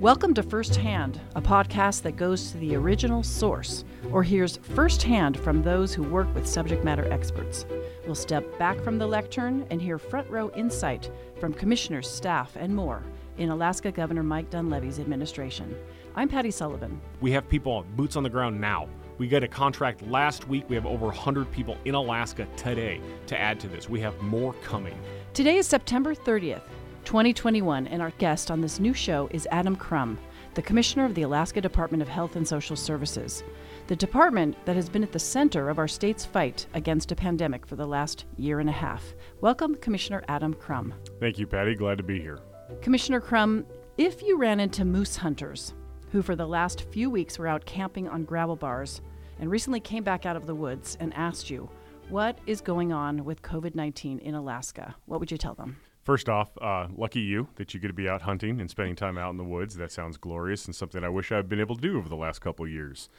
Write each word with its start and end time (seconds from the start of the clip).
Welcome 0.00 0.32
to 0.32 0.42
Firsthand, 0.42 1.20
a 1.36 1.42
podcast 1.42 2.00
that 2.04 2.16
goes 2.16 2.52
to 2.52 2.56
the 2.56 2.74
original 2.74 3.22
source 3.22 3.84
or 4.10 4.22
hears 4.22 4.56
firsthand 4.56 5.38
from 5.38 5.62
those 5.62 5.92
who 5.92 6.02
work 6.02 6.34
with 6.34 6.48
subject 6.48 6.82
matter 6.82 7.06
experts. 7.12 7.66
We'll 8.06 8.14
step 8.14 8.58
back 8.58 8.80
from 8.80 8.96
the 8.96 9.06
lectern 9.06 9.66
and 9.70 9.78
hear 9.78 9.98
front 9.98 10.26
row 10.30 10.50
insight 10.56 11.10
from 11.38 11.52
commissioners, 11.52 12.08
staff, 12.08 12.56
and 12.56 12.74
more 12.74 13.02
in 13.36 13.50
Alaska 13.50 13.92
Governor 13.92 14.22
Mike 14.22 14.48
Dunleavy's 14.48 14.98
administration. 14.98 15.76
I'm 16.16 16.30
Patty 16.30 16.50
Sullivan. 16.50 16.98
We 17.20 17.30
have 17.32 17.46
people 17.46 17.84
boots 17.94 18.16
on 18.16 18.22
the 18.22 18.30
ground 18.30 18.58
now. 18.58 18.88
We 19.18 19.28
got 19.28 19.44
a 19.44 19.48
contract 19.48 20.00
last 20.08 20.48
week. 20.48 20.64
We 20.70 20.76
have 20.76 20.86
over 20.86 21.04
100 21.08 21.52
people 21.52 21.76
in 21.84 21.94
Alaska 21.94 22.48
today 22.56 23.02
to 23.26 23.38
add 23.38 23.60
to 23.60 23.68
this. 23.68 23.90
We 23.90 24.00
have 24.00 24.18
more 24.22 24.54
coming. 24.64 24.98
Today 25.34 25.58
is 25.58 25.66
September 25.66 26.14
30th. 26.14 26.62
2021, 27.10 27.88
and 27.88 28.00
our 28.00 28.12
guest 28.18 28.52
on 28.52 28.60
this 28.60 28.78
new 28.78 28.94
show 28.94 29.28
is 29.32 29.48
Adam 29.50 29.74
Crum, 29.74 30.16
the 30.54 30.62
Commissioner 30.62 31.04
of 31.04 31.16
the 31.16 31.22
Alaska 31.22 31.60
Department 31.60 32.00
of 32.04 32.08
Health 32.08 32.36
and 32.36 32.46
Social 32.46 32.76
Services, 32.76 33.42
the 33.88 33.96
department 33.96 34.56
that 34.64 34.76
has 34.76 34.88
been 34.88 35.02
at 35.02 35.10
the 35.10 35.18
center 35.18 35.68
of 35.68 35.80
our 35.80 35.88
state's 35.88 36.24
fight 36.24 36.68
against 36.74 37.10
a 37.10 37.16
pandemic 37.16 37.66
for 37.66 37.74
the 37.74 37.84
last 37.84 38.26
year 38.36 38.60
and 38.60 38.68
a 38.68 38.72
half. 38.72 39.02
Welcome, 39.40 39.74
Commissioner 39.74 40.22
Adam 40.28 40.54
Crum. 40.54 40.94
Thank 41.18 41.40
you, 41.40 41.48
Patty. 41.48 41.74
Glad 41.74 41.98
to 41.98 42.04
be 42.04 42.20
here. 42.20 42.38
Commissioner 42.80 43.20
Crum, 43.20 43.66
if 43.98 44.22
you 44.22 44.38
ran 44.38 44.60
into 44.60 44.84
moose 44.84 45.16
hunters 45.16 45.74
who, 46.12 46.22
for 46.22 46.36
the 46.36 46.46
last 46.46 46.82
few 46.92 47.10
weeks, 47.10 47.40
were 47.40 47.48
out 47.48 47.66
camping 47.66 48.06
on 48.06 48.22
gravel 48.22 48.54
bars 48.54 49.00
and 49.40 49.50
recently 49.50 49.80
came 49.80 50.04
back 50.04 50.26
out 50.26 50.36
of 50.36 50.46
the 50.46 50.54
woods 50.54 50.96
and 51.00 51.12
asked 51.14 51.50
you, 51.50 51.68
what 52.08 52.38
is 52.46 52.60
going 52.60 52.92
on 52.92 53.24
with 53.24 53.42
COVID 53.42 53.74
19 53.74 54.20
in 54.20 54.36
Alaska? 54.36 54.94
What 55.06 55.18
would 55.18 55.32
you 55.32 55.38
tell 55.38 55.54
them? 55.54 55.76
First 56.02 56.28
off, 56.28 56.48
uh, 56.60 56.88
lucky 56.96 57.20
you 57.20 57.48
that 57.56 57.74
you 57.74 57.80
get 57.80 57.88
to 57.88 57.94
be 57.94 58.08
out 58.08 58.22
hunting 58.22 58.60
and 58.60 58.70
spending 58.70 58.96
time 58.96 59.18
out 59.18 59.30
in 59.30 59.36
the 59.36 59.44
woods. 59.44 59.76
That 59.76 59.92
sounds 59.92 60.16
glorious 60.16 60.64
and 60.64 60.74
something 60.74 61.04
I 61.04 61.10
wish 61.10 61.30
I'd 61.30 61.48
been 61.48 61.60
able 61.60 61.76
to 61.76 61.80
do 61.80 61.98
over 61.98 62.08
the 62.08 62.16
last 62.16 62.40
couple 62.40 62.66
years. 62.66 63.10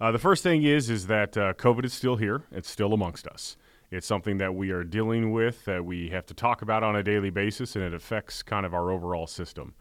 Uh, 0.00 0.12
the 0.12 0.18
first 0.18 0.42
thing 0.42 0.62
is 0.62 0.90
is 0.90 1.06
that 1.06 1.36
uh, 1.36 1.54
COVID 1.54 1.86
is 1.86 1.94
still 1.94 2.16
here. 2.16 2.42
It's 2.52 2.70
still 2.70 2.92
amongst 2.92 3.26
us. 3.26 3.56
It's 3.90 4.06
something 4.06 4.36
that 4.38 4.54
we 4.54 4.70
are 4.70 4.84
dealing 4.84 5.32
with 5.32 5.64
that 5.64 5.84
we 5.84 6.10
have 6.10 6.26
to 6.26 6.34
talk 6.34 6.60
about 6.60 6.82
on 6.82 6.96
a 6.96 7.02
daily 7.02 7.30
basis, 7.30 7.76
and 7.76 7.84
it 7.84 7.94
affects 7.94 8.42
kind 8.42 8.66
of 8.66 8.74
our 8.74 8.90
overall 8.90 9.26
system. 9.26 9.74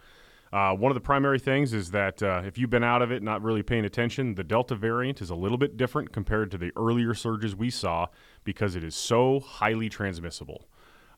Uh, 0.53 0.73
one 0.73 0.91
of 0.91 0.93
the 0.93 1.01
primary 1.01 1.39
things 1.39 1.73
is 1.73 1.91
that 1.91 2.23
uh, 2.23 2.41
if 2.45 2.57
you've 2.57 2.69
been 2.69 2.83
out 2.83 3.01
of 3.01 3.11
it, 3.11 3.21
not 3.21 3.41
really 3.41 3.63
paying 3.63 3.83
attention, 3.83 4.35
the 4.35 4.43
Delta 4.43 4.75
variant 4.75 5.21
is 5.21 5.29
a 5.29 5.35
little 5.35 5.57
bit 5.57 5.75
different 5.75 6.13
compared 6.13 6.51
to 6.51 6.57
the 6.57 6.71
earlier 6.77 7.13
surges 7.13 7.55
we 7.55 7.69
saw 7.69 8.07
because 8.45 8.75
it 8.75 8.83
is 8.83 8.95
so 8.95 9.41
highly 9.41 9.89
transmissible 9.89 10.69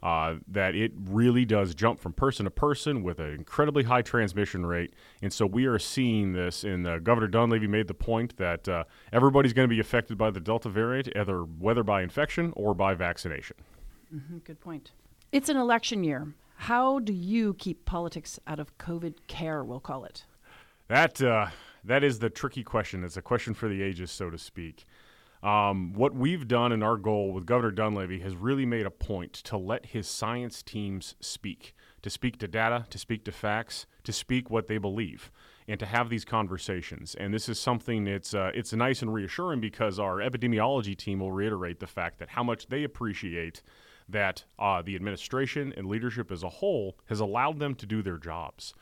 uh, 0.08 0.36
that 0.48 0.74
it 0.74 0.94
really 0.96 1.44
does 1.44 1.76
jump 1.76 2.00
from 2.00 2.14
person 2.14 2.46
to 2.46 2.50
person 2.50 3.04
with 3.04 3.20
an 3.20 3.34
incredibly 3.34 3.84
high 3.84 4.02
transmission 4.02 4.66
rate. 4.66 4.94
And 5.22 5.34
so 5.34 5.46
we 5.46 5.66
are 5.66 5.78
seeing 5.78 6.32
this, 6.32 6.64
and 6.64 6.88
uh, 6.88 7.00
Governor 7.00 7.28
Dunleavy 7.28 7.68
made 7.68 7.90
the 7.90 7.94
point 7.94 8.38
that 8.38 8.70
uh, 8.70 8.86
everybody's 9.12 9.52
going 9.52 9.68
to 9.68 9.76
be 9.76 9.82
affected 9.82 10.18
by 10.18 10.32
the 10.32 10.40
Delta 10.40 10.70
variant, 10.70 11.10
either 11.14 11.40
whether 11.42 11.84
by 11.84 12.04
infection 12.04 12.54
or 12.56 12.74
by 12.74 12.94
vaccination. 12.94 13.58
Mm-hmm, 14.16 14.38
good 14.46 14.62
point. 14.62 14.92
It's 15.34 15.50
an 15.50 15.58
election 15.58 16.06
year. 16.06 16.34
How 16.56 17.00
do 17.00 17.12
you 17.12 17.56
keep 17.56 17.84
politics 17.84 18.40
out 18.48 18.62
of 18.62 18.78
COVID 18.78 19.16
care, 19.28 19.62
we'll 19.62 19.82
call 19.82 20.06
it? 20.06 20.24
That, 20.88 21.22
uh, 21.22 21.48
that 21.84 22.06
is 22.06 22.20
the 22.20 22.30
tricky 22.30 22.64
question. 22.64 23.04
It's 23.04 23.18
a 23.18 23.22
question 23.22 23.54
for 23.54 23.68
the 23.68 23.82
ages, 23.82 24.10
so 24.12 24.30
to 24.30 24.38
speak. 24.38 24.86
Um, 25.44 25.94
what 25.94 26.16
we've 26.16 26.48
done 26.48 26.72
in 26.72 26.82
our 26.82 26.98
goal 26.98 27.32
with 27.32 27.46
Governor 27.46 27.72
Dunleavy 27.72 28.20
has 28.22 28.36
really 28.36 28.66
made 28.66 28.86
a 28.86 28.92
point 28.92 29.34
to 29.34 29.58
let 29.58 29.88
his 29.88 30.08
science 30.08 30.64
teams 30.64 31.16
speak, 31.20 31.76
to 32.02 32.10
speak 32.10 32.40
to 32.40 32.48
data, 32.48 32.86
to 32.90 32.98
speak 32.98 33.24
to 33.26 33.32
facts, 33.32 33.86
to 34.04 34.12
speak 34.12 34.50
what 34.50 34.68
they 34.68 34.78
believe, 34.78 35.32
and 35.68 35.80
to 35.80 35.86
have 35.86 36.10
these 36.10 36.26
conversations. 36.26 37.14
And 37.16 37.34
this 37.34 37.48
is 37.50 37.60
something 37.60 38.06
that's 38.06 38.34
uh, 38.34 38.52
it's 38.56 38.74
nice 38.74 39.02
and 39.02 39.14
reassuring 39.14 39.62
because 39.62 40.00
our 40.00 40.18
epidemiology 40.18 40.98
team 40.98 41.20
will 41.20 41.32
reiterate 41.32 41.80
the 41.80 41.88
fact 41.88 42.18
that 42.20 42.30
how 42.30 42.44
much 42.44 42.68
they 42.68 42.84
appreciate 42.84 43.62
that 44.10 44.46
uh, 44.58 44.82
the 44.82 44.96
administration 44.96 45.74
and 45.76 45.88
leadership 45.88 46.32
as 46.32 46.42
a 46.42 46.50
whole 46.50 46.98
has 47.08 47.20
allowed 47.20 47.60
them 47.60 47.76
to 47.76 47.86
do 47.86 48.02
their 48.02 48.18
jobs. 48.18 48.74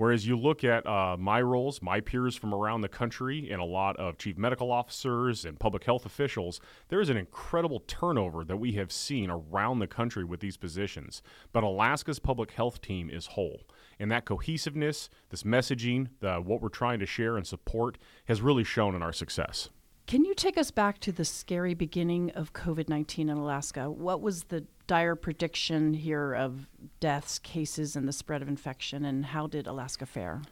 Whereas 0.00 0.26
you 0.26 0.34
look 0.34 0.64
at 0.64 0.86
uh, 0.86 1.18
my 1.18 1.42
roles, 1.42 1.82
my 1.82 2.00
peers 2.00 2.34
from 2.34 2.54
around 2.54 2.80
the 2.80 2.88
country, 2.88 3.50
and 3.50 3.60
a 3.60 3.66
lot 3.66 3.98
of 3.98 4.16
chief 4.16 4.38
medical 4.38 4.72
officers 4.72 5.44
and 5.44 5.60
public 5.60 5.84
health 5.84 6.06
officials, 6.06 6.58
there 6.88 7.02
is 7.02 7.10
an 7.10 7.18
incredible 7.18 7.80
turnover 7.86 8.42
that 8.44 8.56
we 8.56 8.72
have 8.72 8.90
seen 8.90 9.28
around 9.28 9.78
the 9.78 9.86
country 9.86 10.24
with 10.24 10.40
these 10.40 10.56
positions. 10.56 11.20
But 11.52 11.64
Alaska's 11.64 12.18
public 12.18 12.52
health 12.52 12.80
team 12.80 13.10
is 13.10 13.26
whole. 13.26 13.68
And 13.98 14.10
that 14.10 14.24
cohesiveness, 14.24 15.10
this 15.28 15.42
messaging, 15.42 16.08
the, 16.20 16.36
what 16.36 16.62
we're 16.62 16.70
trying 16.70 17.00
to 17.00 17.06
share 17.06 17.36
and 17.36 17.46
support, 17.46 17.98
has 18.24 18.40
really 18.40 18.64
shown 18.64 18.94
in 18.94 19.02
our 19.02 19.12
success. 19.12 19.68
Can 20.10 20.24
you 20.24 20.34
take 20.34 20.58
us 20.58 20.72
back 20.72 20.98
to 21.02 21.12
the 21.12 21.24
scary 21.24 21.72
beginning 21.72 22.32
of 22.32 22.52
COVID 22.52 22.88
19 22.88 23.28
in 23.28 23.36
Alaska? 23.36 23.88
What 23.88 24.20
was 24.20 24.42
the 24.42 24.66
dire 24.88 25.14
prediction 25.14 25.94
here 25.94 26.34
of 26.34 26.66
deaths, 26.98 27.38
cases, 27.38 27.94
and 27.94 28.08
the 28.08 28.12
spread 28.12 28.42
of 28.42 28.48
infection, 28.48 29.04
and 29.04 29.24
how 29.24 29.46
did 29.46 29.68
Alaska 29.68 30.06
fare? 30.06 30.42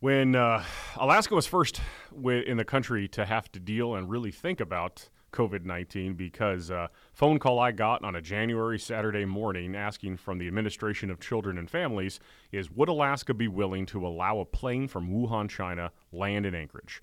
When 0.00 0.36
uh, 0.36 0.62
Alaska 0.98 1.34
was 1.34 1.46
first 1.46 1.80
in 2.22 2.58
the 2.58 2.66
country 2.66 3.08
to 3.08 3.24
have 3.24 3.50
to 3.52 3.58
deal 3.58 3.94
and 3.94 4.10
really 4.10 4.30
think 4.30 4.60
about 4.60 5.08
COVID 5.32 5.64
19 5.64 6.12
because 6.12 6.68
a 6.68 6.76
uh, 6.76 6.88
phone 7.14 7.38
call 7.38 7.58
I 7.58 7.72
got 7.72 8.04
on 8.04 8.14
a 8.14 8.20
January 8.20 8.78
Saturday 8.78 9.24
morning 9.24 9.74
asking 9.74 10.18
from 10.18 10.36
the 10.36 10.48
Administration 10.48 11.10
of 11.10 11.18
Children 11.18 11.56
and 11.56 11.70
Families 11.70 12.20
is 12.50 12.70
Would 12.70 12.90
Alaska 12.90 13.32
be 13.32 13.48
willing 13.48 13.86
to 13.86 14.06
allow 14.06 14.40
a 14.40 14.44
plane 14.44 14.86
from 14.86 15.08
Wuhan, 15.08 15.48
China, 15.48 15.92
land 16.12 16.44
in 16.44 16.54
Anchorage? 16.54 17.00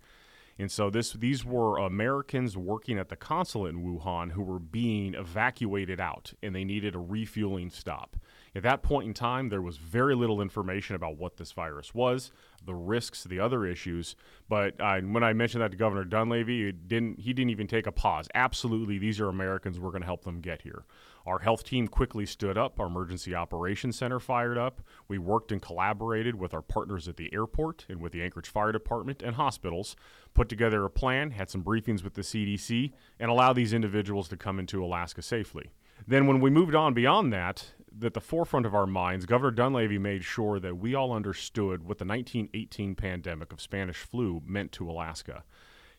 And 0.60 0.70
so 0.70 0.90
this 0.90 1.14
these 1.14 1.46
were 1.46 1.78
Americans 1.78 2.58
working 2.58 3.00
at 3.00 3.08
the 3.08 3.16
consulate 3.16 3.74
in 3.74 3.82
Wuhan 3.82 4.34
who 4.34 4.44
were 4.44 4.60
being 4.60 5.14
evacuated 5.14 6.02
out 6.02 6.34
and 6.44 6.54
they 6.54 6.66
needed 6.66 6.96
a 6.96 7.00
refueling 7.00 7.70
stop. 7.70 8.18
At 8.54 8.64
that 8.64 8.84
point 8.84 9.08
in 9.08 9.14
time, 9.14 9.48
there 9.48 9.62
was 9.62 9.78
very 9.78 10.16
little 10.16 10.42
information 10.42 10.96
about 10.98 11.18
what 11.18 11.38
this 11.38 11.54
virus 11.54 11.94
was, 11.94 12.32
the 12.66 12.76
risks, 12.76 13.24
the 13.24 13.40
other 13.40 13.66
issues. 13.66 14.18
But 14.50 14.80
uh, 14.82 15.00
when 15.00 15.24
I 15.24 15.32
mentioned 15.32 15.64
that 15.64 15.72
to 15.72 15.78
Governor 15.78 16.04
Dunleavy, 16.04 16.74
didn't 16.74 17.22
he 17.22 17.32
didn't 17.32 17.52
even 17.52 17.68
take 17.68 17.88
a 17.88 17.92
pause. 17.94 18.28
Absolutely, 18.36 18.98
these 18.98 19.22
are 19.22 19.30
Americans. 19.30 19.80
We're 19.80 19.92
going 19.92 20.02
to 20.02 20.08
help 20.08 20.26
them 20.26 20.42
get 20.42 20.64
here. 20.64 20.84
Our 21.26 21.40
health 21.40 21.64
team 21.64 21.88
quickly 21.88 22.26
stood 22.26 22.58
up. 22.58 22.80
Our 22.80 22.88
emergency 22.88 23.36
operations 23.36 23.98
center 23.98 24.20
fired 24.20 24.58
up. 24.58 24.82
We 25.08 25.18
worked 25.18 25.52
and 25.52 25.62
collaborated 25.62 26.36
with 26.36 26.54
our 26.54 26.62
partners 26.62 27.08
at 27.08 27.18
the 27.18 27.34
airport 27.34 27.86
and 27.90 28.02
with 28.02 28.12
the 28.12 28.24
Anchorage 28.24 28.50
Fire 28.50 28.72
Department 28.72 29.22
and 29.22 29.36
hospitals, 29.36 29.96
put 30.34 30.50
together 30.50 30.86
a 30.86 30.90
plan, 30.90 31.32
had 31.32 31.50
some 31.50 31.64
briefings 31.64 32.04
with 32.04 32.14
the 32.14 32.22
CDC, 32.22 32.92
and 33.20 33.30
allowed 33.30 33.54
these 33.54 33.74
individuals 33.74 34.28
to 34.30 34.38
come 34.38 34.60
into 34.60 34.84
Alaska 34.84 35.22
safely. 35.22 35.72
Then, 36.08 36.28
when 36.28 36.40
we 36.40 36.50
moved 36.50 36.76
on 36.76 36.94
beyond 36.94 37.34
that, 37.34 37.74
at 38.02 38.14
the 38.14 38.22
forefront 38.22 38.66
of 38.66 38.74
our 38.74 38.88
minds, 38.88 39.26
Governor 39.26 39.52
Dunleavy 39.52 39.98
made 39.98 40.24
sure 40.24 40.60
that 40.60 40.78
we 40.78 40.96
all 40.96 41.12
understood 41.12 41.84
what 41.84 41.98
the 41.98 42.06
1918 42.06 42.96
pandemic 42.96 43.52
of 43.52 43.60
Spanish 43.60 43.98
flu 43.98 44.42
meant 44.46 44.72
to 44.74 44.90
Alaska 44.90 45.44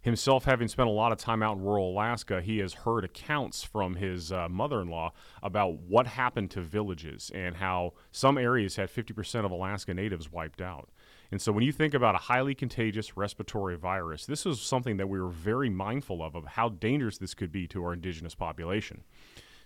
himself 0.00 0.44
having 0.44 0.69
spent 0.69 0.88
a 0.88 0.93
lot 0.93 1.12
of 1.12 1.19
time 1.19 1.43
out 1.43 1.56
in 1.56 1.62
rural 1.62 1.91
Alaska, 1.91 2.41
he 2.41 2.59
has 2.59 2.72
heard 2.72 3.05
accounts 3.05 3.62
from 3.62 3.97
his 3.97 4.33
uh, 4.33 4.49
mother 4.49 4.81
in 4.81 4.88
law 4.88 5.12
about 5.43 5.75
what 5.75 6.06
happened 6.06 6.50
to 6.53 6.61
villages 6.61 7.31
and 7.34 7.56
how 7.56 7.93
some 8.10 8.39
areas 8.39 8.77
had 8.77 8.91
50% 8.91 9.44
of 9.44 9.50
Alaska 9.50 9.93
natives 9.93 10.33
wiped 10.33 10.60
out. 10.60 10.89
And 11.31 11.41
so 11.41 11.53
when 11.53 11.62
you 11.62 11.71
think 11.71 11.94
about 11.94 12.15
a 12.15 12.19
highly 12.19 12.55
contagious 12.55 13.16
respiratory 13.16 13.77
virus, 13.77 14.27
this 14.27 14.47
is 14.47 14.60
something 14.60 14.97
that 14.97 15.09
we 15.09 15.21
were 15.21 15.28
very 15.28 15.71
mindful 15.71 16.22
of, 16.22 16.34
of 16.34 16.44
how 16.44 16.71
dangerous 16.71 17.19
this 17.19 17.34
could 17.34 17.53
be 17.53 17.69
to 17.69 17.84
our 17.84 17.93
indigenous 17.93 18.34
population. 18.34 19.05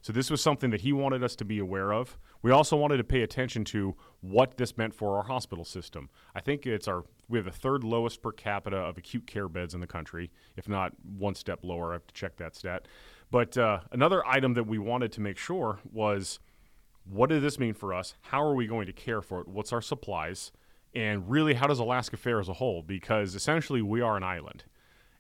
So 0.05 0.13
this 0.13 0.31
was 0.31 0.43
something 0.43 0.69
that 0.69 0.83
he 0.83 0.93
wanted 0.93 1.25
us 1.25 1.35
to 1.37 1.47
be 1.47 1.59
aware 1.59 1.91
of. 1.91 2.19
We 2.43 2.51
also 2.51 2.77
wanted 2.77 2.99
to 2.99 3.05
pay 3.05 3.23
attention 3.23 3.65
to 3.65 3.97
what 4.21 4.59
this 4.59 4.77
meant 4.77 4.93
for 4.93 5.17
our 5.17 5.23
hospital 5.23 5.65
system. 5.65 6.11
I 6.35 6.43
think 6.43 6.67
it's 6.67 6.87
our 6.87 7.05
we 7.27 7.39
have 7.39 7.47
the 7.47 7.51
third 7.51 7.85
lowest 7.85 8.21
per 8.21 8.31
capita 8.31 8.77
of 8.77 8.99
acute 8.99 9.27
care 9.27 9.49
beds 9.49 9.73
in 9.73 9.81
the 9.81 9.87
country, 9.87 10.31
if 10.59 10.69
not 10.69 10.93
one 11.17 11.35
step 11.35 11.61
lower. 11.63 11.89
I 11.89 11.93
have 11.95 12.07
to 12.07 12.13
check 12.13 12.37
that 12.37 12.55
stat. 12.55 12.87
But 13.31 13.57
uh, 13.57 13.81
another 13.93 14.23
item 14.27 14.53
that 14.55 14.67
we 14.67 14.77
wanted 14.77 15.11
to 15.13 15.23
make 15.23 15.39
sure 15.39 15.79
was 15.91 16.39
what 17.09 17.31
does 17.31 17.41
this 17.41 17.59
mean 17.59 17.73
for 17.73 17.95
us? 17.95 18.15
How 18.21 18.45
are 18.45 18.55
we 18.55 18.67
going 18.67 18.85
to 18.85 18.93
care 18.93 19.23
for 19.23 19.41
it? 19.41 19.49
What's 19.49 19.73
our 19.73 19.81
supplies? 19.81 20.53
And 20.95 21.31
really, 21.31 21.55
how 21.55 21.67
does 21.67 21.79
Alaska 21.79 22.19
fare 22.19 22.41
as 22.41 22.51
a 22.51 22.55
whole? 22.55 22.83
Because 22.83 23.35
essentially, 23.35 23.81
we 23.81 24.03
are 24.03 24.19
an 24.19 24.23
island. 24.23 24.65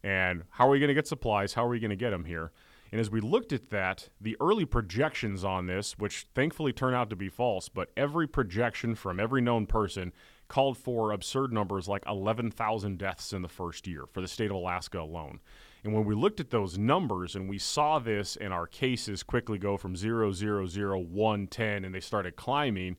And 0.03 0.43
how 0.51 0.69
are 0.69 0.71
we 0.73 0.79
going 0.79 0.89
to 0.89 0.95
get 0.95 1.09
supplies? 1.09 1.55
How 1.55 1.65
are 1.65 1.71
we 1.71 1.81
going 1.81 1.89
to 1.89 1.97
get 1.97 2.11
them 2.11 2.27
here? 2.27 2.53
And 2.93 3.01
as 3.01 3.11
we 3.11 3.21
looked 3.21 3.53
at 3.53 3.71
that, 3.71 4.09
the 4.21 4.37
early 4.41 4.65
projections 4.65 5.45
on 5.45 5.67
this, 5.67 5.99
which 5.99 6.27
thankfully 6.35 6.73
turned 6.73 6.95
out 6.95 7.11
to 7.11 7.17
be 7.17 7.29
false, 7.29 7.69
but 7.69 7.91
every 7.97 8.27
projection 8.29 8.95
from 8.95 9.19
every 9.19 9.41
known 9.41 9.67
person 9.67 10.13
called 10.49 10.77
for 10.77 11.11
absurd 11.11 11.53
numbers 11.53 11.89
like 11.89 12.05
11,000 12.07 12.99
deaths 12.99 13.33
in 13.33 13.43
the 13.43 13.49
first 13.49 13.87
year 13.87 14.05
for 14.13 14.21
the 14.21 14.29
state 14.29 14.51
of 14.51 14.57
Alaska 14.57 15.01
alone. 15.01 15.41
And 15.83 15.93
when 15.93 16.05
we 16.05 16.15
looked 16.15 16.41
at 16.41 16.51
those 16.51 16.79
numbers 16.79 17.35
and 17.35 17.49
we 17.49 17.59
saw 17.59 17.99
this 17.99 18.37
and 18.37 18.53
our 18.53 18.67
cases 18.67 19.23
quickly 19.23 19.59
go 19.59 19.77
from 19.77 19.97
0, 19.97 20.33
0, 20.33 20.67
0, 20.67 20.99
1, 20.99 21.47
10, 21.47 21.85
and 21.85 21.95
they 21.95 22.01
started 22.01 22.37
climbing, 22.37 22.97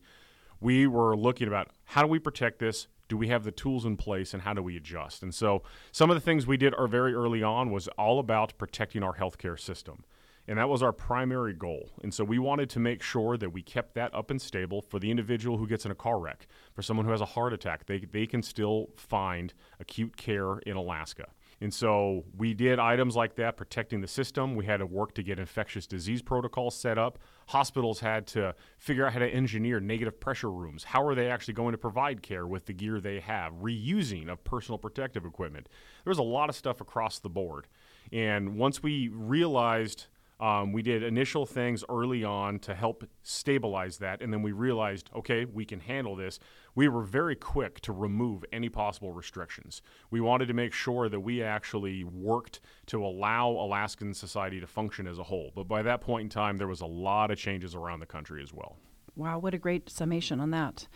we 0.60 0.86
were 0.86 1.16
looking 1.16 1.48
about 1.48 1.70
how 1.84 2.02
do 2.02 2.08
we 2.08 2.18
protect 2.18 2.58
this? 2.58 2.88
Do 3.08 3.16
we 3.16 3.28
have 3.28 3.44
the 3.44 3.52
tools 3.52 3.84
in 3.84 3.96
place 3.96 4.34
and 4.34 4.42
how 4.42 4.54
do 4.54 4.62
we 4.62 4.76
adjust? 4.76 5.22
And 5.22 5.34
so 5.34 5.62
some 5.92 6.10
of 6.10 6.16
the 6.16 6.20
things 6.20 6.46
we 6.46 6.56
did 6.56 6.74
are 6.74 6.88
very 6.88 7.14
early 7.14 7.42
on 7.42 7.70
was 7.70 7.88
all 7.98 8.18
about 8.18 8.56
protecting 8.58 9.02
our 9.02 9.14
healthcare 9.14 9.58
system. 9.58 10.04
And 10.48 10.58
that 10.58 10.68
was 10.68 10.82
our 10.82 10.92
primary 10.92 11.54
goal. 11.54 11.90
And 12.02 12.14
so 12.14 12.22
we 12.22 12.38
wanted 12.38 12.70
to 12.70 12.78
make 12.78 13.02
sure 13.02 13.36
that 13.36 13.50
we 13.50 13.62
kept 13.62 13.94
that 13.94 14.14
up 14.14 14.30
and 14.30 14.40
stable 14.40 14.80
for 14.80 15.00
the 15.00 15.10
individual 15.10 15.58
who 15.58 15.66
gets 15.66 15.84
in 15.84 15.90
a 15.90 15.94
car 15.94 16.20
wreck, 16.20 16.46
for 16.72 16.82
someone 16.82 17.04
who 17.04 17.12
has 17.12 17.20
a 17.20 17.26
heart 17.26 17.52
attack. 17.52 17.86
They, 17.86 17.98
they 17.98 18.26
can 18.26 18.42
still 18.42 18.90
find 18.96 19.52
acute 19.80 20.16
care 20.16 20.58
in 20.58 20.76
Alaska. 20.76 21.26
And 21.60 21.72
so 21.72 22.24
we 22.36 22.54
did 22.54 22.78
items 22.78 23.16
like 23.16 23.34
that, 23.36 23.56
protecting 23.56 24.00
the 24.02 24.08
system. 24.08 24.54
We 24.54 24.66
had 24.66 24.78
to 24.78 24.86
work 24.86 25.14
to 25.14 25.22
get 25.22 25.38
infectious 25.38 25.86
disease 25.86 26.22
protocols 26.22 26.76
set 26.76 26.98
up. 26.98 27.18
Hospitals 27.46 28.00
had 28.00 28.26
to 28.28 28.54
figure 28.78 29.06
out 29.06 29.12
how 29.12 29.20
to 29.20 29.28
engineer 29.28 29.78
negative 29.78 30.18
pressure 30.18 30.50
rooms. 30.50 30.84
How 30.84 31.06
are 31.06 31.14
they 31.14 31.30
actually 31.30 31.54
going 31.54 31.72
to 31.72 31.78
provide 31.78 32.22
care 32.22 32.46
with 32.46 32.66
the 32.66 32.72
gear 32.72 33.00
they 33.00 33.20
have? 33.20 33.52
Reusing 33.54 34.28
of 34.28 34.42
personal 34.42 34.78
protective 34.78 35.24
equipment. 35.24 35.68
There 36.04 36.10
was 36.10 36.18
a 36.18 36.22
lot 36.22 36.48
of 36.48 36.56
stuff 36.56 36.80
across 36.80 37.18
the 37.18 37.28
board. 37.28 37.68
And 38.12 38.56
once 38.56 38.82
we 38.82 39.08
realized 39.08 40.06
um, 40.38 40.72
we 40.72 40.82
did 40.82 41.02
initial 41.02 41.46
things 41.46 41.82
early 41.88 42.22
on 42.22 42.58
to 42.60 42.74
help 42.74 43.04
stabilize 43.22 43.98
that, 43.98 44.20
and 44.20 44.30
then 44.30 44.42
we 44.42 44.52
realized, 44.52 45.08
okay, 45.16 45.46
we 45.46 45.64
can 45.64 45.80
handle 45.80 46.14
this. 46.14 46.38
We 46.74 46.88
were 46.88 47.02
very 47.02 47.36
quick 47.36 47.80
to 47.82 47.92
remove 47.92 48.44
any 48.52 48.68
possible 48.68 49.12
restrictions. 49.12 49.80
We 50.10 50.20
wanted 50.20 50.48
to 50.48 50.54
make 50.54 50.74
sure 50.74 51.08
that 51.08 51.20
we 51.20 51.42
actually 51.42 52.04
worked 52.04 52.60
to 52.86 53.02
allow 53.04 53.48
Alaskan 53.48 54.12
society 54.12 54.60
to 54.60 54.66
function 54.66 55.06
as 55.06 55.18
a 55.18 55.22
whole. 55.22 55.52
But 55.54 55.68
by 55.68 55.80
that 55.82 56.02
point 56.02 56.24
in 56.24 56.28
time, 56.28 56.58
there 56.58 56.68
was 56.68 56.82
a 56.82 56.86
lot 56.86 57.30
of 57.30 57.38
changes 57.38 57.74
around 57.74 58.00
the 58.00 58.06
country 58.06 58.42
as 58.42 58.52
well. 58.52 58.76
Wow, 59.14 59.38
what 59.38 59.54
a 59.54 59.58
great 59.58 59.88
summation 59.88 60.38
on 60.38 60.50
that. 60.50 60.86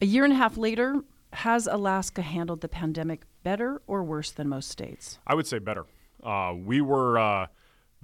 A 0.00 0.06
year 0.06 0.24
and 0.24 0.32
a 0.32 0.36
half 0.36 0.56
later, 0.56 1.02
has 1.34 1.66
Alaska 1.66 2.22
handled 2.22 2.62
the 2.62 2.68
pandemic 2.68 3.24
better 3.42 3.82
or 3.86 4.02
worse 4.02 4.30
than 4.30 4.48
most 4.48 4.70
states? 4.70 5.18
I 5.26 5.34
would 5.34 5.46
say 5.46 5.58
better. 5.58 5.84
Uh, 6.22 6.54
we 6.56 6.80
were. 6.80 7.18
Uh, 7.18 7.46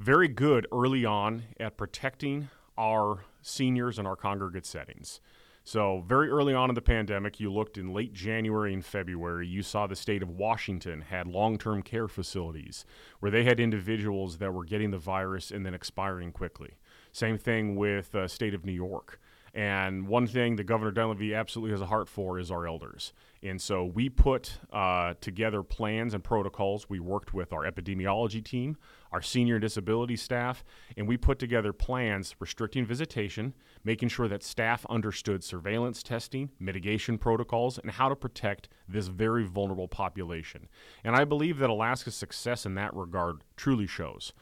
very 0.00 0.28
good 0.28 0.66
early 0.72 1.04
on 1.04 1.42
at 1.60 1.76
protecting 1.76 2.48
our 2.78 3.24
seniors 3.42 3.98
and 3.98 4.08
our 4.08 4.16
congregate 4.16 4.64
settings. 4.64 5.20
So, 5.62 6.02
very 6.08 6.30
early 6.30 6.54
on 6.54 6.70
in 6.70 6.74
the 6.74 6.80
pandemic, 6.80 7.38
you 7.38 7.52
looked 7.52 7.76
in 7.76 7.92
late 7.92 8.14
January 8.14 8.72
and 8.72 8.82
February, 8.82 9.46
you 9.46 9.62
saw 9.62 9.86
the 9.86 9.94
state 9.94 10.22
of 10.22 10.30
Washington 10.30 11.02
had 11.02 11.26
long 11.26 11.58
term 11.58 11.82
care 11.82 12.08
facilities 12.08 12.86
where 13.20 13.30
they 13.30 13.44
had 13.44 13.60
individuals 13.60 14.38
that 14.38 14.54
were 14.54 14.64
getting 14.64 14.90
the 14.90 14.98
virus 14.98 15.50
and 15.50 15.66
then 15.66 15.74
expiring 15.74 16.32
quickly. 16.32 16.78
Same 17.12 17.36
thing 17.36 17.76
with 17.76 18.14
uh, 18.14 18.26
state 18.26 18.54
of 18.54 18.64
New 18.64 18.72
York. 18.72 19.20
And 19.52 20.06
one 20.06 20.26
thing 20.26 20.56
that 20.56 20.64
Governor 20.64 20.92
Dunleavy 20.92 21.34
absolutely 21.34 21.72
has 21.72 21.80
a 21.80 21.86
heart 21.86 22.08
for 22.08 22.38
is 22.38 22.50
our 22.50 22.66
elders. 22.66 23.12
And 23.42 23.60
so 23.60 23.84
we 23.84 24.08
put 24.08 24.58
uh, 24.72 25.14
together 25.20 25.62
plans 25.62 26.14
and 26.14 26.22
protocols. 26.22 26.88
We 26.88 27.00
worked 27.00 27.32
with 27.32 27.52
our 27.52 27.62
epidemiology 27.62 28.44
team, 28.44 28.76
our 29.12 29.22
senior 29.22 29.58
disability 29.58 30.16
staff, 30.16 30.62
and 30.96 31.08
we 31.08 31.16
put 31.16 31.38
together 31.38 31.72
plans 31.72 32.36
restricting 32.38 32.84
visitation, 32.84 33.54
making 33.82 34.10
sure 34.10 34.28
that 34.28 34.42
staff 34.42 34.84
understood 34.90 35.42
surveillance 35.42 36.02
testing, 36.02 36.50
mitigation 36.60 37.16
protocols, 37.16 37.78
and 37.78 37.90
how 37.90 38.08
to 38.08 38.16
protect 38.16 38.68
this 38.86 39.08
very 39.08 39.44
vulnerable 39.44 39.88
population. 39.88 40.68
And 41.02 41.16
I 41.16 41.24
believe 41.24 41.58
that 41.58 41.70
Alaska's 41.70 42.14
success 42.14 42.66
in 42.66 42.74
that 42.74 42.94
regard 42.94 43.42
truly 43.56 43.86
shows. 43.86 44.32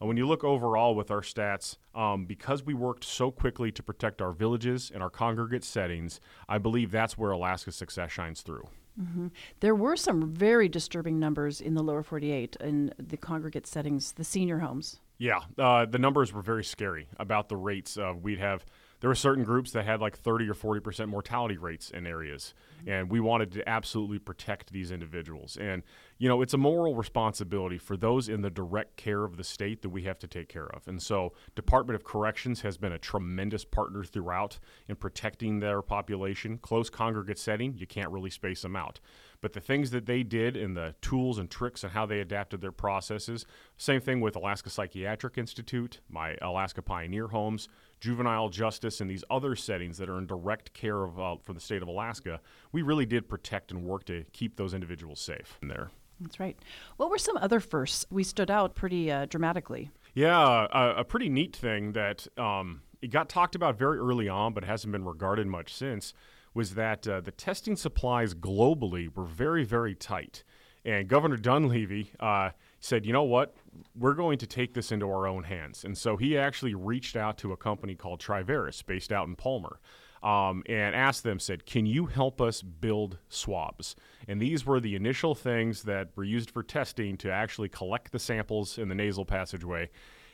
Uh, 0.00 0.06
when 0.06 0.16
you 0.16 0.26
look 0.26 0.44
overall 0.44 0.94
with 0.94 1.10
our 1.10 1.20
stats, 1.20 1.76
um, 1.94 2.24
because 2.24 2.62
we 2.62 2.74
worked 2.74 3.04
so 3.04 3.30
quickly 3.30 3.72
to 3.72 3.82
protect 3.82 4.22
our 4.22 4.32
villages 4.32 4.90
and 4.92 5.02
our 5.02 5.10
congregate 5.10 5.64
settings, 5.64 6.20
I 6.48 6.58
believe 6.58 6.90
that's 6.90 7.18
where 7.18 7.30
Alaska's 7.30 7.76
success 7.76 8.10
shines 8.10 8.42
through. 8.42 8.68
Mm-hmm. 9.00 9.28
There 9.60 9.74
were 9.74 9.96
some 9.96 10.32
very 10.32 10.68
disturbing 10.68 11.18
numbers 11.18 11.60
in 11.60 11.74
the 11.74 11.82
lower 11.82 12.02
48 12.02 12.56
in 12.60 12.92
the 12.98 13.16
congregate 13.16 13.66
settings, 13.66 14.12
the 14.12 14.24
senior 14.24 14.58
homes. 14.58 15.00
Yeah, 15.18 15.40
uh, 15.56 15.84
the 15.86 15.98
numbers 15.98 16.32
were 16.32 16.42
very 16.42 16.64
scary 16.64 17.08
about 17.18 17.48
the 17.48 17.56
rates. 17.56 17.96
Uh, 17.96 18.14
we'd 18.20 18.38
have 18.38 18.64
there 19.00 19.08
were 19.08 19.14
certain 19.14 19.44
groups 19.44 19.72
that 19.72 19.84
had 19.84 20.00
like 20.00 20.16
30 20.16 20.48
or 20.48 20.54
40 20.54 20.80
percent 20.80 21.08
mortality 21.08 21.56
rates 21.56 21.90
in 21.90 22.06
areas, 22.06 22.54
mm-hmm. 22.80 22.90
and 22.90 23.10
we 23.10 23.20
wanted 23.20 23.52
to 23.52 23.68
absolutely 23.68 24.18
protect 24.18 24.72
these 24.72 24.90
individuals. 24.90 25.56
And 25.56 25.82
you 26.18 26.28
know, 26.28 26.42
it's 26.42 26.54
a 26.54 26.58
moral 26.58 26.94
responsibility 26.94 27.78
for 27.78 27.96
those 27.96 28.28
in 28.28 28.40
the 28.42 28.50
direct 28.50 28.96
care 28.96 29.24
of 29.24 29.36
the 29.36 29.44
state 29.44 29.82
that 29.82 29.90
we 29.90 30.02
have 30.02 30.18
to 30.18 30.26
take 30.26 30.48
care 30.48 30.66
of. 30.66 30.86
And 30.88 31.00
so, 31.02 31.32
Department 31.54 31.94
of 31.94 32.04
Corrections 32.04 32.62
has 32.62 32.76
been 32.76 32.92
a 32.92 32.98
tremendous 32.98 33.64
partner 33.64 34.02
throughout 34.02 34.58
in 34.88 34.96
protecting 34.96 35.60
their 35.60 35.80
population. 35.82 36.58
Close 36.58 36.90
congregate 36.90 37.38
setting, 37.38 37.74
you 37.76 37.86
can't 37.86 38.10
really 38.10 38.30
space 38.30 38.62
them 38.62 38.74
out. 38.74 39.00
But 39.40 39.52
the 39.52 39.60
things 39.60 39.90
that 39.92 40.06
they 40.06 40.24
did 40.24 40.56
and 40.56 40.76
the 40.76 40.94
tools 41.00 41.38
and 41.38 41.48
tricks 41.48 41.84
and 41.84 41.92
how 41.92 42.06
they 42.06 42.20
adapted 42.20 42.60
their 42.60 42.72
processes, 42.72 43.46
same 43.76 44.00
thing 44.00 44.20
with 44.20 44.34
Alaska 44.34 44.68
Psychiatric 44.68 45.38
Institute, 45.38 46.00
my 46.08 46.36
Alaska 46.42 46.82
Pioneer 46.82 47.28
Homes, 47.28 47.68
juvenile 48.00 48.48
justice, 48.48 49.00
and 49.00 49.08
these 49.08 49.24
other 49.30 49.54
settings 49.54 49.98
that 49.98 50.08
are 50.08 50.18
in 50.18 50.26
direct 50.26 50.72
care 50.74 51.04
of 51.04 51.20
uh, 51.20 51.36
for 51.44 51.52
the 51.52 51.60
state 51.60 51.82
of 51.82 51.88
Alaska. 51.88 52.40
We 52.72 52.82
really 52.82 53.06
did 53.06 53.28
protect 53.28 53.70
and 53.70 53.84
work 53.84 54.04
to 54.06 54.24
keep 54.32 54.56
those 54.56 54.74
individuals 54.74 55.20
safe 55.20 55.58
in 55.62 55.68
there. 55.68 55.90
That's 56.20 56.40
right. 56.40 56.58
What 56.96 57.10
were 57.10 57.18
some 57.18 57.36
other 57.36 57.60
firsts? 57.60 58.04
We 58.10 58.24
stood 58.24 58.50
out 58.50 58.74
pretty 58.74 59.10
uh, 59.10 59.26
dramatically. 59.26 59.90
Yeah, 60.14 60.66
a, 60.72 61.00
a, 61.00 61.04
pretty 61.04 61.28
neat 61.28 61.54
thing 61.54 61.92
that 61.92 62.26
um, 62.36 62.82
it 63.00 63.12
got 63.12 63.28
talked 63.28 63.54
about 63.54 63.78
very 63.78 63.98
early 63.98 64.28
on, 64.28 64.52
but 64.52 64.64
hasn't 64.64 64.90
been 64.90 65.04
regarded 65.04 65.46
much 65.46 65.72
since, 65.72 66.12
was 66.58 66.74
that 66.74 67.06
uh, 67.06 67.20
the 67.20 67.30
testing 67.30 67.76
supplies 67.76 68.34
globally 68.34 69.14
were 69.14 69.22
very, 69.22 69.62
very 69.62 69.94
tight. 69.94 70.42
And 70.84 71.06
Governor 71.06 71.36
Dunleavy 71.36 72.10
uh, 72.18 72.50
said, 72.80 73.06
you 73.06 73.12
know 73.12 73.22
what? 73.22 73.54
We're 73.96 74.14
going 74.14 74.38
to 74.38 74.46
take 74.48 74.74
this 74.74 74.90
into 74.90 75.06
our 75.06 75.28
own 75.28 75.44
hands. 75.44 75.84
And 75.84 75.96
so 75.96 76.16
he 76.16 76.36
actually 76.36 76.74
reached 76.74 77.14
out 77.14 77.38
to 77.38 77.52
a 77.52 77.56
company 77.56 77.94
called 77.94 78.18
Triveris, 78.18 78.84
based 78.84 79.12
out 79.12 79.28
in 79.28 79.36
Palmer 79.36 79.78
um, 80.20 80.64
and 80.68 80.96
asked 80.96 81.22
them, 81.22 81.38
said, 81.38 81.64
Can 81.64 81.86
you 81.86 82.06
help 82.06 82.40
us 82.40 82.60
build 82.60 83.18
swabs? 83.28 83.94
And 84.26 84.42
these 84.42 84.66
were 84.66 84.80
the 84.80 84.96
initial 84.96 85.36
things 85.36 85.84
that 85.84 86.08
were 86.16 86.24
used 86.24 86.50
for 86.50 86.64
testing 86.64 87.16
to 87.18 87.30
actually 87.30 87.68
collect 87.68 88.10
the 88.10 88.18
samples 88.18 88.78
in 88.78 88.88
the 88.88 88.96
nasal 88.96 89.24
passageway 89.24 89.90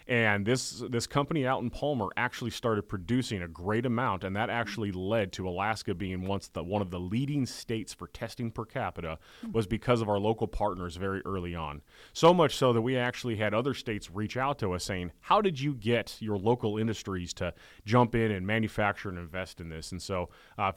and 0.06 0.44
this 0.44 0.82
this 0.90 1.06
company 1.06 1.46
out 1.46 1.62
in 1.62 1.70
Palmer 1.70 2.08
actually 2.16 2.50
started 2.50 2.88
producing 2.88 3.42
a 3.42 3.48
great 3.48 3.86
amount, 3.86 4.22
and 4.22 4.36
that 4.36 4.50
actually 4.50 4.92
led 4.92 5.32
to 5.32 5.48
Alaska 5.48 5.94
being 5.94 6.26
once 6.26 6.48
the 6.48 6.62
one 6.62 6.82
of 6.82 6.90
the 6.90 7.00
leading 7.00 7.46
states 7.46 7.94
for 7.94 8.08
testing 8.08 8.50
per 8.50 8.64
capita 8.66 9.18
was 9.52 9.66
because 9.66 10.02
of 10.02 10.08
our 10.08 10.18
local 10.18 10.46
partners 10.46 10.96
very 10.96 11.22
early 11.24 11.54
on. 11.54 11.80
So 12.12 12.34
much 12.34 12.54
so 12.54 12.72
that 12.72 12.82
we 12.82 12.96
actually 12.96 13.36
had 13.36 13.54
other 13.54 13.72
states 13.72 14.10
reach 14.10 14.36
out 14.36 14.58
to 14.58 14.72
us 14.72 14.84
saying, 14.84 15.12
"How 15.20 15.40
did 15.40 15.58
you 15.58 15.74
get 15.74 16.16
your 16.20 16.36
local 16.36 16.76
industries 16.76 17.32
to 17.34 17.54
jump 17.86 18.14
in 18.14 18.30
and 18.30 18.46
manufacture 18.46 19.08
and 19.08 19.18
invest 19.18 19.60
in 19.60 19.70
this?" 19.70 19.90
And 19.90 20.02
so 20.02 20.28
uh, 20.58 20.72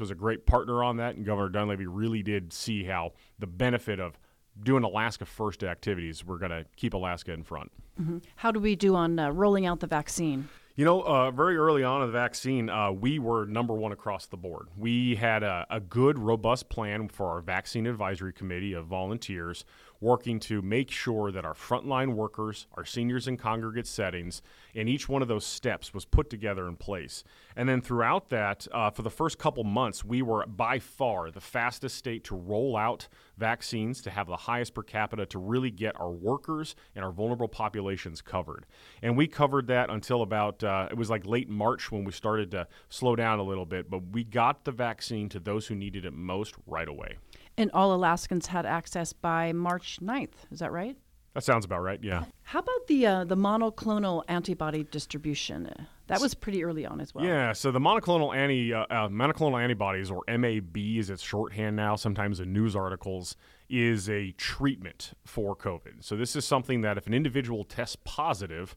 was 0.00 0.10
a 0.10 0.14
great 0.14 0.46
partner 0.46 0.82
on 0.82 0.96
that, 0.96 1.16
and 1.16 1.26
Governor 1.26 1.50
Dunleavy 1.50 1.86
really 1.86 2.22
did 2.22 2.52
see 2.52 2.84
how 2.84 3.12
the 3.38 3.46
benefit 3.46 4.00
of 4.00 4.18
doing 4.62 4.84
Alaska 4.84 5.24
first 5.24 5.62
activities, 5.62 6.24
we're 6.24 6.38
going 6.38 6.50
to 6.50 6.64
keep 6.76 6.94
Alaska 6.94 7.32
in 7.32 7.42
front. 7.42 7.70
Mm-hmm. 8.00 8.18
How 8.36 8.50
do 8.50 8.60
we 8.60 8.76
do 8.76 8.94
on 8.94 9.18
uh, 9.18 9.30
rolling 9.30 9.66
out 9.66 9.80
the 9.80 9.86
vaccine? 9.86 10.48
You 10.76 10.86
know, 10.86 11.02
uh, 11.02 11.30
very 11.30 11.58
early 11.58 11.84
on 11.84 12.00
in 12.00 12.08
the 12.08 12.12
vaccine, 12.12 12.70
uh, 12.70 12.90
we 12.90 13.18
were 13.18 13.44
number 13.44 13.74
one 13.74 13.92
across 13.92 14.26
the 14.26 14.38
board. 14.38 14.68
We 14.78 15.16
had 15.16 15.42
a, 15.42 15.66
a, 15.68 15.80
good, 15.80 16.18
robust 16.18 16.70
plan 16.70 17.08
for 17.08 17.28
our 17.28 17.42
vaccine 17.42 17.86
advisory 17.86 18.32
committee 18.32 18.72
of 18.72 18.86
volunteers 18.86 19.66
working 20.00 20.40
to 20.40 20.62
make 20.62 20.90
sure 20.90 21.30
that 21.30 21.44
our 21.44 21.54
frontline 21.54 22.14
workers, 22.14 22.66
our 22.74 22.84
seniors 22.84 23.28
in 23.28 23.36
congregate 23.36 23.86
settings, 23.86 24.40
and 24.74 24.88
each 24.88 25.08
one 25.08 25.20
of 25.20 25.28
those 25.28 25.44
steps 25.44 25.92
was 25.92 26.04
put 26.04 26.30
together 26.30 26.66
in 26.66 26.76
place. 26.76 27.22
And 27.54 27.68
then 27.68 27.80
throughout 27.80 28.30
that, 28.30 28.66
uh, 28.72 28.90
for 28.90 29.02
the 29.02 29.10
first 29.10 29.38
couple 29.38 29.64
months, 29.64 30.04
we 30.04 30.22
were 30.22 30.46
by 30.46 30.78
far 30.78 31.30
the 31.30 31.40
fastest 31.40 31.96
state 31.96 32.24
to 32.24 32.34
roll 32.36 32.76
out 32.76 33.08
vaccines, 33.36 34.00
to 34.02 34.10
have 34.10 34.26
the 34.26 34.36
highest 34.36 34.74
per 34.74 34.82
capita, 34.82 35.26
to 35.26 35.38
really 35.38 35.70
get 35.70 35.98
our 36.00 36.10
workers 36.10 36.74
and 36.94 37.04
our 37.04 37.12
vulnerable 37.12 37.48
populations 37.48 38.22
covered. 38.22 38.66
And 39.02 39.16
we 39.16 39.26
covered 39.26 39.66
that 39.66 39.90
until 39.90 40.22
about, 40.22 40.64
uh, 40.64 40.88
it 40.90 40.96
was 40.96 41.10
like 41.10 41.26
late 41.26 41.48
March 41.48 41.92
when 41.92 42.04
we 42.04 42.12
started 42.12 42.50
to 42.52 42.66
slow 42.88 43.16
down 43.16 43.38
a 43.38 43.42
little 43.42 43.66
bit, 43.66 43.90
but 43.90 44.02
we 44.12 44.24
got 44.24 44.64
the 44.64 44.72
vaccine 44.72 45.28
to 45.30 45.40
those 45.40 45.66
who 45.66 45.74
needed 45.74 46.04
it 46.04 46.12
most 46.12 46.54
right 46.66 46.88
away. 46.88 47.16
And 47.56 47.70
all 47.72 47.92
Alaskans 47.92 48.46
had 48.46 48.64
access 48.64 49.12
by 49.12 49.52
March 49.52 49.98
9th. 50.00 50.50
Is 50.50 50.60
that 50.60 50.72
right? 50.72 50.96
That 51.34 51.44
sounds 51.44 51.64
about 51.64 51.82
right. 51.82 52.02
Yeah. 52.02 52.24
How 52.42 52.58
about 52.58 52.86
the 52.88 53.06
uh, 53.06 53.24
the 53.24 53.36
monoclonal 53.36 54.24
antibody 54.26 54.84
distribution? 54.90 55.70
That 56.08 56.20
was 56.20 56.34
pretty 56.34 56.64
early 56.64 56.84
on 56.84 57.00
as 57.00 57.14
well. 57.14 57.24
Yeah. 57.24 57.52
So 57.52 57.70
the 57.70 57.78
monoclonal 57.78 58.34
anti 58.34 58.74
uh, 58.74 58.80
uh, 58.90 59.08
monoclonal 59.08 59.62
antibodies, 59.62 60.10
or 60.10 60.24
MAB, 60.26 60.76
is 60.76 61.08
its 61.08 61.22
shorthand 61.22 61.76
now. 61.76 61.94
Sometimes 61.94 62.40
in 62.40 62.52
news 62.52 62.74
articles, 62.74 63.36
is 63.68 64.10
a 64.10 64.32
treatment 64.32 65.12
for 65.24 65.54
COVID. 65.54 66.02
So 66.02 66.16
this 66.16 66.34
is 66.34 66.44
something 66.44 66.80
that 66.80 66.98
if 66.98 67.06
an 67.06 67.14
individual 67.14 67.62
tests 67.62 67.96
positive, 68.04 68.74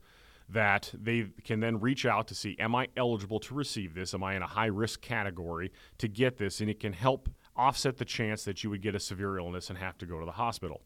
that 0.47 0.91
they 0.93 1.27
can 1.43 1.59
then 1.59 1.79
reach 1.79 2.05
out 2.05 2.27
to 2.27 2.35
see, 2.35 2.55
am 2.59 2.75
I 2.75 2.87
eligible 2.95 3.39
to 3.39 3.55
receive 3.55 3.95
this? 3.95 4.13
Am 4.13 4.23
I 4.23 4.35
in 4.35 4.43
a 4.43 4.47
high 4.47 4.67
risk 4.67 5.01
category 5.01 5.71
to 5.97 6.07
get 6.07 6.37
this? 6.37 6.61
And 6.61 6.69
it 6.69 6.79
can 6.79 6.93
help 6.93 7.29
offset 7.55 7.97
the 7.97 8.05
chance 8.05 8.43
that 8.45 8.63
you 8.63 8.69
would 8.69 8.81
get 8.81 8.95
a 8.95 8.99
severe 8.99 9.37
illness 9.37 9.69
and 9.69 9.77
have 9.77 9.97
to 9.99 10.05
go 10.05 10.19
to 10.19 10.25
the 10.25 10.33
hospital. 10.33 10.81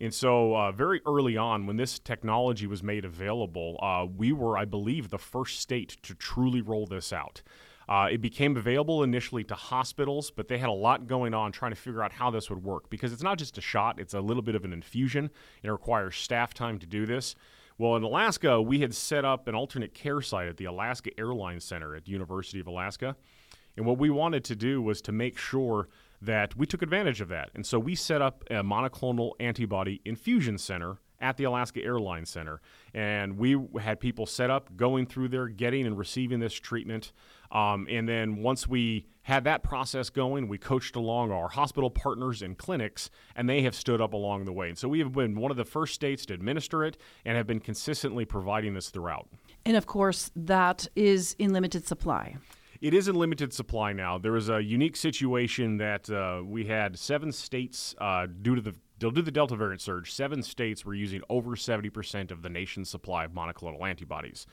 And 0.00 0.12
so, 0.12 0.54
uh, 0.54 0.72
very 0.72 1.00
early 1.06 1.36
on, 1.36 1.66
when 1.66 1.76
this 1.76 1.98
technology 1.98 2.66
was 2.66 2.82
made 2.82 3.04
available, 3.04 3.78
uh, 3.82 4.04
we 4.04 4.30
were, 4.32 4.58
I 4.58 4.66
believe, 4.66 5.08
the 5.08 5.18
first 5.18 5.60
state 5.60 5.96
to 6.02 6.14
truly 6.14 6.60
roll 6.60 6.86
this 6.86 7.12
out. 7.12 7.42
Uh, 7.88 8.08
it 8.10 8.20
became 8.20 8.56
available 8.56 9.02
initially 9.02 9.44
to 9.44 9.54
hospitals, 9.54 10.30
but 10.30 10.48
they 10.48 10.58
had 10.58 10.68
a 10.68 10.72
lot 10.72 11.06
going 11.06 11.32
on 11.32 11.52
trying 11.52 11.70
to 11.70 11.76
figure 11.76 12.02
out 12.02 12.12
how 12.12 12.30
this 12.30 12.50
would 12.50 12.62
work 12.62 12.90
because 12.90 13.12
it's 13.12 13.22
not 13.22 13.38
just 13.38 13.58
a 13.58 13.60
shot, 13.60 14.00
it's 14.00 14.12
a 14.12 14.20
little 14.20 14.42
bit 14.42 14.56
of 14.56 14.64
an 14.64 14.72
infusion. 14.72 15.30
And 15.62 15.68
it 15.68 15.72
requires 15.72 16.16
staff 16.16 16.52
time 16.52 16.78
to 16.80 16.86
do 16.86 17.06
this. 17.06 17.36
Well, 17.78 17.94
in 17.96 18.02
Alaska, 18.02 18.60
we 18.60 18.80
had 18.80 18.94
set 18.94 19.24
up 19.24 19.48
an 19.48 19.54
alternate 19.54 19.94
care 19.94 20.20
site 20.20 20.48
at 20.48 20.56
the 20.56 20.64
Alaska 20.64 21.10
Airlines 21.18 21.64
Center 21.64 21.94
at 21.94 22.06
the 22.06 22.10
University 22.10 22.58
of 22.58 22.66
Alaska. 22.66 23.16
And 23.76 23.86
what 23.86 23.98
we 23.98 24.10
wanted 24.10 24.44
to 24.44 24.56
do 24.56 24.80
was 24.80 25.00
to 25.02 25.12
make 25.12 25.38
sure 25.38 25.88
that 26.22 26.56
we 26.56 26.66
took 26.66 26.82
advantage 26.82 27.20
of 27.20 27.28
that. 27.28 27.50
And 27.54 27.66
so 27.66 27.78
we 27.78 27.94
set 27.94 28.22
up 28.22 28.44
a 28.50 28.62
monoclonal 28.62 29.32
antibody 29.40 30.00
infusion 30.04 30.58
center 30.58 30.98
at 31.20 31.36
the 31.36 31.44
Alaska 31.44 31.82
Airlines 31.82 32.30
Center. 32.30 32.60
And 32.94 33.38
we 33.38 33.56
had 33.80 34.00
people 34.00 34.26
set 34.26 34.50
up 34.50 34.76
going 34.76 35.06
through 35.06 35.28
there, 35.28 35.48
getting 35.48 35.86
and 35.86 35.96
receiving 35.96 36.40
this 36.40 36.54
treatment. 36.54 37.12
Um, 37.50 37.86
and 37.90 38.08
then 38.08 38.36
once 38.36 38.66
we 38.68 39.06
had 39.22 39.44
that 39.44 39.62
process 39.62 40.10
going, 40.10 40.48
we 40.48 40.58
coached 40.58 40.94
along 40.94 41.32
our 41.32 41.48
hospital 41.48 41.90
partners 41.90 42.42
and 42.42 42.56
clinics, 42.56 43.10
and 43.34 43.48
they 43.48 43.62
have 43.62 43.74
stood 43.74 44.00
up 44.00 44.12
along 44.12 44.44
the 44.44 44.52
way. 44.52 44.68
And 44.68 44.78
so 44.78 44.88
we 44.88 44.98
have 45.00 45.12
been 45.12 45.34
one 45.34 45.50
of 45.50 45.56
the 45.56 45.64
first 45.64 45.94
states 45.94 46.26
to 46.26 46.34
administer 46.34 46.84
it 46.84 46.96
and 47.24 47.36
have 47.36 47.46
been 47.46 47.60
consistently 47.60 48.24
providing 48.24 48.74
this 48.74 48.88
throughout. 48.88 49.28
And 49.64 49.76
of 49.76 49.86
course, 49.86 50.30
that 50.36 50.86
is 50.94 51.34
in 51.38 51.52
limited 51.52 51.86
supply. 51.86 52.36
It 52.86 52.94
is 52.94 53.08
in 53.08 53.16
limited 53.16 53.52
supply 53.52 53.92
now. 53.92 54.16
There 54.16 54.30
was 54.30 54.48
a 54.48 54.62
unique 54.62 54.94
situation 54.94 55.78
that 55.78 56.08
uh, 56.08 56.42
we 56.44 56.66
had 56.66 56.96
seven 56.96 57.32
states, 57.32 57.96
uh, 58.00 58.28
due 58.42 58.54
to 58.54 58.60
the 58.60 58.76
due 59.00 59.10
to 59.10 59.22
the 59.22 59.32
Delta 59.32 59.56
variant 59.56 59.80
surge, 59.80 60.12
seven 60.12 60.40
states 60.40 60.84
were 60.84 60.94
using 60.94 61.20
over 61.28 61.56
70% 61.56 62.30
of 62.30 62.42
the 62.42 62.48
nation's 62.48 62.88
supply 62.88 63.24
of 63.24 63.32
monoclonal 63.32 63.84
antibodies. 63.84 64.46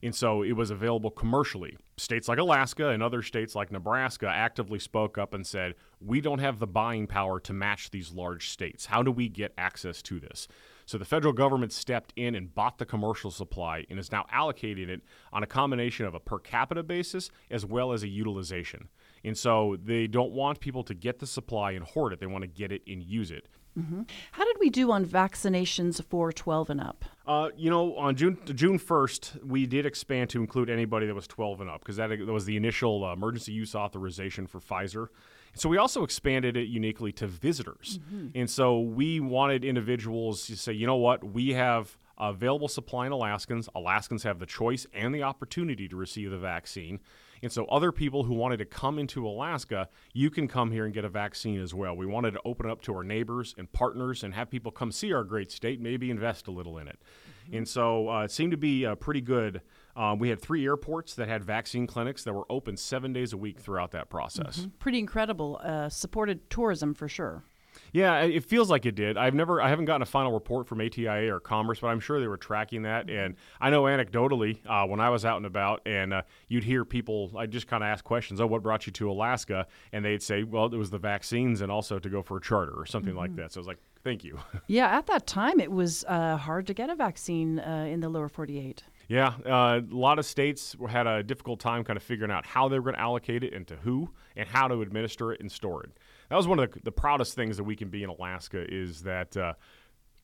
And 0.00 0.14
so 0.14 0.44
it 0.44 0.52
was 0.52 0.70
available 0.70 1.10
commercially. 1.10 1.76
States 1.96 2.28
like 2.28 2.38
Alaska 2.38 2.90
and 2.90 3.02
other 3.02 3.20
states 3.20 3.56
like 3.56 3.72
Nebraska 3.72 4.28
actively 4.28 4.78
spoke 4.78 5.18
up 5.18 5.34
and 5.34 5.44
said, 5.44 5.74
We 6.00 6.20
don't 6.20 6.38
have 6.38 6.60
the 6.60 6.68
buying 6.68 7.08
power 7.08 7.40
to 7.40 7.52
match 7.52 7.90
these 7.90 8.12
large 8.12 8.50
states. 8.50 8.86
How 8.86 9.02
do 9.02 9.10
we 9.10 9.28
get 9.28 9.54
access 9.58 10.02
to 10.02 10.20
this? 10.20 10.46
So 10.92 10.98
the 10.98 11.06
federal 11.06 11.32
government 11.32 11.72
stepped 11.72 12.12
in 12.16 12.34
and 12.34 12.54
bought 12.54 12.76
the 12.76 12.84
commercial 12.84 13.30
supply 13.30 13.86
and 13.88 13.98
is 13.98 14.12
now 14.12 14.26
allocating 14.30 14.90
it 14.90 15.00
on 15.32 15.42
a 15.42 15.46
combination 15.46 16.04
of 16.04 16.14
a 16.14 16.20
per 16.20 16.38
capita 16.38 16.82
basis 16.82 17.30
as 17.50 17.64
well 17.64 17.92
as 17.92 18.02
a 18.02 18.08
utilization. 18.08 18.90
And 19.24 19.34
so 19.38 19.78
they 19.82 20.06
don't 20.06 20.32
want 20.32 20.60
people 20.60 20.82
to 20.82 20.92
get 20.92 21.18
the 21.18 21.26
supply 21.26 21.70
and 21.70 21.82
hoard 21.82 22.12
it, 22.12 22.20
they 22.20 22.26
want 22.26 22.42
to 22.42 22.46
get 22.46 22.72
it 22.72 22.82
and 22.86 23.02
use 23.02 23.30
it. 23.30 23.48
Mm-hmm. 23.78 24.02
How 24.32 24.44
did 24.44 24.56
we 24.60 24.68
do 24.68 24.92
on 24.92 25.06
vaccinations 25.06 26.04
for 26.04 26.30
12 26.30 26.68
and 26.68 26.80
up? 26.82 27.06
Uh, 27.26 27.48
you 27.56 27.70
know, 27.70 27.96
on 27.96 28.14
June 28.14 28.36
June 28.44 28.78
1st, 28.78 29.46
we 29.46 29.64
did 29.64 29.86
expand 29.86 30.28
to 30.28 30.42
include 30.42 30.68
anybody 30.68 31.06
that 31.06 31.14
was 31.14 31.26
12 31.26 31.62
and 31.62 31.70
up 31.70 31.80
because 31.80 31.96
that, 31.96 32.10
that, 32.10 32.26
was 32.26 32.44
the 32.44 32.58
initial 32.58 33.02
uh, 33.02 33.14
emergency 33.14 33.52
use 33.52 33.74
authorization 33.74 34.46
for 34.46 34.60
Pfizer. 34.60 35.08
So 35.54 35.68
we 35.68 35.76
also 35.76 36.02
expanded 36.02 36.56
it 36.56 36.68
uniquely 36.68 37.12
to 37.12 37.26
visitors. 37.26 37.98
Mm-hmm. 37.98 38.28
And 38.34 38.50
so 38.50 38.80
we 38.80 39.20
wanted 39.20 39.64
individuals 39.64 40.46
to 40.46 40.56
say, 40.56 40.72
you 40.72 40.86
know 40.86 40.96
what, 40.96 41.22
we 41.24 41.50
have 41.50 41.96
available 42.18 42.68
supply 42.68 43.06
in 43.06 43.12
Alaskans. 43.12 43.68
Alaskans 43.74 44.22
have 44.22 44.38
the 44.38 44.46
choice 44.46 44.86
and 44.94 45.14
the 45.14 45.22
opportunity 45.22 45.88
to 45.88 45.96
receive 45.96 46.30
the 46.30 46.38
vaccine. 46.38 47.00
And 47.42 47.50
so, 47.50 47.64
other 47.64 47.90
people 47.90 48.22
who 48.22 48.34
wanted 48.34 48.58
to 48.58 48.64
come 48.64 49.00
into 49.00 49.26
Alaska, 49.26 49.88
you 50.12 50.30
can 50.30 50.46
come 50.46 50.70
here 50.70 50.84
and 50.84 50.94
get 50.94 51.04
a 51.04 51.08
vaccine 51.08 51.60
as 51.60 51.74
well. 51.74 51.96
We 51.96 52.06
wanted 52.06 52.34
to 52.34 52.40
open 52.44 52.70
up 52.70 52.82
to 52.82 52.94
our 52.94 53.02
neighbors 53.02 53.52
and 53.58 53.70
partners 53.72 54.22
and 54.22 54.32
have 54.34 54.48
people 54.48 54.70
come 54.70 54.92
see 54.92 55.12
our 55.12 55.24
great 55.24 55.50
state, 55.50 55.80
maybe 55.80 56.08
invest 56.08 56.46
a 56.46 56.52
little 56.52 56.78
in 56.78 56.86
it. 56.86 57.00
Mm-hmm. 57.46 57.56
And 57.56 57.68
so, 57.68 58.08
uh, 58.08 58.22
it 58.22 58.30
seemed 58.30 58.52
to 58.52 58.56
be 58.56 58.86
uh, 58.86 58.94
pretty 58.94 59.20
good. 59.20 59.60
Um, 59.96 60.18
we 60.18 60.28
had 60.28 60.40
three 60.40 60.64
airports 60.64 61.14
that 61.14 61.28
had 61.28 61.44
vaccine 61.44 61.86
clinics 61.86 62.24
that 62.24 62.32
were 62.32 62.46
open 62.50 62.76
seven 62.76 63.12
days 63.12 63.32
a 63.32 63.36
week 63.36 63.60
throughout 63.60 63.90
that 63.92 64.08
process. 64.08 64.60
Mm-hmm. 64.60 64.70
Pretty 64.78 64.98
incredible. 64.98 65.60
Uh, 65.62 65.88
supported 65.88 66.48
tourism 66.50 66.94
for 66.94 67.08
sure. 67.08 67.44
Yeah, 67.92 68.20
it 68.22 68.44
feels 68.44 68.70
like 68.70 68.86
it 68.86 68.94
did. 68.94 69.16
I've 69.16 69.34
never, 69.34 69.60
I 69.60 69.68
haven't 69.68 69.84
gotten 69.84 70.02
a 70.02 70.06
final 70.06 70.32
report 70.32 70.66
from 70.66 70.80
ATIA 70.80 71.34
or 71.34 71.40
Commerce, 71.40 71.80
but 71.80 71.88
I'm 71.88 72.00
sure 72.00 72.20
they 72.20 72.26
were 72.26 72.36
tracking 72.36 72.82
that. 72.82 73.06
Mm-hmm. 73.06 73.18
And 73.18 73.36
I 73.60 73.70
know 73.70 73.82
anecdotally, 73.84 74.58
uh, 74.66 74.86
when 74.86 75.00
I 75.00 75.10
was 75.10 75.24
out 75.24 75.36
and 75.36 75.46
about, 75.46 75.82
and 75.86 76.14
uh, 76.14 76.22
you'd 76.48 76.64
hear 76.64 76.84
people, 76.84 77.32
I 77.36 77.46
just 77.46 77.66
kind 77.66 77.82
of 77.82 77.88
ask 77.88 78.04
questions, 78.04 78.40
"Oh, 78.40 78.46
what 78.46 78.62
brought 78.62 78.86
you 78.86 78.92
to 78.92 79.10
Alaska?" 79.10 79.66
And 79.92 80.04
they'd 80.04 80.22
say, 80.22 80.42
"Well, 80.42 80.66
it 80.66 80.76
was 80.76 80.90
the 80.90 80.98
vaccines, 80.98 81.60
and 81.60 81.70
also 81.70 81.98
to 81.98 82.08
go 82.08 82.22
for 82.22 82.38
a 82.38 82.40
charter 82.40 82.72
or 82.72 82.86
something 82.86 83.10
mm-hmm. 83.10 83.18
like 83.18 83.36
that." 83.36 83.52
So 83.52 83.58
I 83.58 83.60
was 83.60 83.66
like, 83.66 83.78
"Thank 84.02 84.24
you." 84.24 84.38
yeah, 84.66 84.86
at 84.96 85.06
that 85.06 85.26
time, 85.26 85.60
it 85.60 85.70
was 85.70 86.04
uh, 86.08 86.36
hard 86.36 86.66
to 86.68 86.74
get 86.74 86.90
a 86.90 86.94
vaccine 86.94 87.58
uh, 87.58 87.86
in 87.88 88.00
the 88.00 88.08
lower 88.08 88.28
48. 88.28 88.84
Yeah, 89.12 89.34
uh, 89.44 89.82
a 89.82 89.94
lot 89.94 90.18
of 90.18 90.24
states 90.24 90.74
had 90.88 91.06
a 91.06 91.22
difficult 91.22 91.60
time 91.60 91.84
kind 91.84 91.98
of 91.98 92.02
figuring 92.02 92.30
out 92.30 92.46
how 92.46 92.68
they 92.68 92.78
were 92.78 92.84
going 92.84 92.94
to 92.94 93.00
allocate 93.02 93.44
it 93.44 93.52
and 93.52 93.66
to 93.66 93.76
who 93.76 94.08
and 94.36 94.48
how 94.48 94.68
to 94.68 94.80
administer 94.80 95.34
it 95.34 95.40
and 95.42 95.52
store 95.52 95.84
it. 95.84 95.90
That 96.30 96.36
was 96.36 96.48
one 96.48 96.58
of 96.58 96.72
the, 96.72 96.80
the 96.80 96.92
proudest 96.92 97.34
things 97.34 97.58
that 97.58 97.64
we 97.64 97.76
can 97.76 97.90
be 97.90 98.02
in 98.02 98.08
Alaska 98.08 98.64
is 98.66 99.02
that 99.02 99.36
uh, 99.36 99.52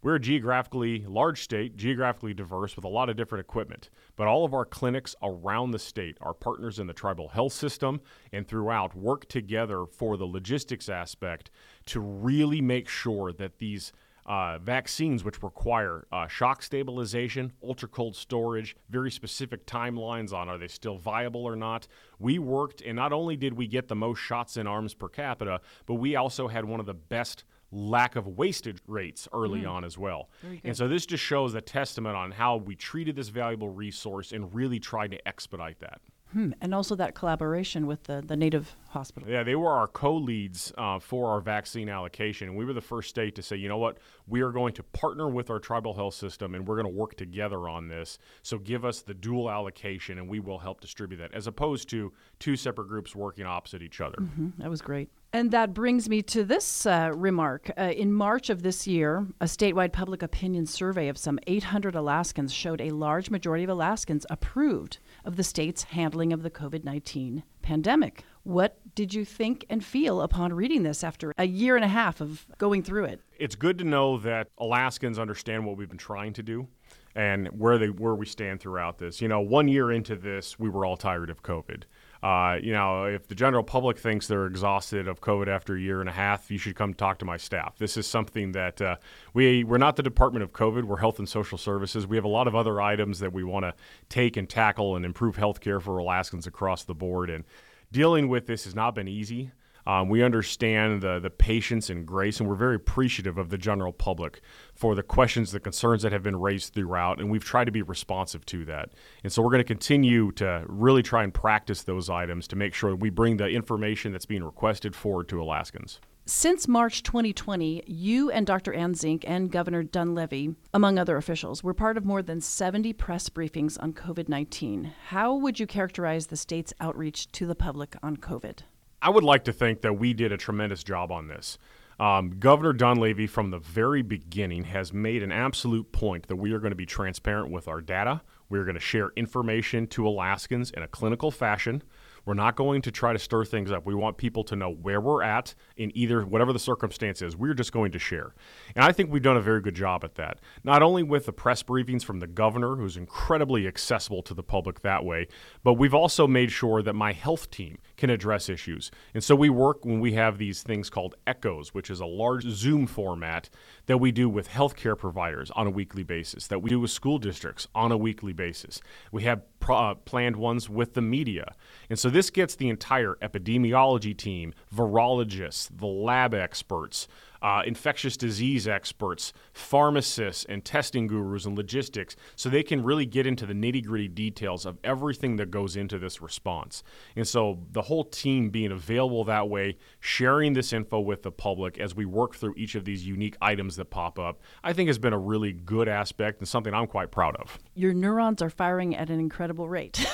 we're 0.01 0.15
a 0.15 0.21
geographically 0.21 1.05
large 1.07 1.43
state, 1.43 1.77
geographically 1.77 2.33
diverse 2.33 2.77
with 2.77 2.87
a 2.87 2.89
lot 2.89 3.11
of 3.11 3.17
different 3.17 3.45
equipment. 3.45 3.91
But 4.17 4.27
all 4.27 4.47
of 4.47 4.55
our 4.55 4.65
clinics 4.65 5.15
around 5.23 5.73
the 5.73 5.79
state, 5.79 6.17
our 6.23 6.33
partners 6.33 6.79
in 6.79 6.87
the 6.87 6.95
tribal 6.95 7.29
health 7.29 7.53
system 7.53 8.01
and 8.33 8.49
throughout, 8.49 8.97
work 8.97 9.29
together 9.29 9.85
for 9.85 10.17
the 10.17 10.25
logistics 10.25 10.89
aspect 10.89 11.51
to 11.89 12.01
really 12.01 12.63
make 12.63 12.89
sure 12.89 13.35
that 13.35 13.59
these– 13.59 13.93
uh, 14.29 14.59
vaccines 14.59 15.25
which 15.25 15.43
require 15.43 16.07
uh, 16.13 16.29
shock 16.29 16.63
stabilization, 16.63 17.51
ultra 17.63 17.89
cold 17.89 18.15
storage, 18.15 18.77
very 18.91 19.11
specific 19.11 19.67
timelines 19.67 20.33
on 20.35 20.49
are 20.49 20.59
they 20.59 20.69
still 20.69 20.99
viable 20.99 21.45
or 21.45 21.57
not. 21.57 21.89
We 22.19 22.39
worked, 22.39 22.83
and 22.83 22.95
not 22.95 23.13
only 23.13 23.37
did 23.37 23.55
we 23.55 23.67
get 23.67 23.89
the 23.89 23.97
most 23.97 24.19
shots 24.19 24.59
in 24.59 24.67
arms 24.67 24.93
per 24.93 25.09
capita, 25.09 25.63
but 25.87 25.95
we 25.95 26.15
also 26.15 26.47
had 26.47 26.67
one 26.67 26.79
of 26.79 26.87
the 26.87 26.95
best 26.95 27.45
lack 27.71 28.17
of 28.17 28.27
wastage 28.27 28.79
rates 28.87 29.29
early 29.33 29.63
mm. 29.63 29.71
on 29.71 29.85
as 29.85 29.97
well. 29.99 30.29
And 30.65 30.77
so 30.77 30.89
this 30.89 31.07
just 31.07 31.23
shows 31.25 31.55
a 31.55 31.61
testament 31.61 32.17
on 32.17 32.31
how 32.31 32.57
we 32.57 32.75
treated 32.75 33.17
this 33.17 33.29
valuable 33.29 33.69
resource 33.69 34.33
and 34.33 34.55
really 34.55 34.79
tried 34.79 35.11
to 35.11 35.29
expedite 35.29 35.81
that. 35.81 36.01
Hmm. 36.33 36.53
And 36.61 36.75
also 36.75 36.95
that 36.97 37.15
collaboration 37.15 37.87
with 37.87 38.05
the, 38.05 38.23
the 38.27 38.37
native 38.37 38.77
hospital. 38.89 39.29
Yeah, 39.29 39.43
they 39.43 39.55
were 39.55 39.71
our 39.71 39.87
co 39.87 40.17
leads 40.17 40.73
uh, 40.79 40.99
for 40.99 41.31
our 41.31 41.41
vaccine 41.41 41.89
allocation. 41.89 42.49
And 42.49 42.57
we 42.57 42.65
were 42.65 42.73
the 42.73 42.81
first 42.81 43.09
state 43.09 43.35
to 43.37 43.43
say, 43.43 43.57
you 43.57 43.69
know 43.69 43.79
what, 43.79 43.99
we 44.27 44.41
are 44.41 44.51
going 44.51 44.73
to 44.75 44.83
partner 44.83 45.29
with 45.29 45.51
our 45.51 45.59
tribal 45.59 45.95
health 45.95 46.15
system 46.15 46.55
and 46.55 46.67
we're 46.67 46.77
going 46.77 46.93
to 46.93 46.99
work 46.99 47.17
together 47.17 47.69
on 47.69 47.89
this. 47.89 48.19
So 48.43 48.59
give 48.59 48.85
us 48.85 49.03
the 49.03 49.15
dual 49.15 49.51
allocation 49.51 50.19
and 50.19 50.29
we 50.29 50.41
will 50.41 50.59
help 50.59 50.81
distribute 50.81 51.19
that, 51.19 51.35
as 51.35 51.47
opposed 51.47 51.89
to 51.91 52.13
two 52.39 52.57
separate 52.57 52.89
groups 52.89 53.15
working 53.15 53.47
opposite 53.47 53.83
each 53.83 54.01
other. 54.01 54.19
Mm-hmm. 54.19 54.63
That 54.63 54.71
was 54.71 54.81
great. 54.81 55.11
And 55.31 55.51
that 55.51 55.75
brings 55.75 56.09
me 56.09 56.23
to 56.23 56.43
this 56.43 56.87
uh, 56.87 57.11
remark. 57.15 57.71
Uh, 57.77 57.93
in 57.95 58.15
March 58.15 58.49
of 58.49 58.63
this 58.63 58.87
year, 58.87 59.27
a 59.43 59.45
statewide 59.45 59.93
public 59.93 60.23
opinion 60.23 60.65
survey 60.65 61.09
of 61.09 61.19
some 61.19 61.39
800 61.47 61.95
Alaskans 61.95 62.51
showed 62.53 62.81
a 62.81 62.91
large 62.93 63.29
majority 63.29 63.65
of 63.65 63.69
Alaskans 63.69 64.25
approved 64.31 64.99
of 65.27 65.37
the 65.37 65.45
state's 65.45 65.83
handling 65.83 66.33
of 66.33 66.43
the 66.43 66.51
COVID 66.51 66.83
19 66.83 67.43
pandemic. 67.63 68.25
What 68.43 68.79
did 68.95 69.13
you 69.13 69.25
think 69.25 69.67
and 69.69 69.85
feel 69.85 70.23
upon 70.23 70.53
reading 70.53 70.83
this 70.83 71.05
after 71.05 71.33
a 71.37 71.45
year 71.45 71.77
and 71.77 71.85
a 71.85 71.89
half 71.89 72.21
of 72.21 72.47
going 72.59 72.83
through 72.83 73.05
it? 73.05 73.21
It's 73.39 73.55
good 73.55 73.79
to 73.79 73.85
know 73.85 74.19
that 74.19 74.49
Alaskans 74.59 75.19
understand 75.19 75.67
what 75.67 75.77
we've 75.77 75.89
been 75.89 75.99
trying 75.99 76.33
to 76.35 76.43
do 76.43 76.69
and 77.15 77.49
where 77.49 77.79
they 77.79 77.91
where 77.91 78.15
we 78.15 78.27
stand 78.27 78.61
throughout 78.61 78.99
this. 78.99 79.21
You 79.21 79.29
know, 79.29 79.41
one 79.41 79.69
year 79.69 79.91
into 79.93 80.17
this, 80.17 80.59
we 80.59 80.69
were 80.69 80.87
all 80.87 80.97
tired 80.97 81.31
of 81.31 81.43
COVID. 81.43 81.83
Uh, 82.23 82.59
you 82.61 82.73
know, 82.73 83.05
if 83.05 83.29
the 83.29 83.35
general 83.35 83.63
public 83.63 83.97
thinks 83.97 84.27
they're 84.27 84.47
exhausted 84.47 85.07
of 85.07 85.21
COVID 85.21 85.47
after 85.47 85.77
a 85.77 85.81
year 85.81 86.01
and 86.01 86.09
a 86.09 86.13
half, 86.13 86.51
you 86.51 86.59
should 86.59 86.75
come 86.75 86.93
talk 86.93 87.19
to 87.21 87.25
my 87.25 87.37
staff. 87.37 87.79
This 87.79 87.97
is 87.97 88.07
something 88.07 88.53
that 88.53 88.83
uh, 88.83 88.97
we 89.35 89.63
we're 89.63 89.79
not 89.79 89.97
the 89.97 90.03
Department 90.03 90.43
of 90.43 90.53
COVID. 90.53 90.85
We're 90.85 90.97
Health 90.97 91.21
and 91.21 91.29
Social 91.29 91.59
Services. 91.59 92.07
We 92.07 92.17
have 92.17 92.25
a 92.25 92.29
lot 92.29 92.49
of 92.49 92.57
other 92.57 92.81
items 92.81 93.21
that 93.21 93.33
we 93.33 93.45
want 93.45 93.65
to 93.65 93.75
take 94.09 94.37
and 94.37 94.49
tackle 94.49 94.97
and 94.97 95.05
improve 95.05 95.37
health 95.37 95.61
care 95.61 95.79
for 95.79 95.99
Alaskans 95.99 96.47
across 96.47 96.83
the 96.83 96.95
board. 96.95 97.31
And 97.31 97.45
dealing 97.93 98.29
with 98.29 98.47
this 98.47 98.65
has 98.65 98.75
not 98.75 98.95
been 98.95 99.09
easy. 99.09 99.53
Um, 99.89 100.11
we 100.11 100.23
understand 100.23 101.01
the, 101.01 101.19
the 101.19 101.31
patience 101.31 101.89
and 101.89 102.07
grace, 102.07 102.41
and 102.41 102.49
we're 102.49 102.57
very 102.57 102.77
appreciative 102.77 103.39
of 103.39 103.49
the 103.49 103.57
general 103.57 103.91
public 103.91 104.43
for 104.75 104.95
the 104.95 105.03
questions, 105.03 105.51
the 105.51 105.61
concerns 105.61 106.03
that 106.03 106.13
have 106.13 106.23
been 106.23 106.39
raised 106.39 106.75
throughout, 106.75 107.19
and 107.19 107.31
we've 107.31 107.43
tried 107.43 107.65
to 107.65 107.73
be 107.73 107.81
responsive 107.81 108.45
to 108.47 108.67
that. 108.67 108.91
And 109.25 109.33
so 109.33 109.41
we're 109.41 109.49
going 109.49 109.61
to 109.61 109.65
continue 109.65 110.31
to 110.33 110.63
really 110.69 111.03
try 111.03 111.25
and 111.25 111.33
practice 111.33 111.85
those 111.85 112.11
items 112.11 112.47
to 112.49 112.57
make 112.57 112.75
sure 112.75 112.95
we 112.95 113.09
bring 113.09 113.39
the 113.39 113.49
information 113.49 114.13
that's 114.13 114.27
being 114.27 114.45
requested 114.45 114.95
forward 114.95 115.27
to 115.31 115.41
Alaskans. 115.41 116.01
Since 116.27 116.69
March 116.69 117.03
2020, 117.03 117.85
you 117.87 118.31
and 118.31 118.47
Dr. 118.47 118.75
Anne 118.75 118.93
Zink 118.93 119.25
and 119.27 119.51
Governor 119.51 119.83
Dunleavy, 119.83 120.55
among 120.75 120.99
other 120.99 121.17
officials, 121.17 121.65
were 121.65 121.73
part 121.73 121.97
of 121.97 122.05
more 122.05 122.21
than 122.21 122.43
70 122.43 122.93
press 122.93 123.31
briefings 123.31 123.83
on 123.83 123.95
COVID 123.95 124.29
19. 124.29 124.93
How 125.07 125.35
would 125.35 125.59
you 125.59 125.67
characterize 125.67 126.27
the 126.27 126.37
state's 126.37 126.75
outreach 126.79 127.33
to 127.33 127.47
the 127.47 127.55
public 127.55 127.97
on 128.03 128.19
COVID? 128.19 128.59
I 129.01 129.11
would 129.11 129.25
like 129.25 129.45
to 129.45 129.53
think 129.53 129.83
that 129.83 129.99
we 129.99 130.13
did 130.13 130.33
a 130.33 130.37
tremendous 130.37 130.83
job 130.83 131.13
on 131.13 131.29
this. 131.29 131.59
Um, 132.01 132.39
Governor 132.39 132.73
Dunleavy, 132.73 133.27
from 133.27 133.51
the 133.51 133.59
very 133.59 134.03
beginning, 134.03 134.65
has 134.65 134.93
made 134.93 135.23
an 135.23 135.33
absolute 135.33 135.91
point 135.91 136.29
that 136.29 136.37
we 136.37 136.53
are 136.53 136.61
going 136.61 136.71
to 136.71 136.77
be 136.77 136.87
transparent 136.87 137.51
with 137.51 137.67
our 137.67 137.81
data. 137.81 138.23
We 138.49 138.59
are 138.59 138.65
going 138.65 138.77
to 138.77 138.81
share 138.81 139.11
information 139.17 139.87
to 139.89 140.07
Alaskans 140.07 140.71
in 140.71 140.83
a 140.83 140.89
clinical 140.89 141.31
fashion. 141.31 141.83
We're 142.25 142.35
not 142.35 142.57
going 142.57 142.83
to 142.83 142.93
try 142.93 143.13
to 143.13 143.19
stir 143.19 143.45
things 143.45 143.73
up. 143.73 143.87
We 143.87 143.95
want 143.95 144.17
people 144.17 144.45
to 144.45 144.57
know 144.57 144.71
where 144.71 145.01
we're 145.01 145.23
at 145.23 145.55
in 145.77 145.91
either 145.97 146.25
whatever 146.25 146.53
the 146.53 146.59
circumstance 146.59 147.23
is. 147.23 147.37
We're 147.37 147.55
just 147.55 147.73
going 147.73 147.93
to 147.93 147.99
share. 147.99 148.35
And 148.77 148.85
I 148.85 148.93
think 148.93 149.11
we've 149.11 149.23
done 149.23 149.37
a 149.37 149.43
very 149.43 149.61
good 149.61 149.75
job 149.75 150.05
at 150.05 150.15
that. 150.17 150.39
Not 150.63 150.83
only 150.83 151.03
with 151.03 151.27
the 151.27 151.33
press 151.33 151.63
briefings 151.63 152.05
from 152.05 152.21
the 152.21 152.27
governor, 152.27 152.77
who's 152.77 152.97
incredibly 152.97 153.67
accessible 153.67 154.23
to 154.23 154.35
the 154.35 154.43
public 154.43 154.83
that 154.83 155.05
way, 155.05 155.27
but 155.65 155.75
we've 155.75 155.95
also 155.95 156.27
made 156.27 156.53
sure 156.53 156.83
that 156.83 156.93
my 156.93 157.13
health 157.13 157.51
team 157.51 157.79
can 157.99 158.09
address 158.09 158.49
issues. 158.49 158.91
And 159.13 159.23
so 159.23 159.35
we 159.35 159.51
work 159.51 159.85
when 159.85 160.01
we 160.01 160.15
have 160.15 160.39
these 160.39 160.63
things 160.63 160.89
called 160.89 161.17
echoes, 161.27 161.75
which 161.75 161.91
is 161.91 162.01
a 162.01 162.07
large 162.07 162.45
Zoom 162.45 162.87
format 162.87 163.51
that 163.87 163.99
we 163.99 164.13
do 164.13 164.29
with 164.31 164.49
healthcare 164.49 164.97
providers 164.97 165.51
on 165.51 165.67
a 165.67 165.71
weekly 165.71 166.05
basis, 166.05 166.47
that 166.47 166.61
we 166.61 166.71
do 166.71 166.81
with 166.81 166.91
school 166.91 167.19
districts 167.19 167.67
on 167.75 167.93
a 167.93 167.99
weekly 167.99 168.33
basis. 168.33 168.81
We 169.13 169.25
have 169.25 169.43
uh, 169.69 169.95
planned 169.97 170.37
ones 170.37 170.71
with 170.71 170.95
the 170.95 171.03
media. 171.03 171.55
And 171.91 171.99
so 171.99 172.09
this 172.09 172.31
gets 172.31 172.55
the 172.55 172.69
entire 172.71 173.17
epidemiology 173.21 174.17
team, 174.17 174.55
virologists, 174.75 175.69
the 175.77 175.87
lab 175.87 176.33
experts, 176.33 177.09
uh, 177.43 177.63
infectious 177.67 178.17
disease 178.17 178.67
experts, 178.67 179.33
pharmacists, 179.53 180.45
and 180.49 180.65
testing 180.65 181.07
gurus 181.07 181.45
and 181.45 181.57
logistics 181.57 182.17
so 182.37 182.49
they 182.49 182.63
can 182.63 182.83
really 182.83 183.07
get 183.07 183.27
into 183.27 183.47
the 183.47 183.55
nitty 183.55 183.85
gritty 183.85 184.09
details 184.09 184.67
of 184.67 184.79
everything 184.85 185.37
that 185.37 185.51
goes 185.51 185.77
into 185.77 185.99
this 185.99 186.21
response. 186.21 186.83
And 187.17 187.27
so 187.27 187.59
the 187.73 187.83
whole 187.83 188.05
team 188.05 188.51
being 188.51 188.73
available 188.73 189.25
that 189.25 189.49
way, 189.49 189.77
sharing 190.01 190.53
this 190.53 190.73
info 190.73 191.01
with 191.01 191.23
the 191.23 191.33
public 191.33 191.79
as 191.79 191.95
we 191.95 192.05
work 192.05 192.35
through 192.37 192.55
each 192.57 192.75
of 192.75 192.85
these 192.85 193.07
unique 193.07 193.37
items 193.41 193.77
that 193.77 193.87
pop 193.87 194.19
up, 194.19 194.41
I 194.63 194.73
think 194.73 194.89
has 194.89 194.99
been 194.99 195.13
a 195.13 195.19
really 195.19 195.53
good 195.53 195.89
aspect 195.89 196.41
and 196.41 196.49
something 196.49 196.75
I'm 196.75 196.87
quite 196.87 197.11
proud 197.11 197.37
of. 197.37 197.59
Your 197.75 197.95
neurons 197.95 198.43
are 198.43 198.51
firing 198.51 198.97
at 198.97 199.11
an 199.11 199.21
incredible 199.21 199.69
rate. 199.69 200.05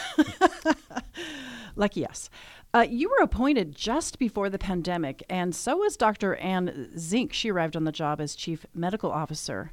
Lucky 1.76 2.06
us. 2.06 2.30
Uh, 2.74 2.80
you 2.80 3.08
were 3.08 3.22
appointed 3.22 3.72
just 3.72 4.18
before 4.18 4.50
the 4.50 4.58
pandemic, 4.58 5.22
and 5.30 5.54
so 5.54 5.76
was 5.76 5.96
Dr. 5.96 6.34
Anne 6.36 6.90
Zink. 6.98 7.32
She 7.32 7.52
arrived 7.52 7.76
on 7.76 7.84
the 7.84 7.92
job 7.92 8.20
as 8.20 8.34
chief 8.34 8.66
medical 8.74 9.12
officer. 9.12 9.70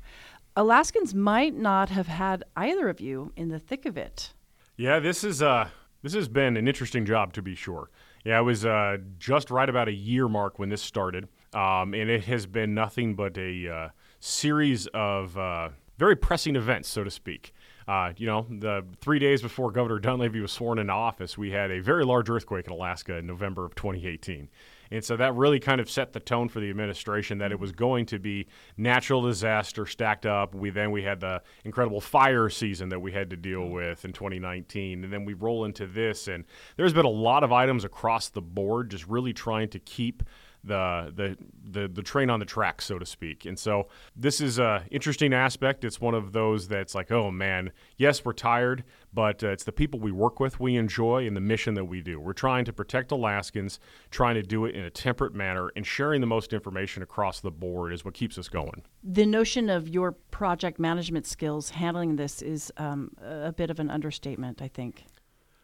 Alaskans 0.55 1.15
might 1.15 1.55
not 1.55 1.89
have 1.89 2.05
had 2.05 2.43
either 2.55 2.89
of 2.89 3.01
you 3.01 3.33
in 3.35 3.49
the 3.49 3.57
thick 3.57 3.87
of 3.87 3.97
it. 3.97 4.33
Yeah, 4.77 4.99
this 4.99 5.23
is 5.23 5.41
uh, 5.41 5.69
this 6.03 6.13
has 6.13 6.27
been 6.27 6.57
an 6.57 6.67
interesting 6.67 7.03
job 7.03 7.33
to 7.33 7.41
be 7.41 7.55
sure. 7.55 7.89
Yeah, 8.23 8.37
it 8.37 8.43
was 8.43 8.67
uh, 8.67 8.97
just 9.17 9.49
right 9.49 9.67
about 9.67 9.87
a 9.87 9.93
year 9.93 10.27
mark 10.27 10.59
when 10.59 10.69
this 10.69 10.83
started, 10.83 11.27
um, 11.55 11.95
and 11.95 12.07
it 12.07 12.25
has 12.25 12.45
been 12.45 12.75
nothing 12.75 13.15
but 13.15 13.35
a 13.35 13.67
uh, 13.67 13.89
series 14.19 14.85
of 14.93 15.35
uh, 15.39 15.69
very 15.97 16.15
pressing 16.15 16.55
events, 16.55 16.87
so 16.87 17.03
to 17.03 17.09
speak. 17.09 17.51
Uh, 17.87 18.13
you 18.17 18.27
know, 18.27 18.45
the 18.49 18.85
three 18.99 19.19
days 19.19 19.41
before 19.41 19.71
Governor 19.71 19.99
Dunleavy 19.99 20.39
was 20.39 20.51
sworn 20.51 20.79
into 20.79 20.93
office, 20.93 21.37
we 21.37 21.51
had 21.51 21.71
a 21.71 21.79
very 21.79 22.05
large 22.05 22.29
earthquake 22.29 22.67
in 22.67 22.73
Alaska 22.73 23.15
in 23.17 23.27
November 23.27 23.65
of 23.65 23.75
2018. 23.75 24.49
And 24.91 25.03
so 25.03 25.15
that 25.15 25.33
really 25.35 25.59
kind 25.59 25.79
of 25.79 25.89
set 25.89 26.11
the 26.11 26.19
tone 26.19 26.49
for 26.49 26.59
the 26.59 26.69
administration 26.69 27.37
that 27.37 27.51
it 27.53 27.59
was 27.59 27.71
going 27.71 28.05
to 28.07 28.19
be 28.19 28.47
natural 28.75 29.21
disaster 29.21 29.85
stacked 29.85 30.25
up. 30.25 30.53
We 30.53 30.69
then 30.69 30.91
we 30.91 31.01
had 31.01 31.21
the 31.21 31.41
incredible 31.63 32.01
fire 32.01 32.49
season 32.49 32.89
that 32.89 32.99
we 32.99 33.13
had 33.13 33.29
to 33.29 33.37
deal 33.37 33.69
with 33.69 34.03
in 34.03 34.11
2019, 34.11 35.05
and 35.05 35.13
then 35.13 35.23
we 35.23 35.33
roll 35.33 35.63
into 35.63 35.87
this, 35.87 36.27
and 36.27 36.43
there's 36.75 36.93
been 36.93 37.05
a 37.05 37.09
lot 37.09 37.43
of 37.43 37.53
items 37.53 37.85
across 37.85 38.27
the 38.27 38.41
board, 38.41 38.91
just 38.91 39.07
really 39.07 39.31
trying 39.31 39.69
to 39.69 39.79
keep 39.79 40.23
the, 40.63 41.11
the 41.15 41.37
the 41.71 41.87
the 41.87 42.01
train 42.01 42.29
on 42.29 42.39
the 42.39 42.45
track, 42.45 42.81
so 42.81 42.99
to 42.99 43.05
speak. 43.05 43.45
And 43.45 43.57
so 43.57 43.87
this 44.15 44.41
is 44.41 44.59
a 44.59 44.83
interesting 44.91 45.33
aspect. 45.33 45.83
It's 45.83 45.99
one 45.99 46.13
of 46.13 46.33
those 46.33 46.67
that's 46.67 46.93
like, 46.93 47.11
oh 47.11 47.31
man, 47.31 47.71
yes, 47.97 48.23
we're 48.23 48.33
tired, 48.33 48.83
but 49.13 49.43
uh, 49.43 49.49
it's 49.49 49.63
the 49.63 49.71
people 49.71 49.99
we 49.99 50.11
work 50.11 50.39
with 50.39 50.59
we 50.59 50.75
enjoy 50.75 51.25
and 51.25 51.35
the 51.35 51.41
mission 51.41 51.73
that 51.75 51.85
we 51.85 52.01
do. 52.01 52.19
We're 52.19 52.33
trying 52.33 52.65
to 52.65 52.73
protect 52.73 53.11
Alaskans, 53.11 53.79
trying 54.11 54.35
to 54.35 54.43
do 54.43 54.65
it 54.65 54.75
in 54.75 54.83
a 54.83 54.89
temperate 54.89 55.33
manner, 55.33 55.71
and 55.75 55.85
sharing 55.85 56.21
the 56.21 56.27
most 56.27 56.53
information 56.53 57.01
across 57.01 57.39
the 57.39 57.51
board 57.51 57.93
is 57.93 58.05
what 58.05 58.13
keeps 58.13 58.37
us 58.37 58.47
going. 58.47 58.83
The 59.03 59.25
notion 59.25 59.69
of 59.69 59.89
your 59.89 60.11
project 60.11 60.79
management 60.79 61.25
skills 61.25 61.71
handling 61.71 62.17
this 62.17 62.41
is 62.41 62.71
um, 62.77 63.11
a 63.21 63.51
bit 63.51 63.69
of 63.69 63.79
an 63.79 63.89
understatement, 63.89 64.61
I 64.61 64.67
think. 64.67 65.05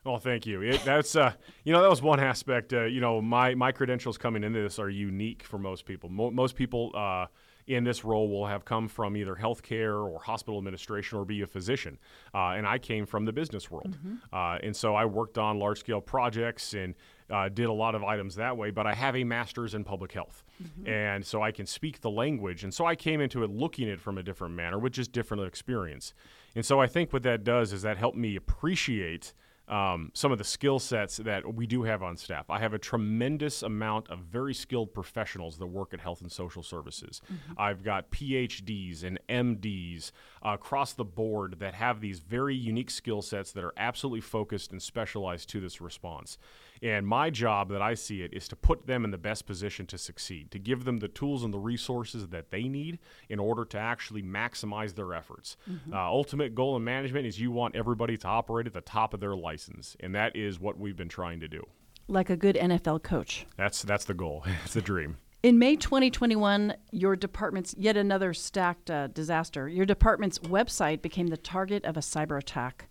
Well, 0.03 0.19
thank 0.19 0.45
you. 0.45 0.61
It, 0.61 0.83
that's 0.85 1.15
uh, 1.15 1.33
you 1.63 1.73
know 1.73 1.81
that 1.81 1.89
was 1.89 2.01
one 2.01 2.19
aspect. 2.19 2.73
Uh, 2.73 2.85
you 2.85 3.01
know, 3.01 3.21
my 3.21 3.55
my 3.55 3.71
credentials 3.71 4.17
coming 4.17 4.43
into 4.43 4.61
this 4.61 4.79
are 4.79 4.89
unique 4.89 5.43
for 5.43 5.57
most 5.57 5.85
people. 5.85 6.09
Mo- 6.09 6.31
most 6.31 6.55
people 6.55 6.91
uh, 6.95 7.25
in 7.67 7.83
this 7.83 8.05
role 8.05 8.29
will 8.29 8.47
have 8.47 8.63
come 8.63 8.87
from 8.87 9.17
either 9.17 9.35
healthcare 9.35 10.09
or 10.09 10.19
hospital 10.19 10.57
administration 10.57 11.17
or 11.17 11.25
be 11.25 11.41
a 11.41 11.47
physician, 11.47 11.97
uh, 12.33 12.51
and 12.51 12.65
I 12.65 12.77
came 12.77 13.05
from 13.05 13.25
the 13.25 13.33
business 13.33 13.69
world. 13.69 13.97
Mm-hmm. 13.97 14.15
Uh, 14.33 14.59
and 14.63 14.73
so 14.73 14.95
I 14.95 15.03
worked 15.03 15.37
on 15.37 15.59
large 15.59 15.79
scale 15.79 15.99
projects 15.99 16.73
and 16.73 16.95
uh, 17.29 17.49
did 17.49 17.65
a 17.65 17.73
lot 17.73 17.93
of 17.93 18.03
items 18.03 18.35
that 18.35 18.55
way. 18.55 18.71
But 18.71 18.87
I 18.87 18.93
have 18.93 19.17
a 19.17 19.25
master's 19.25 19.73
in 19.73 19.83
public 19.83 20.13
health, 20.13 20.45
mm-hmm. 20.63 20.87
and 20.87 21.25
so 21.25 21.41
I 21.41 21.51
can 21.51 21.65
speak 21.65 21.99
the 21.99 22.09
language. 22.09 22.63
And 22.63 22.73
so 22.73 22.85
I 22.85 22.95
came 22.95 23.19
into 23.19 23.43
it 23.43 23.49
looking 23.49 23.89
at 23.89 23.95
it 23.95 23.99
from 23.99 24.17
a 24.17 24.23
different 24.23 24.55
manner, 24.55 24.79
which 24.79 24.97
is 24.97 25.09
different 25.09 25.43
experience. 25.43 26.13
And 26.55 26.65
so 26.65 26.79
I 26.79 26.87
think 26.87 27.11
what 27.11 27.23
that 27.23 27.43
does 27.43 27.73
is 27.73 27.81
that 27.81 27.97
helped 27.97 28.17
me 28.17 28.37
appreciate 28.37 29.33
um, 29.67 30.11
some 30.13 30.31
of 30.31 30.37
the 30.37 30.43
skill 30.43 30.79
sets 30.79 31.17
that 31.17 31.53
we 31.53 31.67
do 31.67 31.83
have 31.83 32.01
on 32.01 32.15
staff. 32.15 32.49
I 32.49 32.59
have 32.59 32.73
a 32.73 32.79
tremendous 32.79 33.63
amount 33.63 34.09
of 34.09 34.19
very 34.19 34.53
skilled 34.53 34.93
professionals 34.93 35.57
that 35.57 35.67
work 35.67 35.93
at 35.93 35.99
health 35.99 36.21
and 36.21 36.31
social 36.31 36.63
services. 36.63 37.21
Mm-hmm. 37.25 37.53
I've 37.57 37.83
got 37.83 38.09
PhDs 38.09 39.03
and 39.03 39.19
MDs 39.27 40.11
uh, 40.45 40.49
across 40.49 40.93
the 40.93 41.05
board 41.05 41.57
that 41.59 41.73
have 41.73 41.99
these 41.99 42.19
very 42.19 42.55
unique 42.55 42.89
skill 42.89 43.21
sets 43.21 43.51
that 43.51 43.63
are 43.63 43.73
absolutely 43.77 44.21
focused 44.21 44.71
and 44.71 44.81
specialized 44.81 45.49
to 45.49 45.59
this 45.59 45.81
response. 45.81 46.37
And 46.81 47.07
my 47.07 47.29
job 47.29 47.69
that 47.69 47.81
I 47.81 47.93
see 47.93 48.21
it 48.21 48.33
is 48.33 48.47
to 48.49 48.55
put 48.55 48.87
them 48.87 49.03
in 49.05 49.11
the 49.11 49.17
best 49.17 49.45
position 49.45 49.85
to 49.87 49.97
succeed, 49.97 50.51
to 50.51 50.59
give 50.59 50.85
them 50.85 50.97
the 50.97 51.07
tools 51.07 51.43
and 51.43 51.53
the 51.53 51.59
resources 51.59 52.27
that 52.29 52.51
they 52.51 52.63
need 52.63 52.99
in 53.29 53.39
order 53.39 53.65
to 53.65 53.77
actually 53.77 54.23
maximize 54.23 54.95
their 54.95 55.13
efforts. 55.13 55.57
Mm-hmm. 55.69 55.93
Uh, 55.93 55.97
ultimate 55.97 56.55
goal 56.55 56.75
in 56.75 56.83
management 56.83 57.25
is 57.25 57.39
you 57.39 57.51
want 57.51 57.75
everybody 57.75 58.17
to 58.17 58.27
operate 58.27 58.67
at 58.67 58.73
the 58.73 58.81
top 58.81 59.13
of 59.13 59.19
their 59.19 59.35
license, 59.35 59.95
and 59.99 60.13
that 60.15 60.35
is 60.35 60.59
what 60.59 60.77
we've 60.77 60.97
been 60.97 61.09
trying 61.09 61.39
to 61.39 61.47
do. 61.47 61.63
Like 62.07 62.29
a 62.29 62.37
good 62.37 62.55
NFL 62.55 63.03
coach. 63.03 63.45
That's 63.57 63.81
that's 63.81 64.05
the 64.05 64.13
goal. 64.13 64.45
it's 64.63 64.73
the 64.73 64.81
dream. 64.81 65.17
In 65.43 65.59
May 65.59 65.75
2021, 65.75 66.73
your 66.91 67.15
department's 67.15 67.75
yet 67.77 67.95
another 67.95 68.33
stacked 68.33 68.89
uh, 68.89 69.07
disaster. 69.07 69.69
Your 69.69 69.85
department's 69.85 70.39
website 70.39 71.01
became 71.01 71.27
the 71.27 71.37
target 71.37 71.85
of 71.85 71.95
a 71.95 72.01
cyber 72.01 72.39
attack 72.39 72.89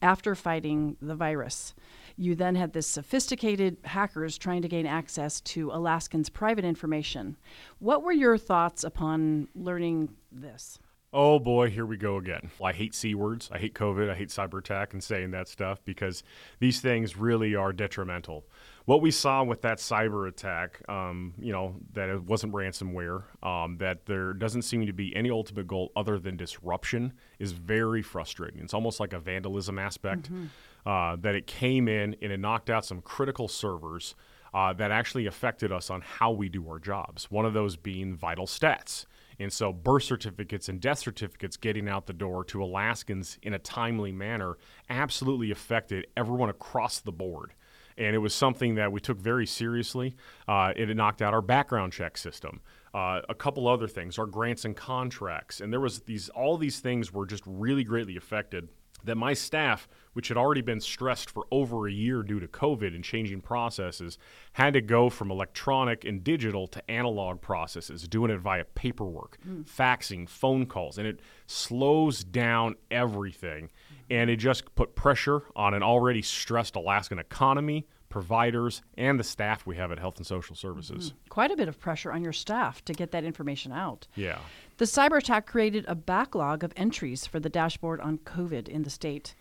after 0.00 0.34
fighting 0.34 0.96
the 1.00 1.14
virus. 1.14 1.74
You 2.16 2.34
then 2.34 2.54
had 2.54 2.72
this 2.72 2.86
sophisticated 2.86 3.78
hackers 3.84 4.38
trying 4.38 4.62
to 4.62 4.68
gain 4.68 4.86
access 4.86 5.40
to 5.42 5.70
Alaskans' 5.70 6.28
private 6.28 6.64
information. 6.64 7.36
What 7.78 8.02
were 8.02 8.12
your 8.12 8.38
thoughts 8.38 8.84
upon 8.84 9.48
learning 9.54 10.10
this? 10.30 10.78
Oh 11.14 11.38
boy, 11.38 11.68
here 11.68 11.84
we 11.84 11.98
go 11.98 12.16
again. 12.16 12.50
I 12.62 12.72
hate 12.72 12.94
C 12.94 13.14
words. 13.14 13.50
I 13.52 13.58
hate 13.58 13.74
COVID. 13.74 14.08
I 14.08 14.14
hate 14.14 14.30
cyber 14.30 14.58
attack 14.58 14.94
and 14.94 15.04
saying 15.04 15.32
that 15.32 15.46
stuff 15.46 15.84
because 15.84 16.22
these 16.58 16.80
things 16.80 17.18
really 17.18 17.54
are 17.54 17.70
detrimental. 17.70 18.46
What 18.86 19.02
we 19.02 19.10
saw 19.10 19.44
with 19.44 19.60
that 19.60 19.76
cyber 19.76 20.26
attack, 20.26 20.80
um, 20.88 21.34
you 21.38 21.52
know, 21.52 21.76
that 21.92 22.08
it 22.08 22.22
wasn't 22.22 22.54
ransomware, 22.54 23.24
um, 23.42 23.76
that 23.76 24.06
there 24.06 24.32
doesn't 24.32 24.62
seem 24.62 24.86
to 24.86 24.92
be 24.94 25.14
any 25.14 25.30
ultimate 25.30 25.66
goal 25.66 25.92
other 25.94 26.18
than 26.18 26.38
disruption, 26.38 27.12
is 27.38 27.52
very 27.52 28.00
frustrating. 28.00 28.62
It's 28.62 28.74
almost 28.74 28.98
like 28.98 29.12
a 29.12 29.20
vandalism 29.20 29.78
aspect 29.78 30.24
mm-hmm. 30.32 30.46
Uh, 30.86 31.16
that 31.20 31.34
it 31.34 31.46
came 31.46 31.88
in 31.88 32.16
and 32.22 32.32
it 32.32 32.40
knocked 32.40 32.70
out 32.70 32.84
some 32.84 33.00
critical 33.00 33.48
servers. 33.48 34.14
Uh, 34.54 34.70
that 34.70 34.90
actually 34.90 35.24
affected 35.24 35.72
us 35.72 35.88
on 35.88 36.02
how 36.02 36.30
we 36.30 36.46
do 36.46 36.68
our 36.68 36.78
jobs. 36.78 37.30
One 37.30 37.46
of 37.46 37.54
those 37.54 37.74
being 37.74 38.14
vital 38.14 38.44
stats. 38.44 39.06
And 39.38 39.52
so, 39.52 39.72
birth 39.72 40.02
certificates 40.02 40.68
and 40.68 40.80
death 40.80 40.98
certificates 40.98 41.56
getting 41.56 41.88
out 41.88 42.06
the 42.06 42.12
door 42.12 42.44
to 42.44 42.62
Alaskans 42.62 43.38
in 43.42 43.54
a 43.54 43.58
timely 43.58 44.12
manner 44.12 44.58
absolutely 44.90 45.50
affected 45.50 46.06
everyone 46.16 46.50
across 46.50 47.00
the 47.00 47.12
board. 47.12 47.54
And 47.98 48.14
it 48.14 48.18
was 48.18 48.34
something 48.34 48.76
that 48.76 48.92
we 48.92 49.00
took 49.00 49.18
very 49.18 49.46
seriously. 49.46 50.16
Uh, 50.48 50.72
it 50.76 50.94
knocked 50.96 51.22
out 51.22 51.34
our 51.34 51.42
background 51.42 51.92
check 51.92 52.16
system. 52.16 52.60
Uh, 52.94 53.20
a 53.28 53.34
couple 53.34 53.68
other 53.68 53.88
things, 53.88 54.18
our 54.18 54.26
grants 54.26 54.64
and 54.64 54.76
contracts, 54.76 55.60
and 55.60 55.72
there 55.72 55.80
was 55.80 56.00
these 56.00 56.28
all 56.28 56.58
these 56.58 56.80
things 56.80 57.10
were 57.10 57.24
just 57.24 57.42
really 57.46 57.84
greatly 57.84 58.16
affected 58.16 58.68
that 59.04 59.16
my 59.16 59.32
staff, 59.34 59.88
which 60.12 60.28
had 60.28 60.36
already 60.36 60.60
been 60.60 60.80
stressed 60.80 61.30
for 61.30 61.46
over 61.50 61.86
a 61.86 61.92
year 61.92 62.22
due 62.22 62.40
to 62.40 62.46
COVID 62.46 62.94
and 62.94 63.02
changing 63.02 63.40
processes, 63.40 64.18
had 64.54 64.74
to 64.74 64.80
go 64.80 65.08
from 65.08 65.30
electronic 65.30 66.04
and 66.04 66.22
digital 66.22 66.66
to 66.68 66.90
analog 66.90 67.40
processes, 67.40 68.06
doing 68.08 68.30
it 68.30 68.38
via 68.38 68.64
paperwork, 68.64 69.38
mm. 69.46 69.64
faxing, 69.64 70.28
phone 70.28 70.66
calls, 70.66 70.98
and 70.98 71.06
it 71.06 71.20
slows 71.46 72.24
down 72.24 72.76
everything. 72.90 73.70
And 74.10 74.30
it 74.30 74.36
just 74.36 74.74
put 74.74 74.94
pressure 74.94 75.42
on 75.56 75.74
an 75.74 75.82
already 75.82 76.22
stressed 76.22 76.76
Alaskan 76.76 77.18
economy, 77.18 77.86
providers, 78.08 78.82
and 78.98 79.18
the 79.18 79.24
staff 79.24 79.66
we 79.66 79.76
have 79.76 79.90
at 79.90 79.98
Health 79.98 80.18
and 80.18 80.26
Social 80.26 80.54
Services. 80.54 81.10
Mm-hmm. 81.10 81.28
Quite 81.30 81.50
a 81.50 81.56
bit 81.56 81.68
of 81.68 81.80
pressure 81.80 82.12
on 82.12 82.22
your 82.22 82.32
staff 82.32 82.84
to 82.84 82.92
get 82.92 83.10
that 83.12 83.24
information 83.24 83.72
out. 83.72 84.06
Yeah. 84.14 84.38
The 84.76 84.84
cyber 84.84 85.18
attack 85.18 85.46
created 85.46 85.84
a 85.88 85.94
backlog 85.94 86.62
of 86.62 86.72
entries 86.76 87.26
for 87.26 87.40
the 87.40 87.48
dashboard 87.48 88.00
on 88.00 88.18
COVID 88.18 88.68
in 88.68 88.82
the 88.82 88.90
state. 88.90 89.34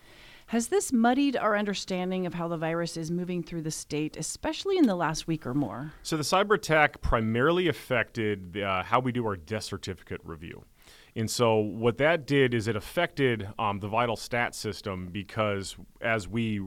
Has 0.48 0.68
this 0.68 0.92
muddied 0.92 1.38
our 1.38 1.56
understanding 1.56 2.26
of 2.26 2.34
how 2.34 2.50
the 2.50 2.58
virus 2.58 2.98
is 2.98 3.10
moving 3.10 3.42
through 3.42 3.62
the 3.62 3.72
state, 3.72 4.18
especially 4.18 4.78
in 4.78 4.86
the 4.86 4.96
last 4.96 5.26
week 5.26 5.46
or 5.46 5.54
more? 5.54 5.94
So, 6.04 6.18
the 6.18 6.24
cyber 6.24 6.56
attack 6.56 7.02
primarily 7.02 7.70
affected 7.70 8.58
uh, 8.58 8.84
how 8.84 9.00
we 9.00 9.14
do 9.14 9.26
our 9.26 9.38
death 9.38 9.64
certificate 9.64 10.20
review. 10.26 10.66
And 11.16 11.30
so, 11.30 11.58
what 11.58 11.98
that 11.98 12.26
did 12.26 12.54
is 12.54 12.68
it 12.68 12.76
affected 12.76 13.50
um, 13.60 13.80
the 13.80 13.88
vital 13.88 14.16
stat 14.16 14.56
system 14.56 15.10
because 15.12 15.76
as 16.02 16.28
we 16.28 16.62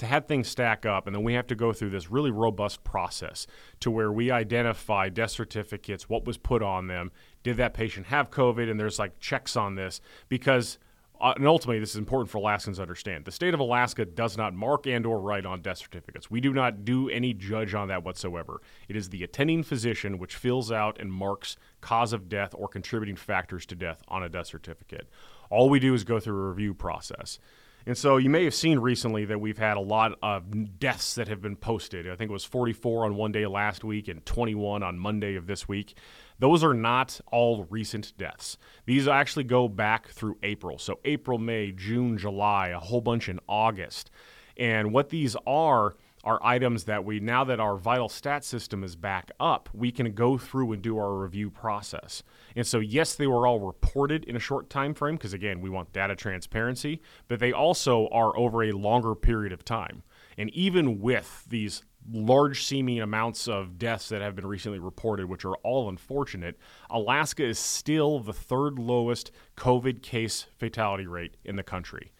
had 0.00 0.26
things 0.26 0.48
stack 0.48 0.86
up, 0.86 1.06
and 1.06 1.14
then 1.14 1.22
we 1.22 1.34
have 1.34 1.46
to 1.48 1.54
go 1.54 1.72
through 1.72 1.90
this 1.90 2.10
really 2.10 2.30
robust 2.30 2.82
process 2.84 3.46
to 3.80 3.90
where 3.90 4.12
we 4.12 4.30
identify 4.30 5.08
death 5.08 5.32
certificates, 5.32 6.08
what 6.08 6.24
was 6.24 6.38
put 6.38 6.62
on 6.62 6.86
them, 6.86 7.10
did 7.42 7.56
that 7.56 7.74
patient 7.74 8.06
have 8.06 8.30
COVID, 8.30 8.70
and 8.70 8.78
there's 8.78 8.98
like 8.98 9.18
checks 9.18 9.56
on 9.56 9.74
this 9.74 10.00
because 10.28 10.78
uh, 11.22 11.32
and 11.36 11.46
ultimately 11.46 11.78
this 11.78 11.90
is 11.90 11.96
important 11.96 12.28
for 12.28 12.38
Alaskans 12.38 12.78
to 12.78 12.82
understand. 12.82 13.24
The 13.24 13.30
state 13.30 13.54
of 13.54 13.60
Alaska 13.60 14.04
does 14.04 14.36
not 14.36 14.54
mark 14.54 14.86
and 14.86 15.06
or 15.06 15.20
write 15.20 15.46
on 15.46 15.62
death 15.62 15.78
certificates. 15.78 16.30
We 16.30 16.40
do 16.40 16.52
not 16.52 16.84
do 16.84 17.08
any 17.08 17.32
judge 17.32 17.74
on 17.74 17.88
that 17.88 18.02
whatsoever. 18.02 18.60
It 18.88 18.96
is 18.96 19.08
the 19.08 19.22
attending 19.22 19.62
physician 19.62 20.18
which 20.18 20.34
fills 20.34 20.72
out 20.72 21.00
and 21.00 21.12
marks 21.12 21.56
cause 21.80 22.12
of 22.12 22.28
death 22.28 22.54
or 22.58 22.66
contributing 22.66 23.16
factors 23.16 23.64
to 23.66 23.76
death 23.76 24.02
on 24.08 24.24
a 24.24 24.28
death 24.28 24.48
certificate. 24.48 25.08
All 25.48 25.70
we 25.70 25.78
do 25.78 25.94
is 25.94 26.02
go 26.02 26.18
through 26.18 26.44
a 26.44 26.48
review 26.48 26.74
process. 26.74 27.38
And 27.86 27.98
so 27.98 28.16
you 28.16 28.30
may 28.30 28.44
have 28.44 28.54
seen 28.54 28.78
recently 28.78 29.24
that 29.24 29.40
we've 29.40 29.58
had 29.58 29.76
a 29.76 29.80
lot 29.80 30.16
of 30.22 30.78
deaths 30.78 31.14
that 31.16 31.28
have 31.28 31.42
been 31.42 31.56
posted. 31.56 32.08
I 32.08 32.14
think 32.14 32.30
it 32.30 32.32
was 32.32 32.44
44 32.44 33.06
on 33.06 33.16
one 33.16 33.32
day 33.32 33.46
last 33.46 33.82
week 33.82 34.08
and 34.08 34.24
21 34.24 34.82
on 34.82 34.98
Monday 34.98 35.34
of 35.34 35.46
this 35.46 35.68
week. 35.68 35.96
Those 36.42 36.64
are 36.64 36.74
not 36.74 37.20
all 37.30 37.68
recent 37.70 38.18
deaths. 38.18 38.58
These 38.84 39.06
actually 39.06 39.44
go 39.44 39.68
back 39.68 40.08
through 40.08 40.38
April. 40.42 40.76
So 40.76 40.98
April, 41.04 41.38
May, 41.38 41.70
June, 41.70 42.18
July, 42.18 42.70
a 42.70 42.80
whole 42.80 43.00
bunch 43.00 43.28
in 43.28 43.38
August. 43.48 44.10
And 44.56 44.92
what 44.92 45.10
these 45.10 45.36
are 45.46 45.94
are 46.24 46.40
items 46.42 46.82
that 46.84 47.04
we 47.04 47.20
now 47.20 47.44
that 47.44 47.60
our 47.60 47.76
vital 47.76 48.08
stat 48.08 48.44
system 48.44 48.82
is 48.82 48.96
back 48.96 49.30
up, 49.38 49.68
we 49.72 49.92
can 49.92 50.14
go 50.14 50.36
through 50.36 50.72
and 50.72 50.82
do 50.82 50.98
our 50.98 51.14
review 51.14 51.48
process. 51.48 52.24
And 52.56 52.66
so 52.66 52.80
yes, 52.80 53.14
they 53.14 53.28
were 53.28 53.46
all 53.46 53.60
reported 53.60 54.24
in 54.24 54.34
a 54.34 54.40
short 54.40 54.68
time 54.68 54.94
frame 54.94 55.14
because 55.14 55.32
again, 55.32 55.60
we 55.60 55.70
want 55.70 55.92
data 55.92 56.16
transparency, 56.16 57.00
but 57.28 57.38
they 57.38 57.52
also 57.52 58.08
are 58.08 58.36
over 58.36 58.64
a 58.64 58.72
longer 58.72 59.14
period 59.14 59.52
of 59.52 59.64
time. 59.64 60.02
And 60.36 60.50
even 60.50 61.00
with 61.00 61.44
these 61.48 61.84
large 62.10 62.64
seeming 62.64 63.00
amounts 63.00 63.48
of 63.48 63.78
deaths 63.78 64.08
that 64.08 64.22
have 64.22 64.34
been 64.34 64.46
recently 64.46 64.78
reported, 64.78 65.26
which 65.26 65.44
are 65.44 65.56
all 65.56 65.88
unfortunate, 65.88 66.58
Alaska 66.90 67.44
is 67.44 67.58
still 67.58 68.18
the 68.18 68.32
third 68.32 68.78
lowest 68.78 69.30
COVID 69.56 70.02
case 70.02 70.46
fatality 70.58 71.06
rate 71.06 71.36
in 71.44 71.56
the 71.56 71.62
country. 71.62 72.12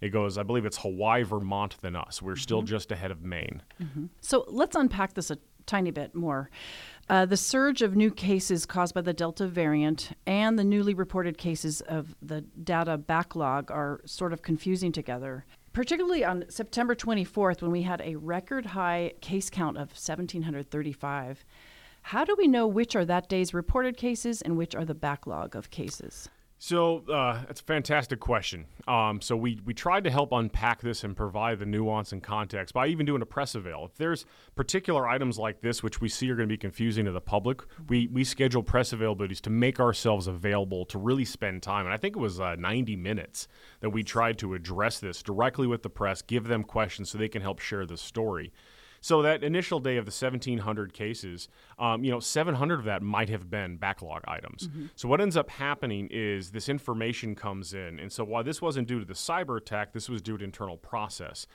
It 0.00 0.10
goes, 0.10 0.38
I 0.38 0.44
believe 0.44 0.64
it's 0.64 0.78
Hawaii, 0.78 1.24
Vermont, 1.24 1.76
than 1.80 1.96
us. 1.96 2.22
We're 2.22 2.32
mm-hmm. 2.32 2.40
still 2.40 2.62
just 2.62 2.92
ahead 2.92 3.10
of 3.10 3.22
Maine. 3.22 3.62
Mm-hmm. 3.82 4.06
So 4.20 4.44
let's 4.48 4.76
unpack 4.76 5.14
this 5.14 5.30
a 5.30 5.38
tiny 5.66 5.90
bit 5.90 6.14
more. 6.14 6.50
Uh, 7.08 7.26
the 7.26 7.36
surge 7.36 7.82
of 7.82 7.96
new 7.96 8.10
cases 8.10 8.66
caused 8.66 8.94
by 8.94 9.00
the 9.00 9.12
Delta 9.12 9.46
variant 9.46 10.10
and 10.26 10.58
the 10.58 10.64
newly 10.64 10.94
reported 10.94 11.38
cases 11.38 11.80
of 11.82 12.14
the 12.20 12.42
data 12.42 12.98
backlog 12.98 13.70
are 13.70 14.00
sort 14.04 14.32
of 14.32 14.42
confusing 14.42 14.92
together 14.92 15.46
particularly 15.78 16.24
on 16.24 16.44
September 16.48 16.92
24th 16.92 17.62
when 17.62 17.70
we 17.70 17.82
had 17.82 18.00
a 18.00 18.16
record 18.16 18.66
high 18.66 19.12
case 19.20 19.48
count 19.48 19.76
of 19.76 19.90
1,735. 19.90 21.44
How 22.02 22.24
do 22.24 22.34
we 22.36 22.48
know 22.48 22.66
which 22.66 22.96
are 22.96 23.04
that 23.04 23.28
day's 23.28 23.54
reported 23.54 23.96
cases 23.96 24.42
and 24.42 24.56
which 24.56 24.74
are 24.74 24.84
the 24.84 24.92
backlog 24.92 25.54
of 25.54 25.70
cases? 25.70 26.28
So 26.60 27.04
uh, 27.08 27.44
that's 27.46 27.60
a 27.60 27.64
fantastic 27.64 28.18
question. 28.18 28.66
Um, 28.88 29.20
so 29.20 29.36
we 29.36 29.60
we 29.64 29.74
tried 29.74 30.02
to 30.04 30.10
help 30.10 30.32
unpack 30.32 30.80
this 30.80 31.04
and 31.04 31.16
provide 31.16 31.60
the 31.60 31.66
nuance 31.66 32.10
and 32.10 32.20
context 32.20 32.74
by 32.74 32.88
even 32.88 33.06
doing 33.06 33.22
a 33.22 33.26
press 33.26 33.54
avail. 33.54 33.84
If 33.84 33.96
there's 33.96 34.26
particular 34.56 35.06
items 35.06 35.38
like 35.38 35.60
this 35.60 35.84
which 35.84 36.00
we 36.00 36.08
see 36.08 36.28
are 36.30 36.34
going 36.34 36.48
to 36.48 36.52
be 36.52 36.58
confusing 36.58 37.04
to 37.04 37.12
the 37.12 37.20
public, 37.20 37.62
we 37.88 38.08
we 38.08 38.24
schedule 38.24 38.64
press 38.64 38.92
availabilities 38.92 39.40
to 39.42 39.50
make 39.50 39.78
ourselves 39.78 40.26
available 40.26 40.84
to 40.86 40.98
really 40.98 41.24
spend 41.24 41.62
time. 41.62 41.86
And 41.86 41.94
I 41.94 41.96
think 41.96 42.16
it 42.16 42.20
was 42.20 42.40
uh, 42.40 42.56
90 42.56 42.96
minutes 42.96 43.46
that 43.80 43.90
we 43.90 44.02
tried 44.02 44.38
to 44.38 44.54
address 44.54 44.98
this 44.98 45.22
directly 45.22 45.68
with 45.68 45.84
the 45.84 45.90
press, 45.90 46.22
give 46.22 46.48
them 46.48 46.64
questions 46.64 47.10
so 47.10 47.18
they 47.18 47.28
can 47.28 47.42
help 47.42 47.60
share 47.60 47.86
the 47.86 47.96
story. 47.96 48.52
So 49.00 49.22
that 49.22 49.44
initial 49.44 49.80
day 49.80 49.96
of 49.96 50.04
the 50.04 50.10
1,700 50.10 50.92
cases, 50.92 51.48
um, 51.78 52.04
you 52.04 52.10
know, 52.10 52.20
700 52.20 52.80
of 52.80 52.84
that 52.86 53.02
might 53.02 53.28
have 53.28 53.50
been 53.50 53.76
backlog 53.76 54.22
items. 54.26 54.68
Mm-hmm. 54.68 54.86
So 54.96 55.08
what 55.08 55.20
ends 55.20 55.36
up 55.36 55.50
happening 55.50 56.08
is 56.10 56.50
this 56.50 56.68
information 56.68 57.34
comes 57.34 57.74
in, 57.74 57.98
and 58.00 58.10
so 58.10 58.24
while 58.24 58.44
this 58.44 58.60
wasn't 58.60 58.88
due 58.88 58.98
to 58.98 59.04
the 59.04 59.14
cyber 59.14 59.58
attack, 59.58 59.92
this 59.92 60.08
was 60.08 60.20
due 60.20 60.38
to 60.38 60.44
internal 60.44 60.76
process. 60.76 61.46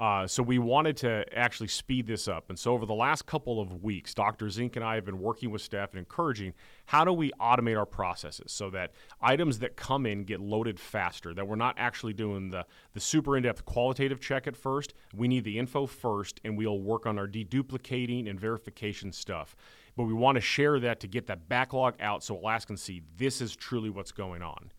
Uh, 0.00 0.26
so 0.26 0.42
we 0.42 0.58
wanted 0.58 0.96
to 0.96 1.22
actually 1.36 1.68
speed 1.68 2.06
this 2.06 2.26
up. 2.26 2.48
And 2.48 2.58
so 2.58 2.72
over 2.72 2.86
the 2.86 2.94
last 2.94 3.26
couple 3.26 3.60
of 3.60 3.82
weeks, 3.82 4.14
Dr. 4.14 4.48
Zink 4.48 4.76
and 4.76 4.84
I 4.84 4.94
have 4.94 5.04
been 5.04 5.20
working 5.20 5.50
with 5.50 5.60
staff 5.60 5.90
and 5.90 5.98
encouraging 5.98 6.54
how 6.86 7.04
do 7.04 7.12
we 7.12 7.32
automate 7.32 7.76
our 7.76 7.84
processes 7.84 8.50
so 8.50 8.70
that 8.70 8.92
items 9.20 9.58
that 9.58 9.76
come 9.76 10.06
in 10.06 10.24
get 10.24 10.40
loaded 10.40 10.80
faster, 10.80 11.34
that 11.34 11.46
we're 11.46 11.54
not 11.54 11.74
actually 11.76 12.14
doing 12.14 12.48
the, 12.48 12.64
the 12.94 13.00
super 13.00 13.36
in-depth 13.36 13.66
qualitative 13.66 14.22
check 14.22 14.46
at 14.46 14.56
first. 14.56 14.94
We 15.14 15.28
need 15.28 15.44
the 15.44 15.58
info 15.58 15.84
first, 15.84 16.40
and 16.44 16.56
we'll 16.56 16.80
work 16.80 17.04
on 17.04 17.18
our 17.18 17.28
deduplicating 17.28 18.30
and 18.30 18.40
verification 18.40 19.12
stuff. 19.12 19.54
But 19.96 20.04
we 20.04 20.14
want 20.14 20.36
to 20.36 20.40
share 20.40 20.80
that 20.80 21.00
to 21.00 21.08
get 21.08 21.26
that 21.26 21.46
backlog 21.46 21.96
out 22.00 22.24
so 22.24 22.38
Alaskans 22.38 22.80
see 22.80 23.02
this 23.18 23.42
is 23.42 23.54
truly 23.54 23.90
what's 23.90 24.12
going 24.12 24.40
on. 24.40 24.72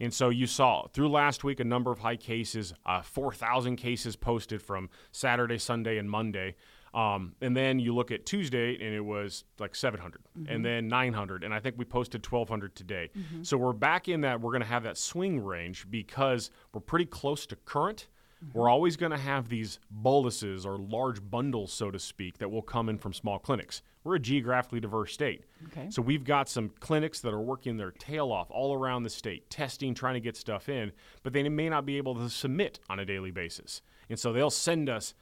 And 0.00 0.12
so 0.12 0.28
you 0.28 0.46
saw 0.46 0.86
through 0.88 1.08
last 1.10 1.44
week 1.44 1.60
a 1.60 1.64
number 1.64 1.90
of 1.90 1.98
high 1.98 2.16
cases, 2.16 2.72
uh, 2.86 3.02
4,000 3.02 3.76
cases 3.76 4.16
posted 4.16 4.62
from 4.62 4.90
Saturday, 5.12 5.58
Sunday, 5.58 5.98
and 5.98 6.08
Monday. 6.08 6.54
Um, 6.94 7.34
and 7.40 7.56
then 7.56 7.78
you 7.78 7.94
look 7.94 8.10
at 8.10 8.24
Tuesday 8.24 8.74
and 8.74 8.94
it 8.94 9.04
was 9.04 9.44
like 9.58 9.74
700 9.74 10.22
mm-hmm. 10.38 10.52
and 10.52 10.64
then 10.64 10.88
900. 10.88 11.44
And 11.44 11.52
I 11.52 11.60
think 11.60 11.76
we 11.78 11.84
posted 11.84 12.24
1,200 12.24 12.74
today. 12.74 13.10
Mm-hmm. 13.16 13.42
So 13.42 13.56
we're 13.56 13.72
back 13.72 14.08
in 14.08 14.22
that, 14.22 14.40
we're 14.40 14.52
going 14.52 14.62
to 14.62 14.68
have 14.68 14.84
that 14.84 14.96
swing 14.96 15.44
range 15.44 15.86
because 15.90 16.50
we're 16.72 16.80
pretty 16.80 17.06
close 17.06 17.46
to 17.46 17.56
current. 17.56 18.08
We're 18.52 18.68
always 18.68 18.96
going 18.96 19.12
to 19.12 19.18
have 19.18 19.48
these 19.48 19.80
boluses 19.90 20.64
or 20.64 20.78
large 20.78 21.20
bundles, 21.22 21.72
so 21.72 21.90
to 21.90 21.98
speak, 21.98 22.38
that 22.38 22.50
will 22.50 22.62
come 22.62 22.88
in 22.88 22.98
from 22.98 23.12
small 23.12 23.38
clinics. 23.38 23.82
We're 24.04 24.16
a 24.16 24.20
geographically 24.20 24.80
diverse 24.80 25.12
state. 25.12 25.44
Okay. 25.66 25.88
So 25.90 26.00
we've 26.02 26.24
got 26.24 26.48
some 26.48 26.70
clinics 26.80 27.20
that 27.20 27.34
are 27.34 27.40
working 27.40 27.76
their 27.76 27.90
tail 27.90 28.30
off 28.30 28.50
all 28.50 28.74
around 28.74 29.02
the 29.02 29.10
state, 29.10 29.50
testing, 29.50 29.92
trying 29.92 30.14
to 30.14 30.20
get 30.20 30.36
stuff 30.36 30.68
in, 30.68 30.92
but 31.22 31.32
they 31.32 31.48
may 31.48 31.68
not 31.68 31.84
be 31.84 31.96
able 31.96 32.14
to 32.14 32.30
submit 32.30 32.78
on 32.88 33.00
a 33.00 33.04
daily 33.04 33.30
basis. 33.30 33.82
And 34.08 34.18
so 34.18 34.32
they'll 34.32 34.50
send 34.50 34.88
us 34.88 35.14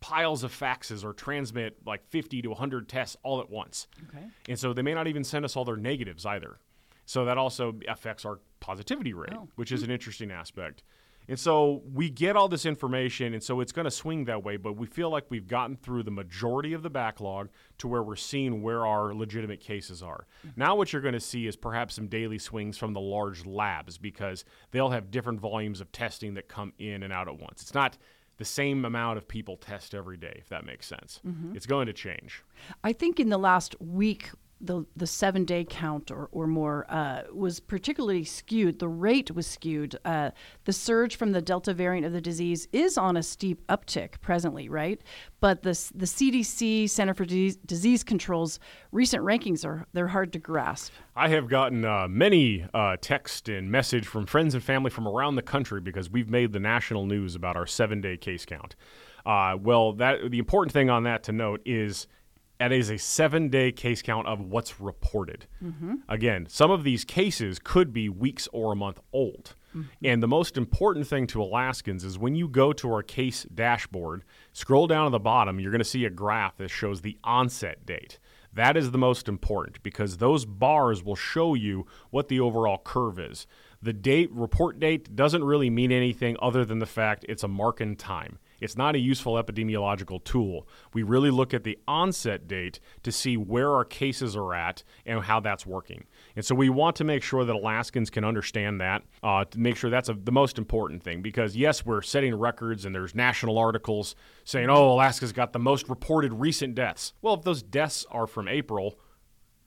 piles 0.00 0.42
of 0.42 0.52
faxes 0.52 1.04
or 1.04 1.12
transmit 1.12 1.78
like 1.86 2.06
50 2.08 2.42
to 2.42 2.48
100 2.48 2.88
tests 2.88 3.16
all 3.22 3.40
at 3.40 3.48
once. 3.48 3.86
Okay. 4.08 4.26
And 4.48 4.58
so 4.58 4.72
they 4.72 4.82
may 4.82 4.94
not 4.94 5.06
even 5.06 5.24
send 5.24 5.44
us 5.44 5.56
all 5.56 5.64
their 5.64 5.76
negatives 5.76 6.26
either. 6.26 6.58
So 7.06 7.24
that 7.26 7.38
also 7.38 7.74
affects 7.88 8.24
our 8.24 8.40
positivity 8.60 9.12
rate, 9.12 9.32
oh. 9.34 9.48
which 9.56 9.72
is 9.72 9.82
an 9.82 9.90
interesting 9.90 10.30
aspect. 10.30 10.82
And 11.28 11.38
so 11.38 11.82
we 11.92 12.10
get 12.10 12.36
all 12.36 12.48
this 12.48 12.66
information, 12.66 13.32
and 13.32 13.42
so 13.42 13.60
it's 13.60 13.72
going 13.72 13.86
to 13.86 13.90
swing 13.90 14.26
that 14.26 14.44
way, 14.44 14.56
but 14.56 14.76
we 14.76 14.86
feel 14.86 15.10
like 15.10 15.24
we've 15.30 15.46
gotten 15.46 15.76
through 15.76 16.02
the 16.02 16.10
majority 16.10 16.72
of 16.72 16.82
the 16.82 16.90
backlog 16.90 17.48
to 17.78 17.88
where 17.88 18.02
we're 18.02 18.16
seeing 18.16 18.62
where 18.62 18.86
our 18.86 19.14
legitimate 19.14 19.60
cases 19.60 20.02
are. 20.02 20.26
Mm-hmm. 20.46 20.60
Now, 20.60 20.76
what 20.76 20.92
you're 20.92 21.02
going 21.02 21.14
to 21.14 21.20
see 21.20 21.46
is 21.46 21.56
perhaps 21.56 21.94
some 21.94 22.08
daily 22.08 22.38
swings 22.38 22.76
from 22.76 22.92
the 22.92 23.00
large 23.00 23.46
labs 23.46 23.96
because 23.96 24.44
they'll 24.70 24.90
have 24.90 25.10
different 25.10 25.40
volumes 25.40 25.80
of 25.80 25.90
testing 25.92 26.34
that 26.34 26.48
come 26.48 26.72
in 26.78 27.02
and 27.02 27.12
out 27.12 27.28
at 27.28 27.38
once. 27.38 27.62
It's 27.62 27.74
not 27.74 27.96
the 28.36 28.44
same 28.44 28.84
amount 28.84 29.16
of 29.16 29.28
people 29.28 29.56
test 29.56 29.94
every 29.94 30.16
day, 30.16 30.36
if 30.38 30.48
that 30.48 30.66
makes 30.66 30.86
sense. 30.86 31.20
Mm-hmm. 31.26 31.56
It's 31.56 31.66
going 31.66 31.86
to 31.86 31.92
change. 31.92 32.42
I 32.82 32.92
think 32.92 33.20
in 33.20 33.28
the 33.28 33.38
last 33.38 33.80
week, 33.80 34.30
the 34.60 34.84
the 34.96 35.06
seven 35.06 35.44
day 35.44 35.64
count 35.68 36.10
or, 36.10 36.28
or 36.32 36.46
more 36.46 36.86
uh, 36.88 37.22
was 37.32 37.60
particularly 37.60 38.24
skewed. 38.24 38.78
The 38.78 38.88
rate 38.88 39.30
was 39.30 39.46
skewed. 39.46 39.96
Uh, 40.04 40.30
the 40.64 40.72
surge 40.72 41.16
from 41.16 41.32
the 41.32 41.42
Delta 41.42 41.74
variant 41.74 42.06
of 42.06 42.12
the 42.12 42.20
disease 42.20 42.68
is 42.72 42.96
on 42.96 43.16
a 43.16 43.22
steep 43.22 43.66
uptick 43.68 44.20
presently, 44.20 44.68
right? 44.68 45.00
But 45.40 45.62
the 45.62 45.72
the 45.94 46.06
CDC 46.06 46.88
Center 46.88 47.14
for 47.14 47.24
Disease, 47.24 47.56
disease 47.56 48.04
Control's 48.04 48.58
recent 48.92 49.22
rankings 49.22 49.64
are 49.64 49.86
they're 49.92 50.08
hard 50.08 50.32
to 50.32 50.38
grasp. 50.38 50.92
I 51.16 51.28
have 51.28 51.48
gotten 51.48 51.84
uh, 51.84 52.08
many 52.08 52.66
uh, 52.74 52.96
text 53.00 53.48
and 53.48 53.70
message 53.70 54.06
from 54.06 54.26
friends 54.26 54.54
and 54.54 54.62
family 54.62 54.90
from 54.90 55.06
around 55.06 55.36
the 55.36 55.42
country 55.42 55.80
because 55.80 56.10
we've 56.10 56.30
made 56.30 56.52
the 56.52 56.60
national 56.60 57.06
news 57.06 57.34
about 57.34 57.56
our 57.56 57.66
seven 57.66 58.00
day 58.00 58.16
case 58.16 58.44
count. 58.44 58.76
Uh, 59.26 59.56
well, 59.60 59.92
that 59.94 60.30
the 60.30 60.38
important 60.38 60.72
thing 60.72 60.90
on 60.90 61.04
that 61.04 61.22
to 61.24 61.32
note 61.32 61.62
is 61.64 62.06
that 62.58 62.72
is 62.72 62.90
a 62.90 62.98
seven 62.98 63.48
day 63.48 63.72
case 63.72 64.02
count 64.02 64.26
of 64.26 64.40
what's 64.40 64.80
reported. 64.80 65.46
Mm-hmm. 65.62 65.94
Again, 66.08 66.46
some 66.48 66.70
of 66.70 66.84
these 66.84 67.04
cases 67.04 67.58
could 67.58 67.92
be 67.92 68.08
weeks 68.08 68.48
or 68.52 68.72
a 68.72 68.76
month 68.76 69.00
old. 69.12 69.54
And 70.04 70.22
the 70.22 70.28
most 70.28 70.56
important 70.56 71.06
thing 71.06 71.26
to 71.28 71.42
Alaskans 71.42 72.04
is 72.04 72.18
when 72.18 72.36
you 72.36 72.48
go 72.48 72.72
to 72.72 72.92
our 72.92 73.02
case 73.02 73.44
dashboard, 73.52 74.22
scroll 74.52 74.86
down 74.86 75.06
to 75.06 75.10
the 75.10 75.18
bottom, 75.18 75.58
you're 75.58 75.72
going 75.72 75.80
to 75.80 75.84
see 75.84 76.04
a 76.04 76.10
graph 76.10 76.56
that 76.58 76.68
shows 76.68 77.00
the 77.00 77.18
onset 77.24 77.84
date. 77.84 78.18
That 78.52 78.76
is 78.76 78.92
the 78.92 78.98
most 78.98 79.28
important 79.28 79.82
because 79.82 80.18
those 80.18 80.44
bars 80.44 81.02
will 81.02 81.16
show 81.16 81.54
you 81.54 81.86
what 82.10 82.28
the 82.28 82.38
overall 82.38 82.78
curve 82.78 83.18
is. 83.18 83.48
The 83.82 83.92
date, 83.92 84.30
report 84.32 84.78
date, 84.78 85.16
doesn't 85.16 85.42
really 85.42 85.70
mean 85.70 85.90
anything 85.90 86.36
other 86.40 86.64
than 86.64 86.78
the 86.78 86.86
fact 86.86 87.26
it's 87.28 87.42
a 87.42 87.48
mark 87.48 87.80
in 87.80 87.96
time. 87.96 88.38
It's 88.64 88.78
not 88.78 88.96
a 88.96 88.98
useful 88.98 89.34
epidemiological 89.34 90.24
tool. 90.24 90.66
We 90.94 91.02
really 91.02 91.30
look 91.30 91.52
at 91.52 91.64
the 91.64 91.78
onset 91.86 92.48
date 92.48 92.80
to 93.02 93.12
see 93.12 93.36
where 93.36 93.70
our 93.70 93.84
cases 93.84 94.34
are 94.34 94.54
at 94.54 94.82
and 95.04 95.22
how 95.22 95.40
that's 95.40 95.66
working. 95.66 96.06
And 96.34 96.44
so 96.44 96.54
we 96.54 96.70
want 96.70 96.96
to 96.96 97.04
make 97.04 97.22
sure 97.22 97.44
that 97.44 97.54
Alaskans 97.54 98.08
can 98.08 98.24
understand 98.24 98.80
that, 98.80 99.02
uh, 99.22 99.44
to 99.44 99.60
make 99.60 99.76
sure 99.76 99.90
that's 99.90 100.08
a, 100.08 100.14
the 100.14 100.32
most 100.32 100.56
important 100.56 101.02
thing. 101.02 101.20
Because, 101.20 101.54
yes, 101.54 101.84
we're 101.84 102.00
setting 102.00 102.34
records 102.34 102.86
and 102.86 102.94
there's 102.94 103.14
national 103.14 103.58
articles 103.58 104.16
saying, 104.44 104.70
oh, 104.70 104.92
Alaska's 104.92 105.32
got 105.32 105.52
the 105.52 105.58
most 105.58 105.90
reported 105.90 106.32
recent 106.32 106.74
deaths. 106.74 107.12
Well, 107.20 107.34
if 107.34 107.42
those 107.42 107.62
deaths 107.62 108.06
are 108.10 108.26
from 108.26 108.48
April, 108.48 108.98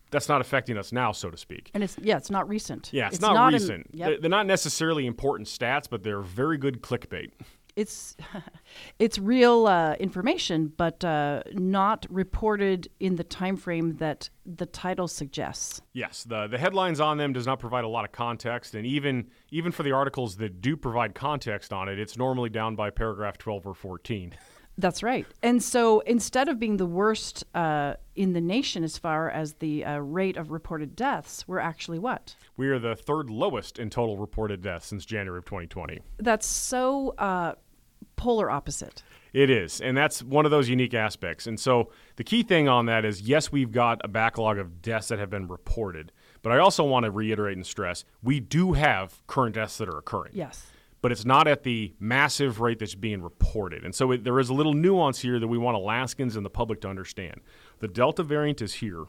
that's 0.10 0.30
not 0.30 0.42
affecting 0.42 0.78
us 0.78 0.92
now, 0.92 1.12
so 1.12 1.30
to 1.30 1.38
speak. 1.38 1.70
And 1.74 1.84
it's 1.84 1.98
yeah, 2.02 2.18
it's 2.18 2.32
not 2.32 2.48
recent. 2.48 2.90
Yeah, 2.94 3.08
it's, 3.08 3.18
it's 3.18 3.22
not, 3.22 3.34
not 3.34 3.54
recent. 3.54 3.88
yep. 3.92 4.08
They're, 4.08 4.22
they're 4.22 4.30
not 4.30 4.46
necessarily 4.46 5.06
important 5.06 5.50
stats, 5.50 5.88
but 5.90 6.02
they're 6.02 6.22
very 6.22 6.58
good 6.58 6.82
clickbait. 6.82 7.32
It's 7.78 8.18
it's 9.00 9.18
real 9.18 9.68
uh, 9.68 9.94
information, 9.94 10.74
but 10.76 11.06
uh, 11.06 11.44
not 11.54 12.06
reported 12.10 12.90
in 13.00 13.16
the 13.16 13.24
time 13.24 13.56
frame 13.56 13.96
that 13.98 14.30
the 14.46 14.66
title 14.66 15.08
suggests. 15.08 15.82
Yes, 15.94 16.24
the 16.24 16.48
the 16.48 16.58
headlines 16.58 17.00
on 17.00 17.18
them 17.18 17.32
does 17.32 17.46
not 17.46 17.60
provide 17.60 17.86
a 17.86 17.88
lot 17.88 18.04
of 18.04 18.12
context, 18.12 18.76
and 18.76 18.86
even 18.86 19.28
even 19.52 19.72
for 19.72 19.84
the 19.84 19.92
articles 19.92 20.36
that 20.38 20.60
do 20.60 20.76
provide 20.76 21.16
context 21.16 21.72
on 21.72 21.88
it, 21.88 22.00
it's 22.00 22.18
normally 22.18 22.50
down 22.50 22.76
by 22.76 22.90
paragraph 22.90 23.38
twelve 23.38 23.66
or 23.66 23.74
fourteen. 23.74 24.34
That's 24.80 25.02
right. 25.02 25.26
And 25.42 25.64
so 25.64 26.02
instead 26.02 26.48
of 26.50 26.60
being 26.60 26.78
the 26.78 26.86
worst 26.86 27.44
uh, 27.56 27.96
in 28.16 28.34
the 28.34 28.42
nation 28.42 28.84
as 28.84 28.96
far 28.96 29.28
as 29.28 29.54
the 29.54 29.84
uh, 29.84 29.98
rate 29.98 30.38
of 30.38 30.52
reported 30.52 30.96
deaths, 30.96 31.48
we're 31.48 31.58
actually 31.58 31.98
what? 31.98 32.36
We 32.58 32.68
are 32.68 32.78
the 32.78 32.96
third 32.96 33.32
lowest 33.32 33.80
in 33.80 33.90
total 33.90 34.18
reported 34.18 34.62
deaths 34.62 34.86
since 34.86 35.04
January 35.04 35.40
of 35.40 35.46
2020. 35.46 36.00
That's 36.20 36.46
so 36.46 37.16
uh, 37.18 37.54
polar 38.16 38.50
opposite. 38.50 39.04
It 39.34 39.50
is, 39.50 39.82
and 39.82 39.96
that's 39.96 40.24
one 40.24 40.46
of 40.46 40.52
those 40.52 40.70
unique 40.70 40.94
aspects. 40.94 41.46
And 41.48 41.60
so 41.60 41.92
the 42.16 42.24
key 42.24 42.44
thing 42.44 42.68
on 42.68 42.86
that 42.88 43.06
is 43.06 43.22
yes, 43.22 43.52
we've 43.52 43.72
got 43.72 44.02
a 44.04 44.08
backlog 44.08 44.58
of 44.58 44.82
deaths 44.82 45.10
that 45.10 45.20
have 45.20 45.30
been 45.30 45.48
reported, 45.48 46.12
but 46.42 46.52
I 46.52 46.58
also 46.58 46.84
want 46.84 47.04
to 47.04 47.12
reiterate 47.12 47.58
and 47.58 47.66
stress 47.66 48.04
we 48.24 48.40
do 48.40 48.74
have 48.74 49.26
current 49.28 49.56
deaths 49.56 49.78
that 49.78 49.90
are 49.90 49.98
occurring. 49.98 50.32
Yes. 50.34 50.68
but 51.02 51.12
it's 51.12 51.26
not 51.26 51.48
at 51.48 51.64
the 51.64 51.94
massive 52.00 52.60
rate 52.60 52.80
that's 52.80 52.96
being 52.96 53.22
reported. 53.22 53.84
And 53.84 53.94
so 53.94 54.12
it, 54.12 54.24
there 54.24 54.40
is 54.40 54.50
a 54.50 54.54
little 54.54 54.74
nuance 54.74 55.20
here 55.20 55.40
that 55.40 55.48
we 55.48 55.58
want 55.58 55.78
Alaskans 55.78 56.36
and 56.36 56.44
the 56.46 56.50
public 56.50 56.82
to 56.82 56.88
understand. 56.90 57.42
The 57.80 57.88
Delta 57.88 58.24
variant 58.24 58.62
is 58.62 58.76
here. 58.76 59.06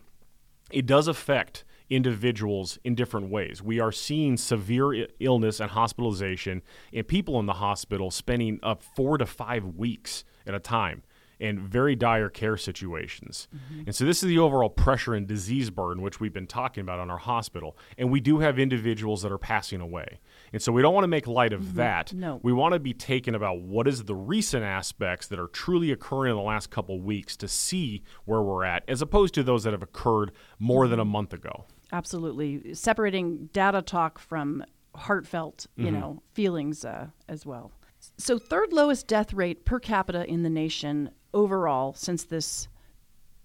It 0.70 0.85
does 0.85 1.09
affect 1.09 1.64
individuals 1.90 2.79
in 2.85 2.94
different 2.94 3.31
ways. 3.31 3.62
We 3.62 3.81
are 3.81 3.92
seeing 3.92 4.37
severe 4.37 5.07
illness 5.20 5.61
and 5.61 5.70
hospitalization, 5.70 6.62
and 6.92 7.07
people 7.07 7.38
in 7.40 7.46
the 7.46 7.55
hospital 7.55 8.11
spending 8.11 8.59
up 8.62 8.83
four 8.83 9.18
to 9.18 9.27
five 9.27 9.64
weeks 9.64 10.24
at 10.46 10.55
a 10.55 10.61
time 10.61 11.03
in 11.40 11.59
very 11.59 11.94
dire 11.94 12.29
care 12.29 12.57
situations. 12.57 13.48
Mm-hmm. 13.55 13.83
And 13.87 13.94
so 13.94 14.05
this 14.05 14.22
is 14.22 14.29
the 14.29 14.38
overall 14.38 14.68
pressure 14.68 15.14
and 15.14 15.27
disease 15.27 15.70
burden 15.70 16.03
which 16.03 16.20
we've 16.20 16.33
been 16.33 16.46
talking 16.46 16.81
about 16.81 16.98
on 16.98 17.11
our 17.11 17.18
hospital. 17.18 17.77
And 17.96 18.11
we 18.11 18.20
do 18.20 18.40
have 18.40 18.59
individuals 18.59 19.22
that 19.22 19.33
are 19.33 19.38
passing 19.38 19.81
away. 19.81 20.20
And 20.53 20.61
so 20.61 20.72
we 20.72 20.83
don't 20.83 20.94
want 20.94 21.05
to 21.05 21.09
make 21.09 21.27
light 21.27 21.53
of 21.53 21.62
mm-hmm. 21.62 21.77
that. 21.77 22.12
No. 22.12 22.40
We 22.42 22.53
want 22.53 22.74
to 22.74 22.81
be 22.81 22.92
taken 22.92 23.35
about 23.35 23.61
what 23.61 23.87
is 23.87 24.05
the 24.05 24.14
recent 24.14 24.64
aspects 24.64 25.29
that 25.29 25.38
are 25.38 25.48
truly 25.48 25.92
occurring 25.92 26.33
in 26.33 26.37
the 26.37 26.42
last 26.42 26.70
couple 26.70 27.01
weeks 27.01 27.37
to 27.38 27.48
see 27.48 28.03
where 28.24 28.42
we're 28.42 28.64
at 28.64 28.83
as 28.88 29.03
opposed 29.03 29.35
to 29.35 29.42
those 29.42 29.64
that 29.64 29.72
have 29.72 29.83
occurred 29.83 30.33
more 30.59 30.88
than 30.88 30.98
a 30.98 31.03
mm-hmm. 31.03 31.12
month 31.12 31.33
ago. 31.33 31.66
Absolutely. 31.92 32.74
Separating 32.74 33.48
data 33.53 33.83
talk 33.83 34.18
from 34.18 34.64
heartfelt, 34.94 35.66
you 35.77 35.90
know, 35.90 36.22
feelings 36.33 36.85
uh, 36.85 37.07
as 37.29 37.46
well. 37.46 37.70
So, 38.16 38.38
third 38.38 38.72
lowest 38.72 39.07
death 39.07 39.33
rate 39.33 39.64
per 39.64 39.81
capita 39.81 40.24
in 40.27 40.42
the 40.42 40.51
nation 40.51 41.11
overall 41.33 41.94
since 41.94 42.24
this 42.24 42.68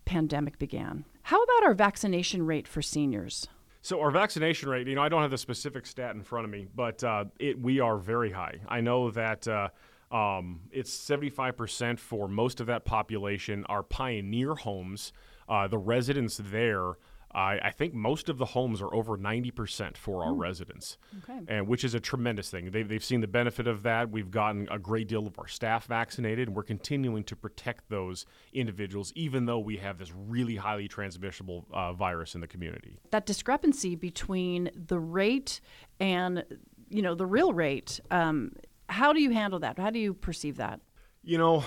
pandemic 0.06 0.60
began. 0.60 1.06
How 1.24 1.42
about 1.42 1.64
our 1.64 1.74
vaccination 1.74 2.46
rate 2.46 2.68
for 2.68 2.82
seniors? 2.82 3.48
So 3.82 4.00
our 4.00 4.12
vaccination 4.12 4.70
rate, 4.70 4.88
you 4.88 4.96
know, 4.96 5.02
I 5.02 5.10
don't 5.10 5.22
have 5.22 5.32
the 5.32 5.38
specific 5.38 5.86
stat 5.86 6.16
in 6.16 6.24
front 6.24 6.46
of 6.46 6.52
me, 6.52 6.68
but 6.74 7.04
uh, 7.04 7.26
it 7.38 7.60
we 7.60 7.82
are 7.82 7.98
very 7.98 8.32
high. 8.32 8.60
I 8.70 8.80
know 8.80 9.12
that 9.12 9.46
uh, 9.46 9.70
um, 10.10 10.62
it's 10.72 10.96
75% 10.96 12.00
for 12.00 12.30
most 12.30 12.62
of 12.62 12.68
that 12.68 12.86
population 12.86 13.66
are 13.68 13.84
pioneer 13.84 14.56
homes. 14.56 15.12
Uh, 15.50 15.68
the 15.68 15.78
residents 15.78 16.40
there, 16.42 16.94
I 17.34 17.60
I 17.63 17.72
think 17.72 17.93
most 17.93 18.30
of 18.30 18.38
the 18.38 18.46
homes 18.46 18.82
are 18.82 18.93
over 18.93 19.17
90% 19.17 19.98
for 19.98 20.24
our 20.24 20.34
residents, 20.34 20.98
Okay. 21.24 21.39
and 21.48 21.67
which 21.67 21.84
is 21.84 21.93
a 21.93 22.00
tremendous 22.00 22.50
thing. 22.50 22.72
They've, 22.72 22.88
they've 22.88 23.04
seen 23.04 23.22
the 23.22 23.28
benefit 23.28 23.67
of 23.67 23.84
that. 23.84 24.10
We've 24.12 24.30
gotten 24.32 24.67
a 24.72 24.80
great 24.80 25.08
deal 25.08 25.26
of 25.28 25.38
our 25.39 25.48
staff 25.48 25.86
vaccinated, 25.86 26.48
and 26.48 26.56
we're 26.56 26.63
continuing 26.63 27.24
to 27.26 27.36
protect 27.36 27.89
those 27.89 28.26
individuals, 28.54 29.12
even 29.15 29.46
though 29.46 29.60
we 29.60 29.78
have 29.78 29.98
this 29.98 30.12
really 30.13 30.56
highly 30.56 30.88
transmissible 30.88 31.65
uh, 31.72 31.93
virus 31.93 32.36
in 32.36 32.41
the 32.41 32.48
community. 32.48 33.00
That 33.12 33.26
discrepancy 33.26 33.96
between 33.96 34.69
the 34.76 35.00
rate 35.00 35.62
and, 36.00 36.43
you 36.89 37.02
know, 37.02 37.15
the 37.15 37.26
real 37.26 37.54
rate, 37.54 38.00
um, 38.12 38.52
how 38.89 39.13
do 39.13 39.22
you 39.22 39.32
handle 39.32 39.60
that? 39.60 39.80
How 39.80 39.89
do 39.89 40.00
you 40.00 40.13
perceive 40.13 40.58
that? 40.58 40.80
You 41.24 41.38
know, 41.38 41.63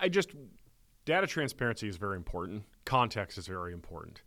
I 0.00 0.08
just 0.08 0.30
data 1.04 1.26
transparency 1.26 1.88
is 1.88 1.96
very 1.96 2.16
important. 2.16 2.64
Context 2.84 3.38
is 3.38 3.46
very 3.46 3.72
important. 3.72 4.22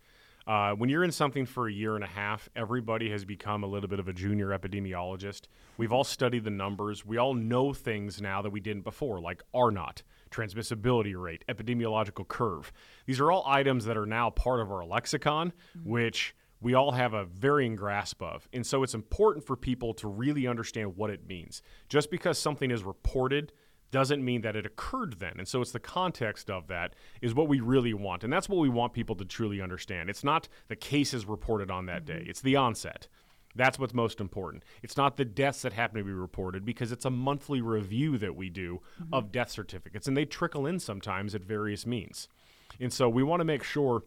Uh, 0.48 0.72
when 0.72 0.90
you're 0.90 1.04
in 1.04 1.12
something 1.12 1.46
for 1.46 1.68
a 1.68 1.72
year 1.72 1.96
and 1.96 2.04
a 2.04 2.08
half, 2.08 2.50
everybody 2.56 3.10
has 3.12 3.24
become 3.26 3.64
a 3.64 3.68
little 3.68 3.90
bit 3.90 4.00
of 4.00 4.08
a 4.08 4.14
junior 4.14 4.48
epidemiologist. 4.48 5.42
We've 5.78 5.94
all 5.94 6.04
studied 6.04 6.44
the 6.44 6.50
numbers. 6.50 7.06
We 7.06 7.18
all 7.18 7.34
know 7.34 7.74
things 7.74 8.22
now 8.22 8.42
that 8.42 8.50
we 8.50 8.60
didn't 8.60 8.84
before, 8.84 9.22
like 9.22 9.44
R 9.54 9.72
naught, 9.72 10.04
transmissibility 10.32 11.16
rate, 11.16 11.46
epidemiological 11.48 12.28
curve. 12.28 12.72
These 13.06 13.20
are 13.20 13.32
all 13.32 13.44
items 13.46 13.86
that 13.86 13.98
are 13.98 14.06
now 14.06 14.30
part 14.32 14.62
of 14.62 14.72
our 14.72 14.84
lexicon, 14.84 15.54
which 15.84 16.36
we 16.60 16.74
all 16.74 16.92
have 16.92 17.14
a 17.14 17.26
varying 17.26 17.76
grasp 17.76 18.22
of. 18.22 18.48
And 18.54 18.66
so 18.66 18.84
it's 18.84 18.94
important 18.94 19.46
for 19.46 19.56
people 19.56 19.94
to 19.96 20.08
really 20.08 20.48
understand 20.48 20.96
what 20.96 21.10
it 21.10 21.28
means. 21.28 21.62
Just 21.90 22.12
because 22.12 22.38
something 22.38 22.72
is 22.72 22.84
reported 22.84 23.52
doesn't 23.92 24.24
mean 24.24 24.42
that 24.42 24.56
it 24.56 24.66
occurred 24.66 25.20
then. 25.20 25.34
And 25.38 25.48
so 25.48 25.62
it's 25.62 25.72
the 25.72 25.80
context 25.80 26.50
of 26.50 26.68
that 26.68 26.96
is 27.22 27.36
what 27.36 27.48
we 27.48 27.60
really 27.60 27.94
want. 27.94 28.24
And 28.24 28.32
that's 28.32 28.50
what 28.50 28.60
we 28.60 28.70
want 28.70 28.94
people 28.94 29.16
to 29.18 29.26
truly 29.26 29.62
understand. 29.62 30.10
It's 30.10 30.24
not 30.24 30.48
the 30.70 30.76
cases 30.76 31.26
reported 31.26 31.70
on 31.70 31.86
that 31.86 32.06
day, 32.06 32.24
it's 32.28 32.42
the 32.42 32.56
onset. 32.56 33.08
That's 33.54 33.78
what's 33.78 33.94
most 33.94 34.22
important. 34.22 34.64
It's 34.82 34.96
not 34.96 35.18
the 35.18 35.26
deaths 35.26 35.64
that 35.64 35.74
happen 35.74 35.98
to 35.98 36.06
be 36.06 36.14
reported 36.14 36.64
because 36.64 36.94
it's 36.94 37.04
a 37.04 37.10
monthly 37.10 37.62
review 37.62 38.18
that 38.18 38.36
we 38.36 38.50
do 38.50 38.82
of 39.12 39.34
death 39.34 39.52
certificates, 39.52 40.08
and 40.08 40.16
they 40.16 40.24
trickle 40.24 40.66
in 40.66 40.80
sometimes 40.80 41.36
at 41.36 41.44
various 41.44 41.86
means. 41.86 42.30
And 42.80 42.94
so 42.94 43.10
we 43.10 43.24
want 43.24 43.42
to 43.42 43.46
make 43.46 43.64
sure 43.64 44.04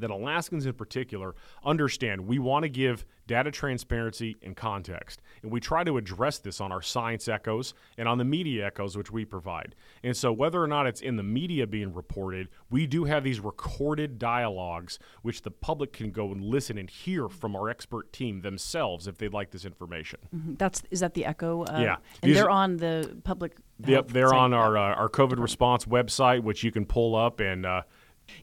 that 0.00 0.10
Alaskans 0.10 0.66
in 0.66 0.72
particular 0.72 1.34
understand 1.64 2.26
we 2.26 2.38
want 2.38 2.64
to 2.64 2.68
give 2.68 3.04
data 3.26 3.50
transparency 3.50 4.36
and 4.42 4.56
context. 4.56 5.22
And 5.42 5.52
we 5.52 5.60
try 5.60 5.84
to 5.84 5.96
address 5.96 6.38
this 6.38 6.60
on 6.60 6.72
our 6.72 6.82
science 6.82 7.28
echoes 7.28 7.74
and 7.96 8.08
on 8.08 8.18
the 8.18 8.24
media 8.24 8.66
echoes 8.66 8.96
which 8.96 9.12
we 9.12 9.24
provide. 9.24 9.76
And 10.02 10.16
so 10.16 10.32
whether 10.32 10.60
or 10.60 10.66
not 10.66 10.88
it's 10.88 11.00
in 11.00 11.14
the 11.14 11.22
media 11.22 11.66
being 11.66 11.94
reported, 11.94 12.48
we 12.70 12.88
do 12.88 13.04
have 13.04 13.22
these 13.22 13.38
recorded 13.38 14.18
dialogues 14.18 14.98
which 15.22 15.42
the 15.42 15.50
public 15.52 15.92
can 15.92 16.10
go 16.10 16.32
and 16.32 16.42
listen 16.44 16.76
and 16.76 16.90
hear 16.90 17.28
from 17.28 17.54
our 17.54 17.68
expert 17.68 18.12
team 18.12 18.40
themselves 18.40 19.06
if 19.06 19.16
they'd 19.18 19.32
like 19.32 19.52
this 19.52 19.64
information. 19.64 20.18
That's 20.58 20.82
is 20.90 21.00
that 21.00 21.14
the 21.14 21.24
Echo? 21.24 21.62
Uh, 21.64 21.78
Yeah. 21.80 21.96
and 22.22 22.30
These 22.30 22.36
they're 22.36 22.50
on 22.50 22.78
the 22.78 23.20
public. 23.22 23.56
Yep, 23.86 24.08
they're 24.08 24.34
on 24.34 24.52
our 24.52 24.76
uh, 24.76 24.94
our 24.94 25.08
COVID 25.08 25.38
response 25.40 25.84
website, 25.86 26.42
which 26.42 26.62
you 26.64 26.70
can 26.72 26.84
pull 26.84 27.14
up 27.16 27.40
and 27.40 27.64
uh, 27.64 27.82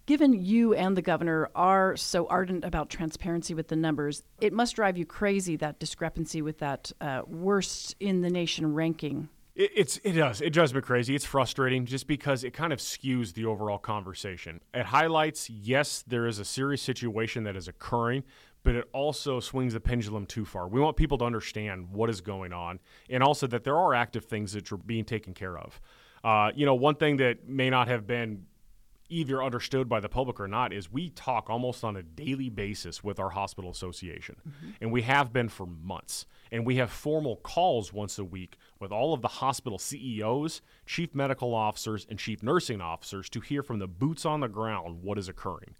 Given 0.05 0.33
you 0.33 0.73
and 0.73 0.95
the 0.95 1.01
governor 1.01 1.49
are 1.55 1.95
so 1.95 2.27
ardent 2.27 2.63
about 2.63 2.89
transparency 2.89 3.53
with 3.53 3.67
the 3.67 3.75
numbers, 3.75 4.23
it 4.41 4.53
must 4.53 4.75
drive 4.75 4.97
you 4.97 5.05
crazy 5.05 5.55
that 5.57 5.79
discrepancy 5.79 6.41
with 6.41 6.59
that 6.59 6.91
uh, 7.01 7.21
worst 7.27 7.95
in 7.99 8.21
the 8.21 8.29
nation 8.29 8.73
ranking. 8.73 9.29
It, 9.55 9.71
it's 9.75 9.97
it 10.03 10.13
does 10.13 10.39
it 10.39 10.51
drives 10.51 10.73
me 10.73 10.81
crazy. 10.81 11.15
It's 11.15 11.25
frustrating 11.25 11.85
just 11.85 12.07
because 12.07 12.43
it 12.43 12.53
kind 12.53 12.71
of 12.71 12.79
skews 12.79 13.33
the 13.33 13.45
overall 13.45 13.79
conversation. 13.79 14.61
It 14.73 14.85
highlights 14.85 15.49
yes, 15.49 16.03
there 16.07 16.27
is 16.27 16.39
a 16.39 16.45
serious 16.45 16.81
situation 16.81 17.43
that 17.43 17.55
is 17.55 17.67
occurring, 17.67 18.23
but 18.63 18.75
it 18.75 18.87
also 18.93 19.39
swings 19.39 19.73
the 19.73 19.79
pendulum 19.79 20.25
too 20.25 20.45
far. 20.45 20.67
We 20.67 20.79
want 20.79 20.95
people 20.95 21.17
to 21.19 21.25
understand 21.25 21.89
what 21.91 22.09
is 22.09 22.21
going 22.21 22.53
on, 22.53 22.79
and 23.09 23.23
also 23.23 23.47
that 23.47 23.63
there 23.63 23.77
are 23.77 23.93
active 23.93 24.25
things 24.25 24.53
that 24.53 24.71
are 24.71 24.77
being 24.77 25.05
taken 25.05 25.33
care 25.33 25.57
of. 25.57 25.81
Uh, 26.23 26.51
you 26.55 26.65
know, 26.65 26.75
one 26.75 26.95
thing 26.95 27.17
that 27.17 27.47
may 27.47 27.69
not 27.69 27.87
have 27.87 28.05
been 28.05 28.45
either 29.09 29.43
understood 29.43 29.87
by 29.87 29.99
the 29.99 30.09
public 30.09 30.39
or 30.39 30.47
not 30.47 30.73
is 30.73 30.91
we 30.91 31.09
talk 31.09 31.49
almost 31.49 31.83
on 31.83 31.95
a 31.95 32.03
daily 32.03 32.49
basis 32.49 33.03
with 33.03 33.19
our 33.19 33.29
hospital 33.29 33.69
association 33.69 34.35
mm-hmm. 34.47 34.71
and 34.81 34.91
we 34.91 35.01
have 35.01 35.31
been 35.31 35.49
for 35.49 35.65
months 35.65 36.25
and 36.51 36.65
we 36.65 36.75
have 36.77 36.91
formal 36.91 37.37
calls 37.37 37.91
once 37.91 38.17
a 38.17 38.23
week 38.23 38.57
with 38.79 38.91
all 38.91 39.13
of 39.13 39.21
the 39.21 39.27
hospital 39.27 39.77
CEOs, 39.77 40.61
chief 40.85 41.13
medical 41.13 41.53
officers 41.53 42.05
and 42.09 42.19
chief 42.19 42.41
nursing 42.41 42.81
officers 42.81 43.29
to 43.29 43.39
hear 43.39 43.63
from 43.63 43.79
the 43.79 43.87
boots 43.87 44.25
on 44.25 44.39
the 44.39 44.47
ground 44.47 45.03
what 45.03 45.17
is 45.17 45.27
occurring. 45.27 45.75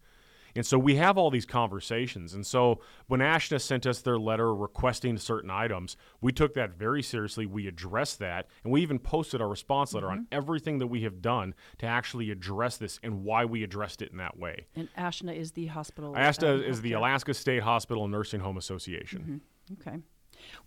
And 0.58 0.66
so 0.66 0.78
we 0.80 0.96
have 0.96 1.18
all 1.18 1.30
these 1.30 1.46
conversations. 1.46 2.34
And 2.34 2.46
so 2.46 2.82
when 3.08 3.20
ASHNA 3.20 3.62
sent 3.62 3.86
us 3.86 4.02
their 4.02 4.18
letter 4.18 4.54
requesting 4.54 5.18
certain 5.18 5.50
items, 5.50 5.96
we 6.20 6.32
took 6.32 6.54
that 6.56 6.72
very 6.72 7.04
seriously. 7.04 7.46
We 7.46 7.68
addressed 7.68 8.20
that. 8.20 8.48
And 8.64 8.74
we 8.74 8.82
even 8.82 9.00
posted 9.00 9.42
our 9.42 9.48
response 9.48 9.94
letter 9.94 10.08
mm-hmm. 10.08 10.20
on 10.20 10.28
everything 10.32 10.80
that 10.80 10.88
we 10.88 11.04
have 11.04 11.22
done 11.22 11.54
to 11.78 11.86
actually 11.86 12.32
address 12.32 12.78
this 12.78 13.00
and 13.04 13.24
why 13.24 13.46
we 13.46 13.64
addressed 13.64 14.02
it 14.02 14.12
in 14.12 14.18
that 14.18 14.38
way. 14.38 14.66
And 14.76 14.90
ASHNA 14.98 15.36
is 15.38 15.52
the 15.52 15.68
hospital. 15.68 16.14
ASHNA 16.14 16.56
um, 16.56 16.64
is 16.64 16.82
the 16.82 16.94
Alaska 16.94 17.34
State 17.34 17.64
Hospital 17.64 18.08
Nursing 18.08 18.42
Home 18.42 18.58
Association. 18.58 19.42
Mm-hmm. 19.70 19.88
Okay. 19.90 20.00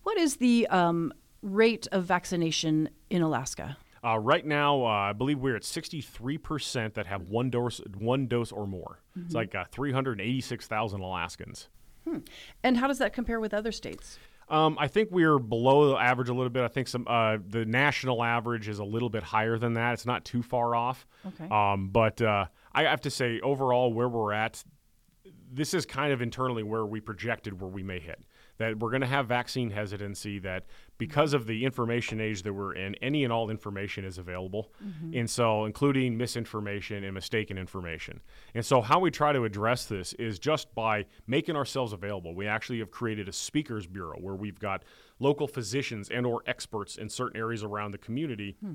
What 0.02 0.18
is 0.18 0.36
the 0.36 0.66
um, 0.68 1.12
rate 1.42 1.86
of 1.92 2.04
vaccination 2.04 2.90
in 3.08 3.22
Alaska? 3.22 3.76
Uh, 4.02 4.18
right 4.18 4.46
now, 4.46 4.82
uh, 4.82 4.88
I 4.88 5.12
believe 5.12 5.38
we're 5.38 5.56
at 5.56 5.62
63% 5.62 6.94
that 6.94 7.06
have 7.06 7.22
one 7.22 7.50
dose, 7.50 7.80
one 7.98 8.26
dose 8.26 8.50
or 8.50 8.66
more. 8.66 9.00
Mm-hmm. 9.16 9.26
It's 9.26 9.34
like 9.34 9.54
uh, 9.54 9.64
386,000 9.70 11.00
Alaskans. 11.00 11.68
Hmm. 12.04 12.18
And 12.62 12.78
how 12.78 12.86
does 12.86 12.98
that 12.98 13.12
compare 13.12 13.40
with 13.40 13.52
other 13.52 13.72
states? 13.72 14.18
Um, 14.48 14.76
I 14.80 14.88
think 14.88 15.10
we're 15.12 15.38
below 15.38 15.90
the 15.90 15.96
average 15.96 16.28
a 16.28 16.34
little 16.34 16.50
bit. 16.50 16.64
I 16.64 16.68
think 16.68 16.88
some 16.88 17.06
uh, 17.06 17.38
the 17.46 17.64
national 17.64 18.24
average 18.24 18.68
is 18.68 18.80
a 18.80 18.84
little 18.84 19.08
bit 19.08 19.22
higher 19.22 19.58
than 19.58 19.74
that. 19.74 19.92
It's 19.92 20.06
not 20.06 20.24
too 20.24 20.42
far 20.42 20.74
off. 20.74 21.06
Okay. 21.24 21.48
Um, 21.48 21.90
but 21.90 22.20
uh, 22.20 22.46
I 22.72 22.82
have 22.82 23.02
to 23.02 23.10
say, 23.10 23.38
overall, 23.40 23.92
where 23.92 24.08
we're 24.08 24.32
at, 24.32 24.64
this 25.52 25.72
is 25.72 25.86
kind 25.86 26.12
of 26.12 26.20
internally 26.20 26.64
where 26.64 26.84
we 26.84 27.00
projected 27.00 27.60
where 27.60 27.70
we 27.70 27.84
may 27.84 28.00
hit 28.00 28.24
that 28.60 28.78
we're 28.78 28.90
going 28.90 29.00
to 29.00 29.06
have 29.06 29.26
vaccine 29.26 29.70
hesitancy, 29.70 30.38
that 30.38 30.66
because 30.98 31.32
of 31.32 31.46
the 31.46 31.64
information 31.64 32.20
age 32.20 32.42
that 32.42 32.52
we're 32.52 32.74
in, 32.74 32.94
any 32.96 33.24
and 33.24 33.32
all 33.32 33.48
information 33.48 34.04
is 34.04 34.18
available. 34.18 34.70
Mm-hmm. 34.84 35.16
And 35.16 35.30
so, 35.30 35.64
including 35.64 36.18
misinformation 36.18 37.02
and 37.02 37.14
mistaken 37.14 37.56
information. 37.56 38.20
And 38.54 38.62
so, 38.62 38.82
how 38.82 39.00
we 39.00 39.10
try 39.10 39.32
to 39.32 39.44
address 39.44 39.86
this 39.86 40.12
is 40.12 40.38
just 40.38 40.74
by 40.74 41.06
making 41.26 41.56
ourselves 41.56 41.94
available. 41.94 42.34
We 42.34 42.46
actually 42.46 42.80
have 42.80 42.90
created 42.90 43.30
a 43.30 43.32
speakers 43.32 43.86
bureau 43.86 44.18
where 44.20 44.34
we've 44.34 44.60
got 44.60 44.84
local 45.20 45.48
physicians 45.48 46.10
and 46.10 46.26
or 46.26 46.42
experts 46.46 46.96
in 46.96 47.08
certain 47.08 47.40
areas 47.40 47.64
around 47.64 47.92
the 47.92 47.98
community, 47.98 48.58
hmm. 48.60 48.74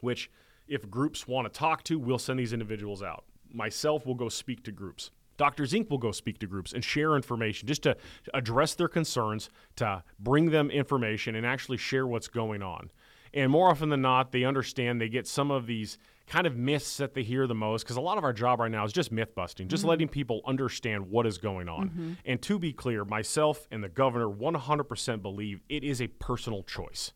which 0.00 0.32
if 0.66 0.90
groups 0.90 1.28
want 1.28 1.46
to 1.46 1.56
talk 1.56 1.84
to, 1.84 1.96
we'll 1.96 2.18
send 2.18 2.40
these 2.40 2.52
individuals 2.52 3.04
out. 3.04 3.24
Myself 3.52 4.04
will 4.04 4.16
go 4.16 4.28
speak 4.28 4.64
to 4.64 4.72
groups. 4.72 5.12
Doctors 5.36 5.70
Zink 5.70 5.90
will 5.90 5.98
go 5.98 6.12
speak 6.12 6.38
to 6.38 6.46
groups 6.46 6.72
and 6.72 6.84
share 6.84 7.16
information 7.16 7.68
just 7.68 7.82
to 7.82 7.96
address 8.34 8.74
their 8.74 8.88
concerns, 8.88 9.50
to 9.76 10.02
bring 10.18 10.50
them 10.50 10.70
information 10.70 11.34
and 11.34 11.46
actually 11.46 11.78
share 11.78 12.06
what's 12.06 12.28
going 12.28 12.62
on. 12.62 12.90
And 13.34 13.50
more 13.50 13.70
often 13.70 13.88
than 13.88 14.02
not, 14.02 14.32
they 14.32 14.44
understand, 14.44 15.00
they 15.00 15.08
get 15.08 15.26
some 15.26 15.50
of 15.50 15.66
these 15.66 15.98
kind 16.26 16.46
of 16.46 16.56
myths 16.56 16.96
that 16.98 17.14
they 17.14 17.22
hear 17.22 17.46
the 17.46 17.54
most 17.54 17.82
because 17.82 17.96
a 17.96 18.00
lot 18.00 18.18
of 18.18 18.24
our 18.24 18.32
job 18.32 18.60
right 18.60 18.70
now 18.70 18.84
is 18.84 18.92
just 18.92 19.10
myth 19.10 19.34
busting, 19.34 19.68
just 19.68 19.82
mm-hmm. 19.82 19.90
letting 19.90 20.08
people 20.08 20.40
understand 20.46 21.10
what 21.10 21.26
is 21.26 21.38
going 21.38 21.68
on. 21.68 21.88
Mm-hmm. 21.88 22.12
And 22.24 22.40
to 22.42 22.58
be 22.58 22.72
clear, 22.72 23.04
myself 23.04 23.66
and 23.70 23.82
the 23.82 23.88
governor 23.88 24.28
100% 24.28 25.22
believe 25.22 25.62
it 25.68 25.82
is 25.82 26.00
a 26.00 26.08
personal 26.08 26.62
choice. 26.62 27.12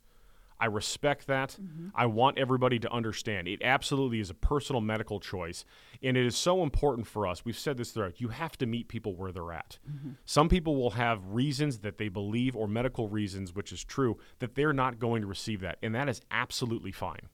I 0.58 0.66
respect 0.66 1.26
that. 1.26 1.56
Mm-hmm. 1.60 1.88
I 1.94 2.06
want 2.06 2.38
everybody 2.38 2.78
to 2.78 2.90
understand. 2.90 3.48
It 3.48 3.60
absolutely 3.62 4.20
is 4.20 4.30
a 4.30 4.34
personal 4.34 4.80
medical 4.80 5.20
choice. 5.20 5.64
And 6.02 6.16
it 6.16 6.26
is 6.26 6.36
so 6.36 6.62
important 6.62 7.06
for 7.06 7.26
us. 7.26 7.44
We've 7.44 7.58
said 7.58 7.76
this 7.76 7.90
throughout. 7.90 8.20
You 8.20 8.28
have 8.28 8.56
to 8.58 8.66
meet 8.66 8.88
people 8.88 9.14
where 9.14 9.32
they're 9.32 9.52
at. 9.52 9.78
Mm-hmm. 9.88 10.10
Some 10.24 10.48
people 10.48 10.76
will 10.76 10.90
have 10.90 11.20
reasons 11.26 11.78
that 11.80 11.98
they 11.98 12.08
believe, 12.08 12.56
or 12.56 12.66
medical 12.66 13.08
reasons, 13.08 13.54
which 13.54 13.72
is 13.72 13.84
true, 13.84 14.18
that 14.38 14.54
they're 14.54 14.72
not 14.72 14.98
going 14.98 15.22
to 15.22 15.28
receive 15.28 15.60
that. 15.60 15.78
And 15.82 15.94
that 15.94 16.08
is 16.08 16.20
absolutely 16.30 16.92
fine. 16.92 17.28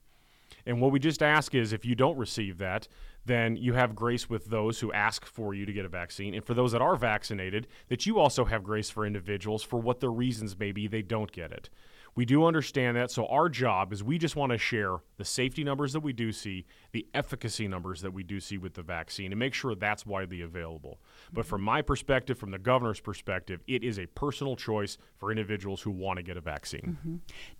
And 0.66 0.80
what 0.80 0.92
we 0.92 0.98
just 0.98 1.22
ask 1.22 1.54
is 1.54 1.72
if 1.72 1.84
you 1.84 1.94
don't 1.94 2.16
receive 2.16 2.58
that, 2.58 2.86
then 3.24 3.56
you 3.56 3.74
have 3.74 3.94
grace 3.94 4.28
with 4.28 4.46
those 4.46 4.80
who 4.80 4.92
ask 4.92 5.24
for 5.24 5.54
you 5.54 5.64
to 5.64 5.72
get 5.72 5.84
a 5.84 5.88
vaccine. 5.88 6.34
And 6.34 6.44
for 6.44 6.54
those 6.54 6.72
that 6.72 6.82
are 6.82 6.96
vaccinated, 6.96 7.68
that 7.88 8.06
you 8.06 8.18
also 8.18 8.44
have 8.44 8.62
grace 8.62 8.90
for 8.90 9.06
individuals 9.06 9.62
for 9.62 9.80
what 9.80 10.00
their 10.00 10.10
reasons 10.10 10.58
may 10.58 10.72
be 10.72 10.86
they 10.86 11.02
don't 11.02 11.30
get 11.32 11.52
it. 11.52 11.68
We 12.14 12.24
do 12.24 12.44
understand 12.44 12.96
that. 12.96 13.10
So, 13.10 13.26
our 13.26 13.48
job 13.48 13.92
is 13.92 14.04
we 14.04 14.18
just 14.18 14.36
want 14.36 14.52
to 14.52 14.58
share 14.58 14.98
the 15.16 15.24
safety 15.24 15.64
numbers 15.64 15.92
that 15.94 16.00
we 16.00 16.12
do 16.12 16.30
see, 16.32 16.66
the 16.92 17.06
efficacy 17.14 17.66
numbers 17.68 18.02
that 18.02 18.12
we 18.12 18.22
do 18.22 18.38
see 18.38 18.58
with 18.58 18.74
the 18.74 18.82
vaccine, 18.82 19.32
and 19.32 19.38
make 19.38 19.54
sure 19.54 19.74
that's 19.74 20.04
widely 20.04 20.42
available. 20.42 21.00
But 21.32 21.46
from 21.46 21.62
my 21.62 21.80
perspective, 21.80 22.38
from 22.38 22.50
the 22.50 22.58
governor's 22.58 23.00
perspective, 23.00 23.60
it 23.66 23.82
is 23.82 23.98
a 23.98 24.06
personal 24.06 24.56
choice 24.56 24.98
for 25.16 25.30
individuals 25.30 25.80
who 25.80 25.90
want 25.90 26.18
to 26.18 26.22
get 26.22 26.36
a 26.36 26.40
vaccine. 26.40 26.98
Mm-hmm. 26.98 27.16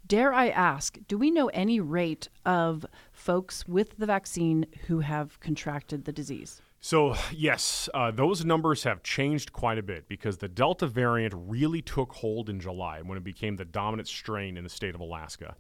Dare 0.07 0.35
I 0.35 0.51
ask, 0.51 0.99
do 1.09 1.17
we 1.17 1.31
know 1.31 1.49
any 1.49 1.81
rate 1.81 2.29
of 2.45 2.85
folks 3.13 3.67
with 3.67 3.97
the 3.97 4.07
vaccine 4.07 4.67
who 4.87 5.01
have 5.01 5.41
contracted 5.41 6.05
the 6.05 6.13
disease? 6.13 6.61
So, 6.85 7.15
yes, 7.33 7.89
uh, 7.95 8.11
those 8.11 8.45
numbers 8.45 8.83
have 8.83 9.05
changed 9.05 9.53
quite 9.53 9.79
a 9.79 9.85
bit 9.85 10.09
because 10.09 10.39
the 10.39 10.49
Delta 10.49 10.89
variant 10.89 11.33
really 11.37 11.81
took 11.81 12.13
hold 12.13 12.51
in 12.51 12.59
July 12.59 13.03
when 13.03 13.17
it 13.17 13.23
became 13.23 13.55
the 13.55 13.65
dominant 13.65 14.09
strain 14.09 14.57
in 14.57 14.65
the 14.65 14.69
state 14.69 14.97
of 14.97 15.01
Alaska. 15.01 15.55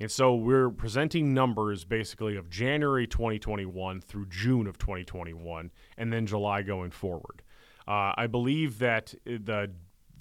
And 0.00 0.10
so 0.10 0.34
we're 0.34 0.70
presenting 0.70 1.34
numbers 1.34 1.84
basically 1.84 2.36
of 2.36 2.48
January 2.48 3.06
2021 3.06 4.00
through 4.00 4.26
June 4.30 4.66
of 4.66 4.78
2021 4.78 5.70
and 5.98 6.10
then 6.10 6.24
July 6.24 6.62
going 6.62 6.90
forward. 6.90 7.42
Uh, 7.86 8.14
I 8.16 8.26
believe 8.26 8.78
that 8.78 9.14
the 9.26 9.70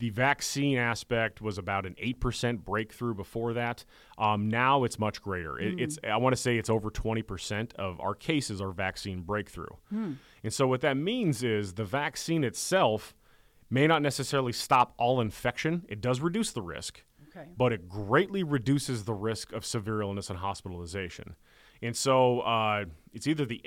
the 0.02 0.10
vaccine 0.10 0.80
aspect 0.80 1.42
was 1.42 1.60
about 1.60 1.86
an 1.86 1.96
8% 2.04 2.66
breakthrough 2.66 3.14
before 3.14 3.54
that. 3.54 3.86
Um, 4.18 4.50
now 4.50 4.84
it's 4.84 4.98
much 4.98 5.22
greater. 5.22 5.60
It, 5.60 5.78
mm. 5.78 5.80
It's 5.80 6.00
I 6.04 6.18
want 6.18 6.36
to 6.36 6.42
say 6.42 6.58
it's 6.58 6.72
over 6.72 6.90
20% 6.90 7.76
of 7.76 8.00
our 8.00 8.16
cases 8.16 8.60
are 8.62 8.72
vaccine 8.72 9.22
breakthrough. 9.22 9.76
Mm. 9.94 10.16
And 10.44 10.52
so 10.52 10.68
what 10.68 10.82
that 10.82 10.98
means 10.98 11.44
is 11.44 11.74
the 11.74 11.86
vaccine 11.86 12.44
itself 12.44 13.14
may 13.70 13.86
not 13.86 14.02
necessarily 14.02 14.54
stop 14.54 14.96
all 14.98 15.22
infection. 15.22 15.86
It 15.88 16.02
does 16.02 16.20
reduce 16.20 16.50
the 16.50 16.64
risk, 16.64 17.04
okay. 17.30 17.50
but 17.56 17.72
it 17.72 17.88
greatly 17.88 18.42
reduces 18.42 19.04
the 19.04 19.14
risk 19.14 19.54
of 19.54 19.64
severe 19.64 20.02
illness 20.02 20.32
and 20.32 20.40
hospitalization. 20.40 21.36
And 21.84 21.96
so 21.96 22.40
uh, 22.40 22.86
it's 23.14 23.28
either 23.28 23.46
the 23.46 23.62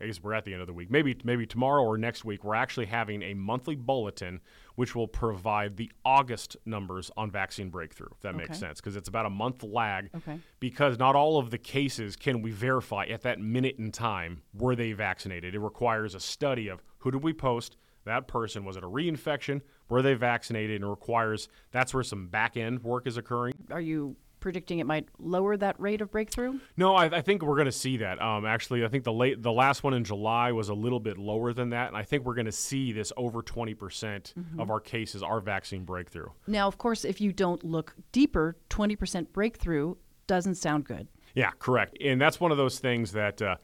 I 0.00 0.06
guess 0.06 0.22
we're 0.22 0.34
at 0.34 0.44
the 0.44 0.52
end 0.52 0.60
of 0.60 0.66
the 0.66 0.72
week. 0.72 0.90
Maybe 0.90 1.16
maybe 1.24 1.46
tomorrow 1.46 1.82
or 1.82 1.98
next 1.98 2.24
week, 2.24 2.44
we're 2.44 2.54
actually 2.54 2.86
having 2.86 3.22
a 3.22 3.34
monthly 3.34 3.74
bulletin 3.74 4.40
which 4.78 4.94
will 4.94 5.08
provide 5.08 5.76
the 5.76 5.90
August 6.04 6.56
numbers 6.64 7.10
on 7.16 7.32
vaccine 7.32 7.68
breakthrough. 7.68 8.06
If 8.12 8.20
that 8.20 8.28
okay. 8.28 8.38
makes 8.38 8.60
sense, 8.60 8.80
because 8.80 8.94
it's 8.94 9.08
about 9.08 9.26
a 9.26 9.30
month 9.30 9.64
lag. 9.64 10.08
Okay. 10.14 10.38
Because 10.60 11.00
not 11.00 11.16
all 11.16 11.36
of 11.36 11.50
the 11.50 11.58
cases 11.58 12.14
can 12.14 12.42
we 12.42 12.52
verify 12.52 13.04
at 13.06 13.22
that 13.22 13.40
minute 13.40 13.74
in 13.80 13.90
time 13.90 14.42
were 14.54 14.76
they 14.76 14.92
vaccinated. 14.92 15.56
It 15.56 15.58
requires 15.58 16.14
a 16.14 16.20
study 16.20 16.68
of 16.68 16.80
who 16.98 17.10
did 17.10 17.24
we 17.24 17.32
post, 17.32 17.76
that 18.04 18.28
person 18.28 18.64
was 18.64 18.76
it 18.76 18.84
a 18.84 18.88
reinfection, 18.88 19.62
were 19.88 20.00
they 20.00 20.14
vaccinated, 20.14 20.80
and 20.80 20.88
requires 20.88 21.48
that's 21.72 21.92
where 21.92 22.04
some 22.04 22.28
back 22.28 22.56
end 22.56 22.84
work 22.84 23.08
is 23.08 23.16
occurring. 23.16 23.54
Are 23.72 23.80
you 23.80 24.14
predicting 24.40 24.78
it 24.78 24.86
might 24.86 25.08
lower 25.18 25.56
that 25.56 25.78
rate 25.80 26.00
of 26.00 26.10
breakthrough? 26.10 26.58
No, 26.76 26.94
I, 26.94 27.06
I 27.06 27.20
think 27.20 27.42
we're 27.42 27.56
going 27.56 27.66
to 27.66 27.72
see 27.72 27.98
that. 27.98 28.20
Um, 28.20 28.46
actually, 28.46 28.84
I 28.84 28.88
think 28.88 29.04
the 29.04 29.12
late 29.12 29.42
the 29.42 29.52
last 29.52 29.82
one 29.82 29.94
in 29.94 30.04
July 30.04 30.52
was 30.52 30.68
a 30.68 30.74
little 30.74 31.00
bit 31.00 31.18
lower 31.18 31.52
than 31.52 31.70
that, 31.70 31.88
and 31.88 31.96
I 31.96 32.02
think 32.02 32.24
we're 32.24 32.34
going 32.34 32.46
to 32.46 32.52
see 32.52 32.92
this 32.92 33.12
over 33.16 33.42
twenty 33.42 33.74
percent 33.74 34.34
mm-hmm. 34.38 34.60
of 34.60 34.70
our 34.70 34.80
cases 34.80 35.22
are 35.22 35.40
vaccine 35.40 35.84
breakthrough. 35.84 36.28
Now, 36.46 36.68
of 36.68 36.78
course, 36.78 37.04
if 37.04 37.20
you 37.20 37.32
don't 37.32 37.62
look 37.64 37.94
deeper, 38.12 38.56
twenty 38.68 38.96
percent 38.96 39.32
breakthrough 39.32 39.94
doesn't 40.26 40.56
sound 40.56 40.84
good. 40.84 41.08
Yeah, 41.34 41.50
correct, 41.58 41.96
and 42.00 42.20
that's 42.20 42.40
one 42.40 42.50
of 42.50 42.56
those 42.58 42.78
things 42.78 43.12
that. 43.12 43.42
Uh, 43.42 43.56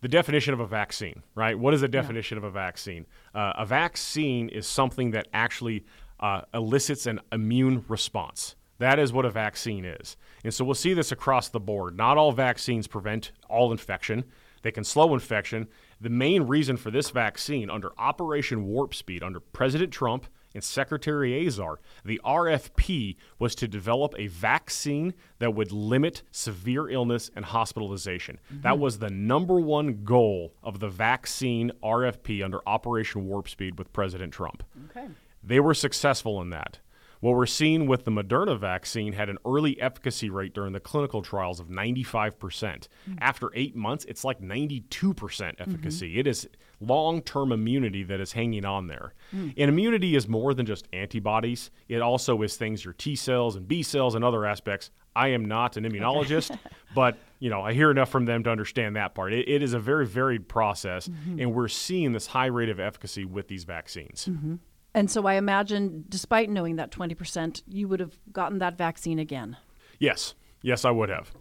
the 0.00 0.06
definition 0.06 0.54
of 0.54 0.60
a 0.60 0.66
vaccine, 0.66 1.24
right? 1.34 1.58
What 1.58 1.74
is 1.74 1.80
the 1.80 1.88
definition 1.88 2.36
yeah. 2.36 2.44
of 2.44 2.44
a 2.44 2.50
vaccine? 2.52 3.04
Uh, 3.34 3.54
a 3.56 3.66
vaccine 3.66 4.48
is 4.48 4.64
something 4.64 5.10
that 5.10 5.26
actually 5.32 5.86
uh, 6.20 6.42
elicits 6.54 7.06
an 7.06 7.18
immune 7.32 7.84
response. 7.88 8.54
That 8.78 8.98
is 8.98 9.12
what 9.12 9.24
a 9.24 9.30
vaccine 9.30 9.84
is. 9.84 10.16
And 10.44 10.54
so 10.54 10.64
we'll 10.64 10.74
see 10.74 10.94
this 10.94 11.12
across 11.12 11.48
the 11.48 11.60
board. 11.60 11.96
Not 11.96 12.16
all 12.16 12.32
vaccines 12.32 12.86
prevent 12.86 13.32
all 13.48 13.72
infection, 13.72 14.24
they 14.62 14.72
can 14.72 14.84
slow 14.84 15.14
infection. 15.14 15.68
The 16.00 16.10
main 16.10 16.44
reason 16.44 16.76
for 16.76 16.90
this 16.90 17.10
vaccine 17.10 17.70
under 17.70 17.92
Operation 17.98 18.64
Warp 18.66 18.94
Speed, 18.94 19.22
under 19.22 19.40
President 19.40 19.92
Trump 19.92 20.26
and 20.54 20.64
Secretary 20.64 21.46
Azar, 21.46 21.78
the 22.04 22.20
RFP 22.24 23.16
was 23.38 23.54
to 23.56 23.68
develop 23.68 24.14
a 24.16 24.26
vaccine 24.28 25.14
that 25.38 25.54
would 25.54 25.72
limit 25.72 26.22
severe 26.30 26.88
illness 26.88 27.30
and 27.36 27.44
hospitalization. 27.44 28.38
Mm-hmm. 28.52 28.62
That 28.62 28.78
was 28.78 28.98
the 28.98 29.10
number 29.10 29.60
one 29.60 30.04
goal 30.04 30.54
of 30.62 30.80
the 30.80 30.88
vaccine 30.88 31.70
RFP 31.82 32.44
under 32.44 32.60
Operation 32.66 33.26
Warp 33.26 33.48
Speed 33.48 33.78
with 33.78 33.92
President 33.92 34.32
Trump. 34.32 34.64
Okay. 34.90 35.08
They 35.42 35.60
were 35.60 35.74
successful 35.74 36.40
in 36.40 36.50
that. 36.50 36.78
What 37.20 37.34
we're 37.34 37.46
seeing 37.46 37.86
with 37.86 38.04
the 38.04 38.10
Moderna 38.10 38.58
vaccine 38.58 39.12
had 39.12 39.28
an 39.28 39.38
early 39.44 39.80
efficacy 39.80 40.30
rate 40.30 40.54
during 40.54 40.72
the 40.72 40.80
clinical 40.80 41.22
trials 41.22 41.60
of 41.60 41.68
95%. 41.68 42.38
percent 42.38 42.88
hmm. 43.04 43.14
After 43.20 43.50
eight 43.54 43.74
months, 43.74 44.04
it's 44.06 44.24
like 44.24 44.40
92% 44.40 44.84
mm-hmm. 44.88 45.62
efficacy. 45.62 46.18
It 46.18 46.26
is 46.26 46.48
long 46.80 47.22
term 47.22 47.52
immunity 47.52 48.04
that 48.04 48.20
is 48.20 48.32
hanging 48.32 48.64
on 48.64 48.86
there. 48.86 49.14
Hmm. 49.30 49.50
And 49.56 49.68
immunity 49.68 50.14
is 50.14 50.28
more 50.28 50.54
than 50.54 50.66
just 50.66 50.88
antibodies, 50.92 51.70
it 51.88 52.00
also 52.00 52.42
is 52.42 52.56
things 52.56 52.84
your 52.84 52.94
T 52.94 53.16
cells 53.16 53.56
and 53.56 53.66
B 53.66 53.82
cells 53.82 54.14
and 54.14 54.24
other 54.24 54.46
aspects. 54.46 54.90
I 55.16 55.28
am 55.28 55.44
not 55.46 55.76
an 55.76 55.84
immunologist, 55.84 56.56
but 56.94 57.18
you 57.40 57.50
know 57.50 57.62
I 57.62 57.72
hear 57.72 57.90
enough 57.90 58.08
from 58.08 58.24
them 58.24 58.44
to 58.44 58.50
understand 58.50 58.94
that 58.96 59.14
part. 59.14 59.32
It, 59.32 59.48
it 59.48 59.62
is 59.62 59.72
a 59.72 59.78
very 59.80 60.06
varied 60.06 60.48
process, 60.48 61.08
mm-hmm. 61.08 61.40
and 61.40 61.54
we're 61.54 61.68
seeing 61.68 62.12
this 62.12 62.28
high 62.28 62.46
rate 62.46 62.68
of 62.68 62.78
efficacy 62.78 63.24
with 63.24 63.48
these 63.48 63.64
vaccines. 63.64 64.26
Mm-hmm. 64.30 64.56
And 64.94 65.10
so 65.10 65.26
I 65.26 65.34
imagine, 65.34 66.04
despite 66.08 66.50
knowing 66.50 66.76
that 66.76 66.90
20%, 66.90 67.62
you 67.68 67.88
would 67.88 68.00
have 68.00 68.18
gotten 68.32 68.58
that 68.58 68.76
vaccine 68.76 69.18
again. 69.18 69.56
Yes, 69.98 70.34
yes, 70.62 70.84
I 70.84 70.90
would 70.90 71.08
have, 71.08 71.32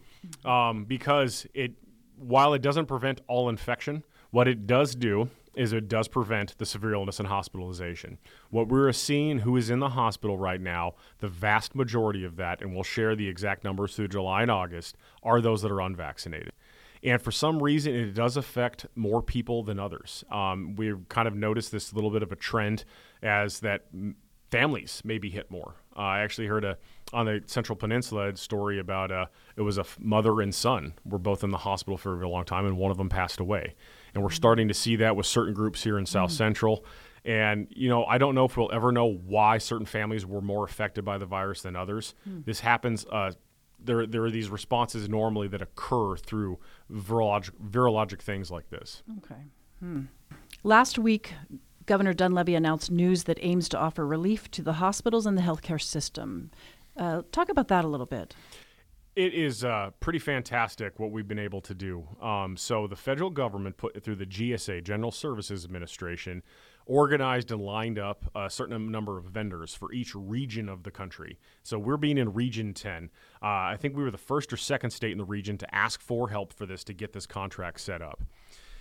um, 0.46 0.86
because 0.86 1.48
it 1.54 1.74
while 2.18 2.54
it 2.54 2.62
doesn't 2.62 2.88
prevent 2.88 3.22
all 3.28 3.48
infection, 3.48 4.04
what 4.32 4.48
it 4.48 4.66
does 4.68 4.96
do 4.96 5.30
is 5.56 5.74
it 5.74 5.88
does 5.88 6.08
prevent 6.08 6.58
the 6.60 6.66
severe 6.66 6.94
illness 6.94 7.20
and 7.20 7.28
hospitalization. 7.28 8.18
What 8.52 8.68
we're 8.68 8.92
seeing, 8.94 9.40
who 9.40 9.58
is 9.58 9.70
in 9.70 9.80
the 9.80 9.90
hospital 9.90 10.38
right 10.38 10.62
now, 10.62 10.94
the 11.20 11.28
vast 11.28 11.74
majority 11.74 12.24
of 12.24 12.36
that, 12.36 12.62
and 12.62 12.74
we'll 12.74 12.84
share 12.84 13.16
the 13.16 13.28
exact 13.28 13.64
numbers 13.64 13.96
through 13.96 14.10
July 14.10 14.44
and 14.44 14.52
August, 14.52 14.96
are 15.24 15.42
those 15.42 15.64
that 15.64 15.72
are 15.72 15.82
unvaccinated. 15.82 16.52
And 17.08 17.22
for 17.22 17.32
some 17.32 17.64
reason, 17.64 17.96
it 17.96 18.14
does 18.14 18.36
affect 18.36 18.86
more 18.96 19.22
people 19.22 19.64
than 19.64 19.80
others. 19.80 20.26
Um, 20.30 20.76
we've 20.76 21.08
kind 21.08 21.26
of 21.26 21.36
noticed 21.36 21.72
this 21.72 21.94
little 21.94 22.10
bit 22.12 22.22
of 22.22 22.34
a 22.34 22.36
trend 22.36 22.84
as 23.24 23.62
that 23.62 23.86
families 24.52 25.02
may 25.06 25.18
be 25.18 25.30
hit 25.30 25.50
more. 25.50 25.76
Uh, 25.96 26.02
I 26.02 26.20
actually 26.20 26.48
heard 26.48 26.66
a 26.66 26.78
on 27.14 27.26
the 27.26 27.42
Central 27.46 27.78
Peninsula 27.78 28.36
story 28.36 28.80
about 28.80 29.14
uh, 29.14 29.28
it 29.56 29.62
was 29.62 29.78
a 29.78 29.82
f- 29.82 29.98
mother 30.02 30.42
and 30.42 30.54
son 30.54 30.94
were 31.06 31.18
both 31.18 31.46
in 31.46 31.52
the 31.52 31.58
hospital 31.58 31.98
for 31.98 32.14
a 32.14 32.18
very 32.18 32.28
long 32.30 32.44
time, 32.44 32.66
and 32.66 32.78
one 32.78 32.92
of 32.92 32.98
them 32.98 33.08
passed 33.08 33.40
away. 33.40 33.76
And 34.14 34.22
we're 34.22 34.30
starting 34.30 34.68
to 34.68 34.74
see 34.74 34.98
that 34.98 35.16
with 35.16 35.26
certain 35.26 35.54
groups 35.54 35.82
here 35.84 35.98
in 35.98 36.06
South 36.06 36.32
Central. 36.32 36.84
And 37.24 37.68
you 37.70 37.88
know, 37.88 38.04
I 38.04 38.18
don't 38.18 38.36
know 38.36 38.44
if 38.44 38.58
we'll 38.58 38.72
ever 38.74 38.92
know 38.92 39.06
why 39.06 39.58
certain 39.60 39.86
families 39.86 40.26
were 40.26 40.42
more 40.42 40.66
affected 40.66 41.06
by 41.06 41.18
the 41.18 41.26
virus 41.26 41.62
than 41.62 41.78
others. 41.78 42.14
This 42.26 42.60
happens. 42.60 43.06
Uh, 43.06 43.32
there, 43.80 44.06
there 44.06 44.24
are 44.24 44.32
these 44.32 44.50
responses 44.50 45.08
normally 45.08 45.48
that 45.50 45.62
occur 45.62 46.18
through 46.18 46.60
virologic, 46.92 47.52
virologic 47.64 48.22
things 48.22 48.52
like 48.52 48.70
this. 48.70 49.04
Okay. 49.20 49.42
Hmm. 49.80 50.02
Last 50.64 50.98
week, 50.98 51.34
Governor 51.86 52.14
Dunleavy 52.14 52.56
announced 52.56 52.92
news 52.92 53.24
that 53.24 53.38
aims 53.42 53.70
to 53.70 53.78
offer 53.78 54.06
relief 54.06 54.52
to 54.52 54.62
the 54.62 54.74
hospitals 54.74 55.26
and 55.26 55.38
the 55.38 55.42
healthcare 55.42 55.82
system. 55.82 56.52
Uh, 56.98 57.22
talk 57.32 57.50
about 57.50 57.68
that 57.70 57.86
a 57.86 57.88
little 57.88 58.06
bit. 58.06 58.36
It 59.16 59.34
is 59.34 59.64
uh, 59.64 59.92
pretty 60.00 60.20
fantastic 60.20 61.00
what 61.00 61.12
we've 61.12 61.28
been 61.28 61.40
able 61.40 61.62
to 61.62 61.74
do. 61.74 62.08
Um, 62.22 62.56
so 62.56 62.86
the 62.86 62.96
federal 62.96 63.32
government 63.32 63.78
put 63.78 63.96
it 63.96 64.04
through 64.04 64.18
the 64.18 64.28
GSA, 64.28 64.84
General 64.84 65.12
Services 65.12 65.66
Administration, 65.66 66.44
organized 66.88 67.52
and 67.52 67.62
lined 67.62 68.00
up 68.00 68.26
a 68.36 68.50
certain 68.50 68.92
number 68.92 69.18
of 69.18 69.26
vendors 69.26 69.74
for 69.74 69.94
each 69.94 70.16
region 70.16 70.70
of 70.70 70.84
the 70.84 70.92
country. 70.92 71.38
So 71.64 71.78
we're 71.78 71.98
being 71.98 72.18
in 72.18 72.34
Region 72.34 72.74
10. 72.74 73.10
Uh, 73.42 73.46
I 73.46 73.78
think 73.80 73.96
we 73.96 74.04
were 74.04 74.12
the 74.12 74.18
first 74.18 74.52
or 74.52 74.58
second 74.58 74.92
state 74.92 75.12
in 75.12 75.18
the 75.18 75.26
region 75.26 75.58
to 75.60 75.76
ask 75.76 76.02
for 76.02 76.30
help 76.30 76.54
for 76.54 76.66
this 76.66 76.84
to 76.86 76.94
get 76.94 77.14
this 77.14 77.26
contract 77.26 77.82
set 77.82 78.02
up. 78.02 78.24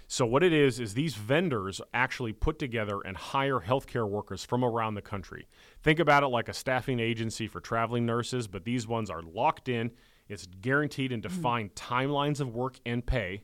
So 0.09 0.25
what 0.25 0.45
it 0.45 0.53
is 0.53 0.79
is 0.79 0.95
these 0.95 1.17
vendors 1.17 1.81
actually 1.93 2.33
put 2.33 2.61
together 2.61 3.01
and 3.01 3.17
hire 3.17 3.61
healthcare 3.61 4.09
workers 4.09 4.45
from 4.45 4.65
around 4.65 4.95
the 4.95 5.03
country. 5.03 5.49
Think 5.83 5.99
about 5.99 6.23
it 6.23 6.29
like 6.29 6.49
a 6.49 6.55
staffing 6.55 7.01
agency 7.01 7.49
for 7.49 7.61
traveling 7.61 8.07
nurses, 8.07 8.47
but 8.47 8.65
these 8.65 8.87
ones 8.87 9.11
are 9.11 9.23
locked 9.23 9.69
in. 9.69 9.91
It's 10.29 10.47
guaranteed 10.47 11.13
and 11.13 11.23
defined 11.23 11.75
timelines 11.75 12.41
of 12.41 12.55
work 12.55 12.79
and 12.87 13.05
pay. 13.05 13.43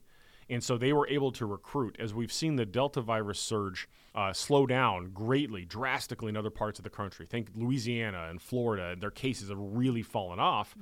And 0.52 0.62
so 0.62 0.76
they 0.76 0.92
were 0.92 1.08
able 1.08 1.32
to 1.32 1.46
recruit, 1.46 1.96
as 1.98 2.12
we've 2.12 2.32
seen 2.32 2.56
the 2.56 2.66
Delta 2.66 3.00
virus 3.00 3.40
surge 3.40 3.88
uh, 4.14 4.34
slow 4.34 4.66
down 4.66 5.10
greatly, 5.14 5.64
drastically 5.64 6.28
in 6.28 6.36
other 6.36 6.50
parts 6.50 6.78
of 6.78 6.82
the 6.82 6.90
country. 6.90 7.24
Think 7.24 7.48
Louisiana 7.54 8.26
and 8.28 8.40
Florida, 8.40 8.94
their 8.94 9.10
cases 9.10 9.48
have 9.48 9.58
really 9.58 10.02
fallen 10.02 10.38
off. 10.38 10.76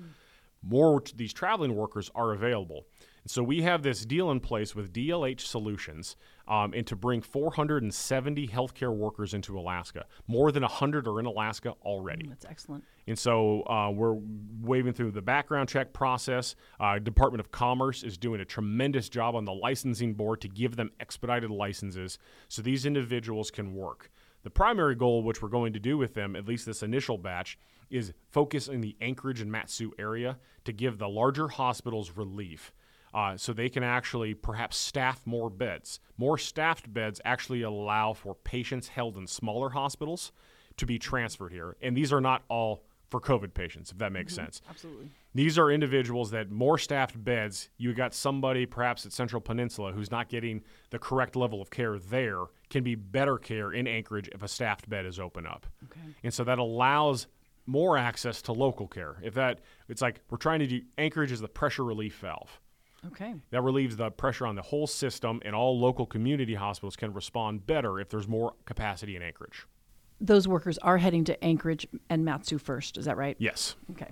More 0.63 1.01
t- 1.01 1.13
these 1.15 1.33
traveling 1.33 1.77
workers 1.77 2.11
are 2.17 2.33
available. 2.33 2.87
And 3.23 3.31
so 3.31 3.45
we 3.45 3.63
have 3.63 3.83
this 3.83 4.05
deal 4.05 4.33
in 4.33 4.41
place 4.41 4.75
with 4.75 4.93
DLH 4.93 5.41
Solutions 5.41 6.17
um, 6.51 6.75
and 6.75 6.85
to 6.89 6.97
bring 6.97 7.23
470 7.23 8.49
healthcare 8.49 8.95
workers 8.95 9.33
into 9.35 9.57
Alaska. 9.59 10.05
More 10.27 10.51
than 10.51 10.63
100 10.65 11.07
are 11.07 11.21
in 11.21 11.27
Alaska 11.27 11.75
already. 11.83 12.27
That's 12.29 12.45
excellent. 12.45 12.85
And 13.07 13.17
so 13.17 13.63
uh, 13.63 13.91
we're 13.91 14.17
waving 14.61 14.93
through 14.93 15.13
the 15.13 15.23
background 15.23 15.69
check 15.69 15.93
process. 15.93 16.57
Uh, 16.81 16.99
Department 16.99 17.41
of 17.41 17.53
Commerce 17.53 18.03
is 18.03 18.19
doing 18.19 18.41
a 18.41 18.45
tremendous 18.45 19.09
job 19.09 19.37
on 19.37 19.45
the 19.45 19.53
licensing 19.53 20.13
board 20.13 20.41
to 20.41 20.49
give 20.49 20.75
them 20.75 20.91
expedited 20.99 21.51
licenses 21.51 22.19
so 22.49 22.63
these 22.63 22.85
individuals 22.85 23.53
can 23.53 23.73
work. 23.75 24.11
The 24.43 24.51
primary 24.51 24.97
goal, 24.97 25.23
which 25.23 25.43
we're 25.43 25.49
going 25.51 25.73
to 25.75 25.79
do 25.79 25.97
with 25.99 26.15
them, 26.15 26.35
at 26.35 26.49
least 26.49 26.67
this 26.67 26.83
initial 26.83 27.17
batch, 27.17 27.59
is 27.91 28.13
focus 28.31 28.69
in 28.69 28.81
the 28.81 28.97
Anchorage 29.01 29.41
and 29.41 29.53
Matsu 29.53 29.93
area 29.99 30.39
to 30.65 30.73
give 30.73 30.99
the 30.99 31.09
larger 31.09 31.49
hospitals 31.49 32.13
relief. 32.17 32.73
Uh, 33.13 33.37
so 33.37 33.53
they 33.53 33.69
can 33.69 33.83
actually 33.83 34.35
perhaps 34.35 34.77
staff 34.77 35.21
more 35.27 35.51
beds. 35.51 36.01
More 36.17 36.39
staffed 36.39 36.93
beds 36.93 37.21
actually 37.25 37.63
allow 37.63 38.13
for 38.13 38.35
patients 38.35 38.89
held 38.89 39.17
in 39.17 39.27
smaller 39.27 39.71
hospitals 39.71 40.33
to 40.77 40.87
be 40.87 40.99
transferred 40.99 41.53
here. 41.53 41.77
And 41.83 41.97
these 41.97 42.13
are 42.13 42.21
not 42.21 42.43
all 42.49 42.85
for 43.09 43.21
COVID 43.21 43.53
patients, 43.55 43.91
if 43.91 43.99
that 43.99 44.13
makes 44.13 44.35
sense. 44.35 44.63
Absolutely. 44.71 45.11
These 45.35 45.59
are 45.59 45.71
individuals 45.71 46.31
that 46.31 46.51
more 46.51 46.79
staffed 46.79 47.23
beds, 47.23 47.69
you 47.77 47.93
got 47.93 48.15
somebody 48.15 48.67
perhaps 48.67 49.05
at 49.05 49.13
Central 49.13 49.41
Peninsula 49.41 49.93
who's 49.93 50.11
not 50.11 50.29
getting 50.29 50.63
the 50.91 50.99
correct 50.99 51.37
level 51.37 51.61
of 51.61 51.71
care 51.71 51.99
there, 51.99 52.45
can 52.69 52.83
be 52.85 52.95
better 52.95 53.37
care 53.37 53.73
in 53.73 53.87
Anchorage 53.87 54.29
if 54.29 54.43
a 54.43 54.49
staffed 54.49 54.89
bed 54.89 55.07
is 55.07 55.19
open 55.19 55.47
up. 55.47 55.67
Okay. 55.85 56.01
And 56.23 56.33
so 56.33 56.45
that 56.45 56.59
allows 56.59 57.27
more 57.67 57.97
access 57.97 58.43
to 58.43 58.53
local 58.53 58.89
care. 58.89 59.17
If 59.23 59.35
that, 59.35 59.61
it's 59.89 60.03
like 60.03 60.21
we're 60.31 60.39
trying 60.39 60.61
to 60.61 60.67
do, 60.67 60.81
Anchorage 60.99 61.33
is 61.33 61.41
the 61.41 61.49
pressure 61.49 61.85
relief 61.85 62.17
valve. 62.19 62.61
Okay. 63.07 63.35
That 63.51 63.63
relieves 63.63 63.97
the 63.97 64.11
pressure 64.11 64.47
on 64.47 64.57
the 64.57 64.63
whole 64.63 64.87
system, 64.87 65.41
and 65.45 65.55
all 65.55 65.79
local 65.79 66.07
community 66.07 66.55
hospitals 66.55 66.97
can 66.97 67.13
respond 67.13 67.67
better 67.67 67.99
if 68.01 68.09
there's 68.09 68.29
more 68.29 68.55
capacity 68.67 69.17
in 69.17 69.23
Anchorage. 69.23 69.67
Those 70.21 70.47
workers 70.47 70.77
are 70.79 70.99
heading 70.99 71.25
to 71.25 71.45
Anchorage 71.45 71.87
and 72.11 72.25
Matsu 72.25 72.59
first. 72.59 72.99
Is 72.99 73.07
that 73.07 73.17
right? 73.17 73.37
Yes. 73.39 73.77
Okay. 73.93 74.09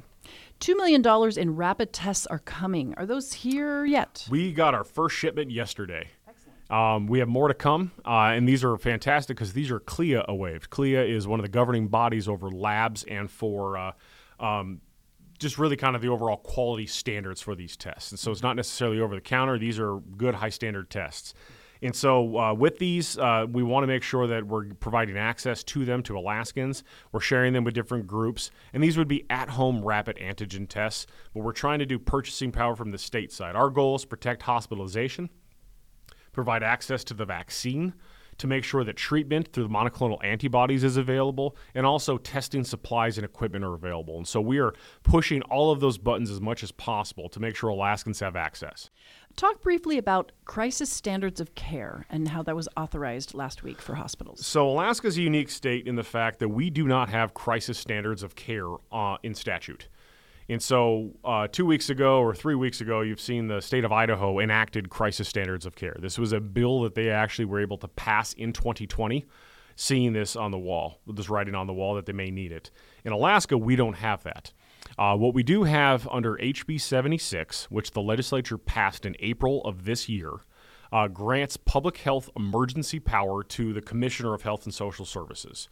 $2 0.61 0.76
million 0.76 1.39
in 1.39 1.57
rapid 1.57 1.93
tests 1.93 2.26
are 2.26 2.39
coming. 2.39 2.95
Are 2.97 3.05
those 3.05 3.32
here 3.32 3.84
yet? 3.84 4.26
We 4.30 4.53
got 4.53 4.74
our 4.74 4.84
first 4.84 5.16
shipment 5.16 5.51
yesterday. 5.51 6.09
Um, 6.70 7.07
we 7.07 7.18
have 7.20 7.28
more 7.28 7.49
to 7.49 7.55
come, 7.55 7.93
uh, 8.05 8.32
and 8.34 8.47
these 8.47 8.62
are 8.62 8.76
fantastic 8.76 9.36
because 9.36 9.55
these 9.55 9.70
are 9.70 9.80
CLIA 9.80 10.24
waived. 10.28 10.68
CLIA 10.68 11.03
is 11.03 11.26
one 11.26 11.41
of 11.41 11.43
the 11.43 11.49
governing 11.49 11.89
bodies 11.89 12.28
over 12.28 12.51
labs 12.51 13.05
and 13.05 13.30
for 13.30 13.78
uh, 13.78 13.93
um, 14.39 14.82
just 15.39 15.59
really 15.59 15.76
kind 15.76 15.95
of 15.97 16.03
the 16.03 16.09
overall 16.09 16.36
quality 16.36 16.86
standards 16.86 17.41
for 17.41 17.55
these 17.55 17.76
tests. 17.76 18.11
And 18.11 18.18
so 18.18 18.30
it's 18.30 18.43
not 18.43 18.57
necessarily 18.57 19.01
over 19.01 19.14
the 19.14 19.20
counter, 19.20 19.59
these 19.59 19.78
are 19.78 19.99
good, 19.99 20.34
high 20.34 20.49
standard 20.49 20.91
tests. 20.91 21.34
And 21.80 21.95
so, 21.95 22.36
uh, 22.36 22.55
with 22.55 22.78
these, 22.78 23.16
uh, 23.18 23.47
we 23.49 23.62
want 23.62 23.84
to 23.84 23.86
make 23.86 24.03
sure 24.03 24.26
that 24.26 24.45
we're 24.45 24.74
providing 24.74 25.16
access 25.16 25.62
to 25.64 25.84
them 25.84 26.03
to 26.05 26.18
Alaskans. 26.18 26.82
We're 27.12 27.20
sharing 27.20 27.53
them 27.53 27.62
with 27.62 27.74
different 27.74 28.07
groups. 28.07 28.51
And 28.72 28.82
these 28.82 28.99
would 28.99 29.07
be 29.07 29.24
at 29.30 29.51
home 29.51 29.84
rapid 29.84 30.16
antigen 30.16 30.68
tests, 30.68 31.07
but 31.32 31.45
we're 31.45 31.53
trying 31.53 31.78
to 31.78 31.86
do 31.86 31.99
purchasing 31.99 32.51
power 32.51 32.74
from 32.74 32.91
the 32.91 32.99
state 32.99 33.32
side. 33.32 33.55
Our 33.55 33.70
goal 33.70 33.95
is 33.95 34.05
protect 34.05 34.43
hospitalization, 34.43 35.30
provide 36.32 36.64
access 36.64 37.05
to 37.05 37.14
the 37.14 37.24
vaccine 37.24 37.95
to 38.39 38.47
make 38.47 38.64
sure 38.64 38.84
that 38.84 38.97
treatment 38.97 39.53
through 39.53 39.64
the 39.64 39.68
monoclonal 39.68 40.22
antibodies 40.24 40.84
is 40.84 40.97
available 40.97 41.57
and 41.74 41.84
also 41.84 42.16
testing 42.18 42.64
supplies 42.64 43.18
and 43.18 43.24
equipment 43.24 43.64
are 43.64 43.74
available. 43.74 44.16
And 44.16 44.26
so 44.26 44.41
we 44.41 44.59
are 44.59 44.74
pushing 45.03 45.43
all 45.43 45.70
of 45.70 45.80
those 45.80 45.99
buttons 45.99 46.30
as 46.30 46.41
much 46.41 46.62
as 46.62 46.72
possible 46.72 47.28
to 47.28 47.41
make 47.41 47.57
sure 47.57 47.70
Alaskans 47.70 48.20
have 48.20 48.36
access. 48.36 48.91
Talk 49.36 49.62
briefly 49.62 49.99
about 49.99 50.32
crisis 50.45 50.91
standards 50.91 51.41
of 51.41 51.55
care 51.55 52.07
and 52.11 52.28
how 52.28 52.43
that 52.43 52.57
was 52.57 52.68
authorized 52.76 53.34
last 53.34 53.62
week 53.62 53.80
for 53.80 53.95
hospitals. 53.95 54.45
So 54.45 54.68
Alaska's 54.68 55.16
a 55.16 55.22
unique 55.22 55.51
state 55.51 55.86
in 55.86 55.95
the 55.95 56.03
fact 56.03 56.41
that 56.41 56.49
we 56.49 56.70
do 56.70 56.89
not 56.89 57.09
have 57.09 57.34
crisis 57.34 57.78
standards 57.78 58.22
of 58.22 58.34
care 58.34 58.68
uh, 58.91 59.16
in 59.22 59.34
statute. 59.34 59.89
And 60.51 60.62
so, 60.62 61.11
uh, 61.24 61.46
two 61.46 61.66
weeks 61.66 61.90
ago 61.90 62.20
or 62.20 62.34
three 62.34 62.55
weeks 62.55 62.80
ago, 62.80 63.03
you've 63.03 63.20
seen 63.20 63.49
the 63.49 63.61
state 63.61 63.84
of 63.84 63.92
Idaho 63.92 64.38
enacted 64.38 64.88
crisis 64.88 65.28
standards 65.28 65.66
of 65.66 65.76
care. 65.76 65.94
This 66.01 66.18
was 66.18 66.32
a 66.32 66.40
bill 66.40 66.82
that 66.82 66.94
they 66.94 67.11
actually 67.11 67.44
were 67.44 67.61
able 67.61 67.76
to 67.78 67.88
pass 67.88 68.32
in 68.32 68.55
2020, 68.55 69.26
seeing 69.76 70.14
this 70.14 70.36
on 70.36 70.51
the 70.51 70.59
wall, 70.59 71.01
this 71.07 71.28
writing 71.28 71.55
on 71.55 71.66
the 71.66 71.74
wall 71.74 71.94
that 71.96 72.07
they 72.07 72.14
may 72.14 72.30
need 72.30 72.51
it. 72.51 72.70
In 73.05 73.12
Alaska, 73.12 73.59
we 73.59 73.76
don't 73.76 73.96
have 73.96 74.22
that. 74.22 74.53
Uh, 74.96 75.14
what 75.16 75.34
we 75.34 75.42
do 75.42 75.64
have 75.64 76.09
under 76.11 76.36
HB 76.36 76.80
76, 76.80 77.70
which 77.70 77.90
the 77.90 78.01
legislature 78.01 78.57
passed 78.57 79.05
in 79.05 79.16
April 79.20 79.62
of 79.64 79.84
this 79.84 80.09
year, 80.09 80.32
uh, 80.92 81.09
grants 81.09 81.57
public 81.57 81.99
health 81.99 82.30
emergency 82.36 82.99
power 82.99 83.42
to 83.42 83.72
the 83.72 83.82
Commissioner 83.82 84.34
of 84.34 84.42
Health 84.42 84.64
and 84.64 84.72
Social 84.72 85.05
Services. 85.05 85.68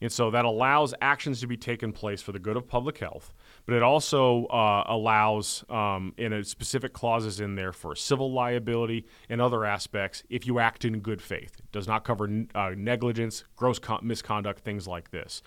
And 0.00 0.12
so 0.12 0.30
that 0.30 0.44
allows 0.44 0.94
actions 1.00 1.40
to 1.40 1.46
be 1.46 1.56
taken 1.56 1.92
place 1.92 2.22
for 2.22 2.32
the 2.32 2.38
good 2.38 2.56
of 2.56 2.68
public 2.68 2.98
health, 2.98 3.32
but 3.68 3.76
it 3.76 3.82
also 3.82 4.46
uh, 4.46 4.82
allows, 4.86 5.62
um, 5.68 6.14
in 6.16 6.32
a 6.32 6.42
specific 6.42 6.94
clauses 6.94 7.38
in 7.38 7.54
there 7.54 7.70
for 7.70 7.94
civil 7.94 8.32
liability 8.32 9.04
and 9.28 9.42
other 9.42 9.66
aspects 9.66 10.22
if 10.30 10.46
you 10.46 10.58
act 10.58 10.86
in 10.86 11.00
good 11.00 11.20
faith. 11.20 11.54
It 11.58 11.70
does 11.70 11.86
not 11.86 12.02
cover 12.02 12.46
uh, 12.54 12.70
negligence, 12.74 13.44
gross 13.56 13.78
con- 13.78 14.00
misconduct, 14.02 14.60
things 14.60 14.88
like 14.88 15.10
this. 15.10 15.42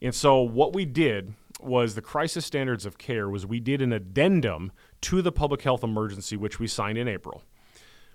And 0.00 0.14
so 0.14 0.42
what 0.42 0.74
we 0.74 0.84
did 0.84 1.34
was 1.60 1.96
the 1.96 2.02
crisis 2.02 2.46
standards 2.46 2.86
of 2.86 2.98
care 2.98 3.28
was 3.28 3.44
we 3.44 3.58
did 3.58 3.82
an 3.82 3.92
addendum 3.92 4.70
to 5.00 5.20
the 5.20 5.32
public 5.32 5.62
health 5.62 5.82
emergency 5.82 6.36
which 6.36 6.60
we 6.60 6.68
signed 6.68 6.98
in 6.98 7.08
April. 7.08 7.42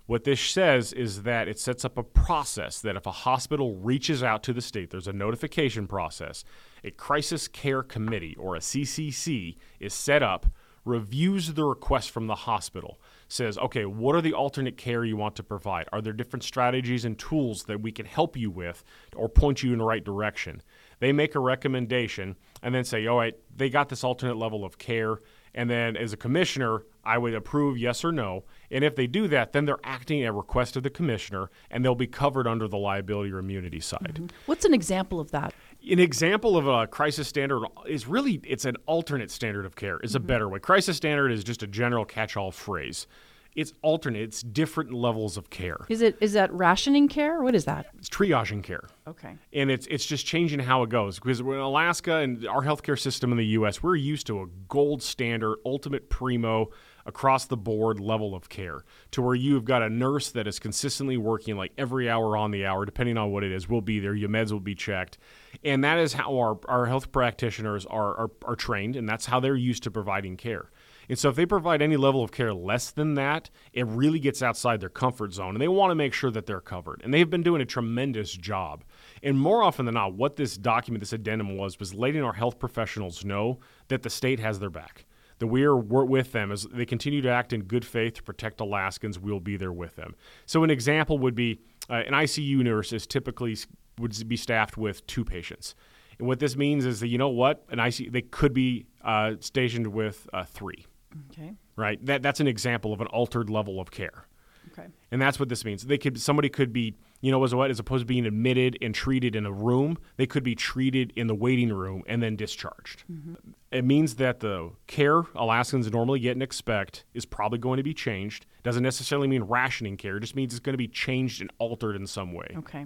What 0.07 0.23
this 0.23 0.41
says 0.41 0.91
is 0.93 1.23
that 1.23 1.47
it 1.47 1.59
sets 1.59 1.85
up 1.85 1.97
a 1.97 2.03
process 2.03 2.81
that 2.81 2.95
if 2.95 3.05
a 3.05 3.11
hospital 3.11 3.75
reaches 3.75 4.23
out 4.23 4.43
to 4.43 4.53
the 4.53 4.61
state, 4.61 4.89
there's 4.89 5.07
a 5.07 5.13
notification 5.13 5.87
process. 5.87 6.43
A 6.83 6.91
crisis 6.91 7.47
care 7.47 7.83
committee 7.83 8.35
or 8.37 8.55
a 8.55 8.59
CCC 8.59 9.55
is 9.79 9.93
set 9.93 10.21
up, 10.21 10.47
reviews 10.83 11.53
the 11.53 11.63
request 11.63 12.09
from 12.09 12.27
the 12.27 12.35
hospital, 12.35 12.99
says, 13.27 13.57
okay, 13.59 13.85
what 13.85 14.15
are 14.15 14.21
the 14.21 14.33
alternate 14.33 14.77
care 14.77 15.05
you 15.05 15.15
want 15.15 15.35
to 15.35 15.43
provide? 15.43 15.87
Are 15.93 16.01
there 16.01 16.11
different 16.11 16.43
strategies 16.43 17.05
and 17.05 17.17
tools 17.17 17.63
that 17.63 17.81
we 17.81 17.91
can 17.91 18.05
help 18.05 18.35
you 18.35 18.49
with 18.49 18.83
or 19.15 19.29
point 19.29 19.63
you 19.63 19.71
in 19.71 19.79
the 19.79 19.85
right 19.85 20.03
direction? 20.03 20.61
They 20.99 21.13
make 21.13 21.35
a 21.35 21.39
recommendation 21.39 22.35
and 22.61 22.73
then 22.73 22.83
say, 22.83 23.05
all 23.07 23.17
right, 23.17 23.35
they 23.55 23.69
got 23.69 23.89
this 23.89 24.03
alternate 24.03 24.37
level 24.37 24.65
of 24.65 24.77
care. 24.77 25.19
And 25.53 25.69
then 25.69 25.95
as 25.95 26.13
a 26.13 26.17
commissioner, 26.17 26.83
I 27.03 27.17
would 27.17 27.33
approve 27.33 27.77
yes 27.77 28.03
or 28.03 28.11
no. 28.11 28.45
And 28.71 28.83
if 28.83 28.95
they 28.95 29.07
do 29.07 29.27
that, 29.27 29.51
then 29.51 29.65
they're 29.65 29.79
acting 29.83 30.23
at 30.23 30.33
request 30.33 30.75
of 30.75 30.83
the 30.83 30.89
commissioner 30.89 31.49
and 31.69 31.83
they'll 31.83 31.95
be 31.95 32.07
covered 32.07 32.47
under 32.47 32.67
the 32.67 32.77
liability 32.77 33.31
or 33.31 33.39
immunity 33.39 33.79
side. 33.79 34.13
Mm-hmm. 34.15 34.27
What's 34.45 34.65
an 34.65 34.73
example 34.73 35.19
of 35.19 35.31
that? 35.31 35.53
An 35.89 35.99
example 35.99 36.57
of 36.57 36.67
a 36.67 36.87
crisis 36.87 37.27
standard 37.27 37.65
is 37.87 38.07
really 38.07 38.39
it's 38.43 38.65
an 38.65 38.77
alternate 38.85 39.31
standard 39.31 39.65
of 39.65 39.75
care. 39.75 39.99
Is 39.99 40.11
mm-hmm. 40.11 40.23
a 40.23 40.27
better 40.27 40.49
way. 40.49 40.59
Crisis 40.59 40.97
standard 40.97 41.31
is 41.31 41.43
just 41.43 41.63
a 41.63 41.67
general 41.67 42.05
catch-all 42.05 42.51
phrase 42.51 43.07
it's 43.55 43.73
alternate. 43.81 44.21
It's 44.21 44.41
different 44.41 44.93
levels 44.93 45.37
of 45.37 45.49
care. 45.49 45.77
Is 45.89 46.01
it 46.01 46.17
is 46.21 46.33
that 46.33 46.51
rationing 46.53 47.07
care? 47.07 47.41
What 47.41 47.55
is 47.55 47.65
that? 47.65 47.87
It's 47.97 48.09
triaging 48.09 48.63
care. 48.63 48.87
Okay. 49.07 49.35
And 49.53 49.69
it's 49.69 49.87
it's 49.87 50.05
just 50.05 50.25
changing 50.25 50.59
how 50.59 50.83
it 50.83 50.89
goes 50.89 51.19
because 51.19 51.39
in 51.41 51.47
Alaska 51.47 52.15
and 52.15 52.47
our 52.47 52.61
healthcare 52.61 52.97
system 52.97 53.31
in 53.31 53.37
the 53.37 53.45
U.S. 53.47 53.83
we're 53.83 53.95
used 53.95 54.27
to 54.27 54.41
a 54.41 54.47
gold 54.67 55.03
standard, 55.03 55.57
ultimate 55.65 56.09
primo 56.09 56.69
across 57.05 57.45
the 57.45 57.57
board 57.57 57.99
level 57.99 58.35
of 58.35 58.49
care 58.49 58.83
to 59.11 59.21
where 59.21 59.35
you've 59.35 59.65
got 59.65 59.81
a 59.81 59.89
nurse 59.89 60.31
that 60.31 60.47
is 60.47 60.59
consistently 60.59 61.17
working 61.17 61.57
like 61.57 61.71
every 61.77 62.09
hour 62.09 62.37
on 62.37 62.51
the 62.51 62.65
hour, 62.65 62.85
depending 62.85 63.17
on 63.17 63.31
what 63.31 63.43
it 63.43 63.51
is, 63.51 63.69
will 63.69 63.81
be 63.81 63.99
there. 63.99 64.13
Your 64.13 64.29
meds 64.29 64.51
will 64.51 64.59
be 64.59 64.75
checked. 64.75 65.17
And 65.63 65.83
that 65.83 65.99
is 65.99 66.13
how 66.13 66.37
our, 66.37 66.59
our 66.67 66.85
health 66.85 67.11
practitioners 67.11 67.85
are, 67.85 68.15
are, 68.17 68.31
are 68.45 68.55
trained, 68.55 68.95
and 68.95 69.07
that's 69.07 69.25
how 69.25 69.39
they're 69.39 69.55
used 69.55 69.83
to 69.83 69.91
providing 69.91 70.37
care. 70.37 70.71
And 71.09 71.19
so 71.19 71.27
if 71.27 71.35
they 71.35 71.45
provide 71.45 71.81
any 71.81 71.97
level 71.97 72.23
of 72.23 72.31
care 72.31 72.53
less 72.53 72.91
than 72.91 73.15
that, 73.15 73.49
it 73.73 73.85
really 73.87 74.19
gets 74.19 74.41
outside 74.41 74.79
their 74.79 74.87
comfort 74.87 75.33
zone. 75.33 75.55
And 75.55 75.61
they 75.61 75.67
want 75.67 75.91
to 75.91 75.95
make 75.95 76.13
sure 76.13 76.31
that 76.31 76.45
they're 76.45 76.61
covered. 76.61 77.01
And 77.03 77.13
they've 77.13 77.29
been 77.29 77.43
doing 77.43 77.61
a 77.61 77.65
tremendous 77.65 78.31
job. 78.31 78.85
And 79.21 79.37
more 79.37 79.61
often 79.61 79.85
than 79.85 79.95
not, 79.95 80.13
what 80.13 80.37
this 80.37 80.55
document, 80.55 81.01
this 81.01 81.11
addendum 81.11 81.57
was, 81.57 81.79
was 81.79 81.93
letting 81.93 82.23
our 82.23 82.31
health 82.31 82.59
professionals 82.59 83.25
know 83.25 83.59
that 83.89 84.03
the 84.03 84.09
state 84.09 84.39
has 84.39 84.59
their 84.59 84.69
back. 84.69 85.05
That 85.41 85.47
we 85.47 85.63
are 85.63 85.75
with 85.75 86.33
them 86.33 86.51
as 86.51 86.67
they 86.71 86.85
continue 86.85 87.19
to 87.23 87.29
act 87.29 87.51
in 87.51 87.63
good 87.63 87.83
faith 87.83 88.13
to 88.13 88.23
protect 88.23 88.61
Alaskans. 88.61 89.17
We'll 89.17 89.39
be 89.39 89.57
there 89.57 89.73
with 89.73 89.95
them. 89.95 90.13
So 90.45 90.63
an 90.63 90.69
example 90.69 91.17
would 91.17 91.33
be 91.33 91.59
uh, 91.89 91.95
an 91.95 92.13
ICU 92.13 92.57
nurse 92.57 92.93
is 92.93 93.07
typically 93.07 93.57
would 93.97 94.27
be 94.29 94.37
staffed 94.37 94.77
with 94.77 95.05
two 95.07 95.25
patients. 95.25 95.73
And 96.19 96.27
what 96.27 96.37
this 96.37 96.55
means 96.55 96.85
is 96.85 96.99
that 96.99 97.07
you 97.07 97.17
know 97.17 97.29
what, 97.29 97.65
an 97.69 97.79
ICU 97.79 98.11
they 98.11 98.21
could 98.21 98.53
be 98.53 98.85
uh, 99.03 99.33
stationed 99.39 99.87
with 99.87 100.29
uh, 100.31 100.43
three. 100.43 100.85
Okay. 101.31 101.55
Right. 101.75 102.05
That 102.05 102.21
that's 102.21 102.39
an 102.39 102.47
example 102.47 102.93
of 102.93 103.01
an 103.01 103.07
altered 103.07 103.49
level 103.49 103.79
of 103.79 103.89
care. 103.89 104.27
Okay. 104.71 104.89
And 105.09 105.19
that's 105.19 105.39
what 105.39 105.49
this 105.49 105.65
means. 105.65 105.87
They 105.87 105.97
could 105.97 106.21
somebody 106.21 106.49
could 106.49 106.71
be, 106.71 106.93
you 107.21 107.31
know, 107.31 107.43
as 107.43 107.55
what 107.55 107.69
as 107.69 107.79
opposed 107.79 108.01
to 108.01 108.05
being 108.05 108.25
admitted 108.25 108.77
and 108.81 108.93
treated 108.93 109.35
in 109.35 109.45
a 109.45 109.51
room, 109.51 109.97
they 110.17 110.25
could 110.25 110.43
be 110.43 110.55
treated 110.55 111.13
in 111.15 111.27
the 111.27 111.35
waiting 111.35 111.71
room 111.71 112.03
and 112.07 112.21
then 112.21 112.35
discharged. 112.35 113.03
Mm-hmm. 113.11 113.35
It 113.71 113.85
means 113.85 114.15
that 114.15 114.39
the 114.39 114.71
care 114.87 115.23
Alaskans 115.35 115.89
normally 115.91 116.19
get 116.19 116.31
and 116.31 116.43
expect 116.43 117.05
is 117.13 117.25
probably 117.25 117.59
going 117.59 117.77
to 117.77 117.83
be 117.83 117.93
changed. 117.93 118.45
Doesn't 118.63 118.83
necessarily 118.83 119.27
mean 119.27 119.43
rationing 119.43 119.97
care. 119.97 120.17
It 120.17 120.21
just 120.21 120.35
means 120.35 120.53
it's 120.53 120.59
going 120.59 120.73
to 120.73 120.77
be 120.77 120.87
changed 120.87 121.41
and 121.41 121.51
altered 121.59 121.95
in 121.95 122.07
some 122.07 122.33
way. 122.33 122.47
Okay. 122.57 122.85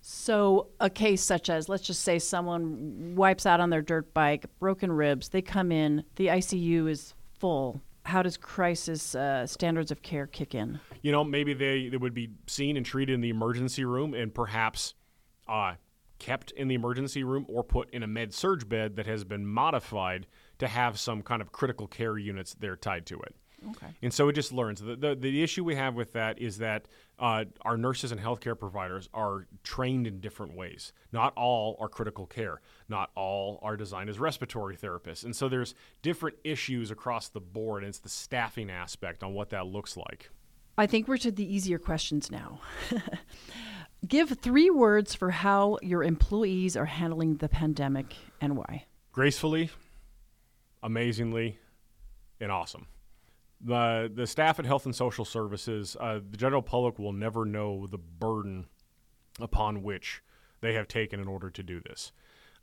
So, 0.00 0.68
a 0.78 0.88
case 0.88 1.22
such 1.22 1.50
as, 1.50 1.68
let's 1.68 1.82
just 1.82 2.02
say 2.02 2.20
someone 2.20 3.14
wipes 3.16 3.44
out 3.44 3.58
on 3.58 3.70
their 3.70 3.82
dirt 3.82 4.14
bike, 4.14 4.46
broken 4.60 4.92
ribs, 4.92 5.30
they 5.30 5.42
come 5.42 5.72
in, 5.72 6.04
the 6.14 6.28
ICU 6.28 6.88
is 6.88 7.14
full, 7.40 7.80
how 8.06 8.22
does 8.22 8.36
crisis 8.36 9.14
uh, 9.14 9.46
standards 9.46 9.90
of 9.90 10.02
care 10.02 10.26
kick 10.26 10.54
in? 10.54 10.78
You 11.02 11.12
know, 11.12 11.24
maybe 11.24 11.54
they, 11.54 11.88
they 11.88 11.96
would 11.96 12.14
be 12.14 12.30
seen 12.46 12.76
and 12.76 12.84
treated 12.84 13.14
in 13.14 13.20
the 13.20 13.30
emergency 13.30 13.84
room 13.84 14.14
and 14.14 14.34
perhaps 14.34 14.94
uh, 15.48 15.74
kept 16.18 16.50
in 16.52 16.68
the 16.68 16.74
emergency 16.74 17.24
room 17.24 17.46
or 17.48 17.62
put 17.62 17.90
in 17.90 18.02
a 18.02 18.06
med 18.06 18.32
surg 18.32 18.68
bed 18.68 18.96
that 18.96 19.06
has 19.06 19.24
been 19.24 19.46
modified 19.46 20.26
to 20.58 20.68
have 20.68 20.98
some 20.98 21.22
kind 21.22 21.42
of 21.42 21.52
critical 21.52 21.86
care 21.86 22.18
units 22.18 22.54
there 22.54 22.76
tied 22.76 23.06
to 23.06 23.20
it. 23.20 23.34
Okay. 23.70 23.86
And 24.02 24.12
so 24.12 24.28
it 24.28 24.34
just 24.34 24.52
learns. 24.52 24.80
The, 24.80 24.96
the, 24.96 25.14
the 25.14 25.42
issue 25.42 25.64
we 25.64 25.74
have 25.74 25.94
with 25.94 26.12
that 26.12 26.38
is 26.38 26.58
that 26.58 26.86
uh, 27.18 27.44
our 27.62 27.76
nurses 27.76 28.12
and 28.12 28.20
healthcare 28.20 28.58
providers 28.58 29.08
are 29.14 29.46
trained 29.64 30.06
in 30.06 30.20
different 30.20 30.54
ways. 30.54 30.92
Not 31.10 31.32
all 31.36 31.76
are 31.80 31.88
critical 31.88 32.26
care. 32.26 32.60
Not 32.88 33.10
all 33.14 33.58
are 33.62 33.76
designed 33.76 34.10
as 34.10 34.18
respiratory 34.18 34.76
therapists. 34.76 35.24
And 35.24 35.34
so 35.34 35.48
there's 35.48 35.74
different 36.02 36.36
issues 36.44 36.90
across 36.90 37.28
the 37.28 37.40
board, 37.40 37.82
and 37.82 37.88
it's 37.88 37.98
the 37.98 38.08
staffing 38.08 38.70
aspect 38.70 39.22
on 39.22 39.32
what 39.32 39.50
that 39.50 39.66
looks 39.66 39.96
like. 39.96 40.30
I 40.78 40.86
think 40.86 41.08
we're 41.08 41.16
to 41.18 41.30
the 41.30 41.54
easier 41.54 41.78
questions 41.78 42.30
now. 42.30 42.60
Give 44.06 44.30
three 44.30 44.70
words 44.70 45.14
for 45.14 45.30
how 45.30 45.78
your 45.82 46.04
employees 46.04 46.76
are 46.76 46.84
handling 46.84 47.36
the 47.36 47.48
pandemic 47.48 48.14
and 48.40 48.56
why. 48.56 48.84
Gracefully, 49.12 49.70
amazingly, 50.82 51.58
and 52.40 52.52
awesome 52.52 52.86
the 53.60 54.10
the 54.14 54.26
staff 54.26 54.58
at 54.58 54.66
Health 54.66 54.84
and 54.84 54.94
Social 54.94 55.24
Services, 55.24 55.96
uh, 56.00 56.20
the 56.28 56.36
general 56.36 56.62
public 56.62 56.98
will 56.98 57.12
never 57.12 57.44
know 57.44 57.86
the 57.86 57.98
burden 57.98 58.66
upon 59.40 59.82
which 59.82 60.22
they 60.60 60.74
have 60.74 60.88
taken 60.88 61.20
in 61.20 61.28
order 61.28 61.50
to 61.50 61.62
do 61.62 61.80
this. 61.80 62.12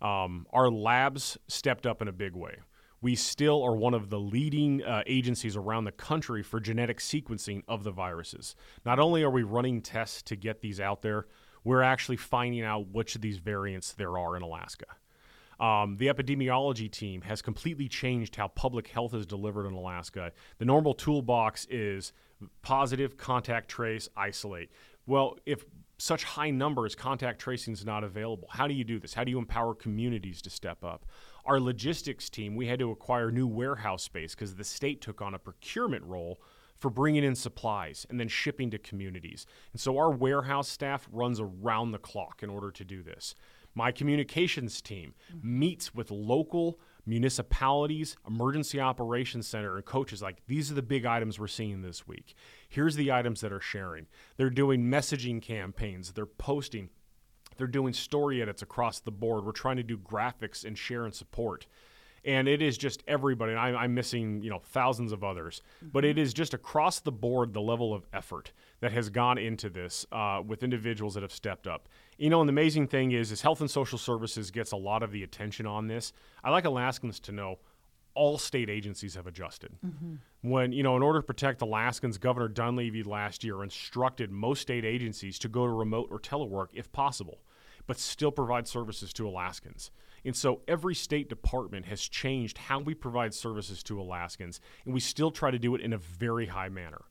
Um, 0.02 0.48
our 0.52 0.70
labs 0.70 1.38
stepped 1.48 1.86
up 1.86 2.02
in 2.02 2.08
a 2.08 2.12
big 2.12 2.36
way. 2.36 2.58
We 3.04 3.16
still 3.16 3.62
are 3.64 3.76
one 3.76 3.94
of 3.94 4.10
the 4.10 4.20
leading 4.20 4.82
uh, 4.82 5.04
agencies 5.06 5.58
around 5.58 5.84
the 5.84 5.92
country 5.92 6.42
for 6.42 6.62
genetic 6.62 7.00
sequencing 7.00 7.62
of 7.68 7.84
the 7.84 7.92
viruses. 7.92 8.56
Not 8.86 8.98
only 8.98 9.24
are 9.24 9.30
we 9.30 9.44
running 9.44 9.82
tests 9.82 10.22
to 10.22 10.38
get 10.38 10.62
these 10.62 10.80
out 10.80 11.02
there, 11.02 11.28
we're 11.66 11.82
actually 11.82 12.16
finding 12.16 12.64
out 12.64 12.88
which 12.94 13.16
of 13.16 13.22
these 13.22 13.40
variants 13.40 13.92
there 13.92 14.18
are 14.18 14.38
in 14.38 14.42
Alaska. 14.42 14.86
Um, 15.60 15.98
the 15.98 16.08
epidemiology 16.08 16.90
team 16.90 17.22
has 17.24 17.42
completely 17.42 17.90
changed 17.90 18.38
how 18.38 18.48
public 18.48 18.88
health 18.88 19.14
is 19.14 19.26
delivered 19.26 19.68
in 19.68 19.74
Alaska. 19.74 20.32
The 20.60 20.66
normal 20.66 20.94
toolbox 20.94 21.68
is 21.70 22.14
positive, 22.62 23.18
contact 23.18 23.68
trace, 23.68 24.08
isolate. 24.16 24.72
Well, 25.06 25.38
if 25.46 25.66
such 25.98 26.24
high 26.24 26.52
numbers, 26.52 26.96
contact 26.96 27.40
tracing 27.40 27.74
is 27.74 27.86
not 27.86 28.04
available. 28.04 28.48
How 28.50 28.68
do 28.68 28.74
you 28.74 28.84
do 28.84 28.98
this? 28.98 29.14
How 29.14 29.24
do 29.24 29.32
you 29.32 29.40
empower 29.40 29.76
communities 29.76 30.42
to 30.44 30.50
step 30.50 30.84
up? 30.84 31.06
Our 31.46 31.60
logistics 31.60 32.30
team, 32.30 32.56
we 32.56 32.68
had 32.68 32.80
to 32.80 32.92
acquire 32.92 33.32
new 33.32 33.48
warehouse 33.48 34.04
space 34.04 34.34
because 34.34 34.56
the 34.56 34.64
state 34.64 35.02
took 35.02 35.22
on 35.22 35.34
a 35.34 35.40
procurement 35.40 36.04
role 36.06 36.40
for 36.78 36.90
bringing 36.90 37.24
in 37.24 37.36
supplies 37.36 38.06
and 38.10 38.20
then 38.20 38.28
shipping 38.28 38.70
to 38.72 38.78
communities. 38.78 39.46
And 39.72 39.80
so 39.80 39.98
our 39.98 40.12
warehouse 40.12 40.68
staff 40.68 41.08
runs 41.12 41.40
around 41.40 41.92
the 41.92 41.98
clock 41.98 42.44
in 42.44 42.50
order 42.50 42.72
to 42.72 42.84
do 42.84 43.04
this. 43.04 43.36
My 43.76 43.92
communications 43.92 44.82
team 44.82 45.16
meets 45.42 45.96
with 45.96 46.12
local 46.12 46.80
municipalities, 47.06 48.16
emergency 48.28 48.80
operations 48.80 49.48
center, 49.48 49.76
and 49.76 49.86
coaches 49.86 50.22
like 50.22 50.42
these 50.48 50.72
are 50.72 50.76
the 50.76 50.82
big 50.82 51.06
items 51.06 51.40
we're 51.40 51.48
seeing 51.48 51.82
this 51.82 52.08
week. 52.08 52.36
Here's 52.70 52.96
the 52.96 53.12
items 53.12 53.42
that 53.42 53.52
are 53.52 53.60
sharing. 53.60 54.08
They're 54.38 54.50
doing 54.50 54.84
messaging 54.84 55.42
campaigns, 55.42 56.14
they're 56.14 56.26
posting, 56.26 56.90
they're 57.58 57.68
doing 57.68 57.94
story 57.94 58.42
edits 58.42 58.62
across 58.62 59.00
the 59.00 59.12
board. 59.12 59.46
We're 59.46 59.52
trying 59.52 59.78
to 59.78 59.84
do 59.84 59.98
graphics 59.98 60.66
and 60.66 60.78
share 60.78 61.06
and 61.06 61.14
support 61.14 61.68
and 62.26 62.48
it 62.48 62.62
is 62.62 62.78
just 62.78 63.04
everybody. 63.08 63.52
And 63.52 63.60
I, 63.60 63.84
am 63.84 63.94
missing 63.94 64.42
you 64.42 64.50
know 64.50 64.60
thousands 64.60 65.12
of 65.12 65.24
others, 65.24 65.62
mm-hmm. 65.78 65.90
but 65.92 66.06
it 66.06 66.18
is 66.18 66.34
just 66.34 66.54
across 66.54 67.00
the 67.00 67.12
board 67.12 67.54
the 67.54 67.62
level 67.62 67.94
of 67.94 68.06
effort 68.14 68.52
that 68.80 68.92
has 68.92 69.10
gone 69.10 69.38
into 69.38 69.70
this 69.70 70.06
uh, 70.12 70.42
with 70.46 70.64
individuals 70.64 71.14
that 71.16 71.24
have 71.24 71.32
stepped 71.32 71.68
up. 71.68 71.88
You 72.18 72.30
know, 72.30 72.42
and 72.42 72.48
the 72.48 72.54
amazing 72.54 72.88
thing 72.88 73.12
is, 73.12 73.32
is 73.32 73.42
Health 73.42 73.62
and 73.62 73.70
Social 73.70 73.98
Services 73.98 74.52
gets 74.52 74.72
a 74.72 74.78
lot 74.78 75.04
of 75.04 75.12
the 75.12 75.24
attention 75.24 75.66
on 75.66 75.88
this. 75.88 76.14
I 76.44 76.52
like 76.52 76.66
Alaskans 76.66 77.20
to 77.22 77.32
know 77.32 77.60
all 78.16 78.38
state 78.38 78.70
agencies 78.70 79.16
have 79.16 79.28
adjusted. 79.28 79.72
Mm-hmm. 79.86 80.16
When, 80.42 80.72
you 80.72 80.84
know, 80.84 80.96
in 80.96 81.04
order 81.04 81.20
to 81.20 81.26
protect 81.26 81.62
Alaskans, 81.62 82.18
Governor 82.18 82.48
Dunleavy 82.48 83.04
last 83.04 83.44
year 83.44 83.64
instructed 83.64 84.32
most 84.32 84.62
state 84.62 84.86
agencies 84.86 85.40
to 85.40 85.48
go 85.48 85.66
to 85.66 85.72
remote 85.72 86.10
or 86.12 86.20
telework 86.20 86.68
if 86.74 86.92
possible, 86.92 87.40
but 87.88 88.00
still 88.00 88.32
provide 88.32 88.68
services 88.68 89.14
to 89.14 89.28
Alaskans. 89.28 89.92
And 90.26 90.36
so 90.36 90.62
every 90.68 90.96
state 90.96 91.28
department 91.28 91.86
has 91.86 92.02
changed 92.02 92.58
how 92.58 92.80
we 92.80 92.94
provide 92.94 93.34
services 93.34 93.84
to 93.84 94.00
Alaskans, 94.00 94.62
and 94.86 94.94
we 94.94 95.00
still 95.00 95.32
try 95.32 95.52
to 95.52 95.60
do 95.60 95.76
it 95.76 95.82
in 95.82 95.94
a 95.94 95.98
very 95.98 96.46
high 96.46 96.70
manner. 96.70 97.02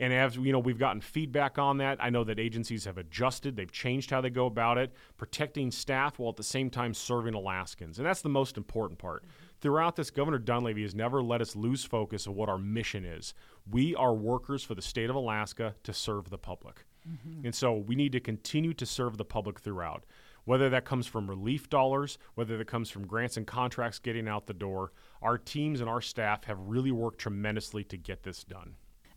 And 0.00 0.12
as 0.12 0.36
you 0.36 0.52
know, 0.52 0.58
we've 0.58 0.78
gotten 0.78 1.00
feedback 1.00 1.58
on 1.58 1.78
that. 1.78 1.98
I 2.00 2.10
know 2.10 2.24
that 2.24 2.38
agencies 2.38 2.86
have 2.86 2.98
adjusted, 2.98 3.56
they've 3.56 3.70
changed 3.70 4.10
how 4.10 4.20
they 4.20 4.30
go 4.30 4.46
about 4.46 4.78
it, 4.78 4.92
protecting 5.16 5.70
staff 5.70 6.18
while 6.18 6.30
at 6.30 6.36
the 6.36 6.42
same 6.42 6.70
time 6.70 6.94
serving 6.94 7.34
Alaskans. 7.34 7.98
And 7.98 8.06
that's 8.06 8.22
the 8.22 8.28
most 8.28 8.56
important 8.56 8.98
part. 8.98 9.22
Mm-hmm. 9.22 9.41
Throughout 9.62 9.94
this, 9.94 10.10
Governor 10.10 10.40
Dunleavy 10.40 10.82
has 10.82 10.92
never 10.92 11.22
let 11.22 11.40
us 11.40 11.54
lose 11.54 11.84
focus 11.84 12.26
of 12.26 12.34
what 12.34 12.48
our 12.48 12.58
mission 12.58 13.04
is. 13.04 13.32
We 13.70 13.94
are 13.94 14.12
workers 14.12 14.64
for 14.64 14.74
the 14.74 14.82
state 14.82 15.08
of 15.08 15.14
Alaska 15.14 15.76
to 15.84 15.92
serve 15.92 16.30
the 16.30 16.36
public. 16.36 16.84
Mm-hmm. 17.08 17.46
And 17.46 17.54
so 17.54 17.76
we 17.76 17.94
need 17.94 18.10
to 18.10 18.20
continue 18.20 18.74
to 18.74 18.84
serve 18.84 19.18
the 19.18 19.24
public 19.24 19.60
throughout. 19.60 20.04
Whether 20.44 20.68
that 20.70 20.84
comes 20.84 21.06
from 21.06 21.30
relief 21.30 21.70
dollars, 21.70 22.18
whether 22.34 22.58
that 22.58 22.66
comes 22.66 22.90
from 22.90 23.06
grants 23.06 23.36
and 23.36 23.46
contracts 23.46 24.00
getting 24.00 24.26
out 24.26 24.46
the 24.46 24.52
door, 24.52 24.90
our 25.22 25.38
teams 25.38 25.80
and 25.80 25.88
our 25.88 26.00
staff 26.00 26.42
have 26.44 26.58
really 26.58 26.90
worked 26.90 27.20
tremendously 27.20 27.84
to 27.84 27.96
get 27.96 28.24
this 28.24 28.42
done. 28.42 28.74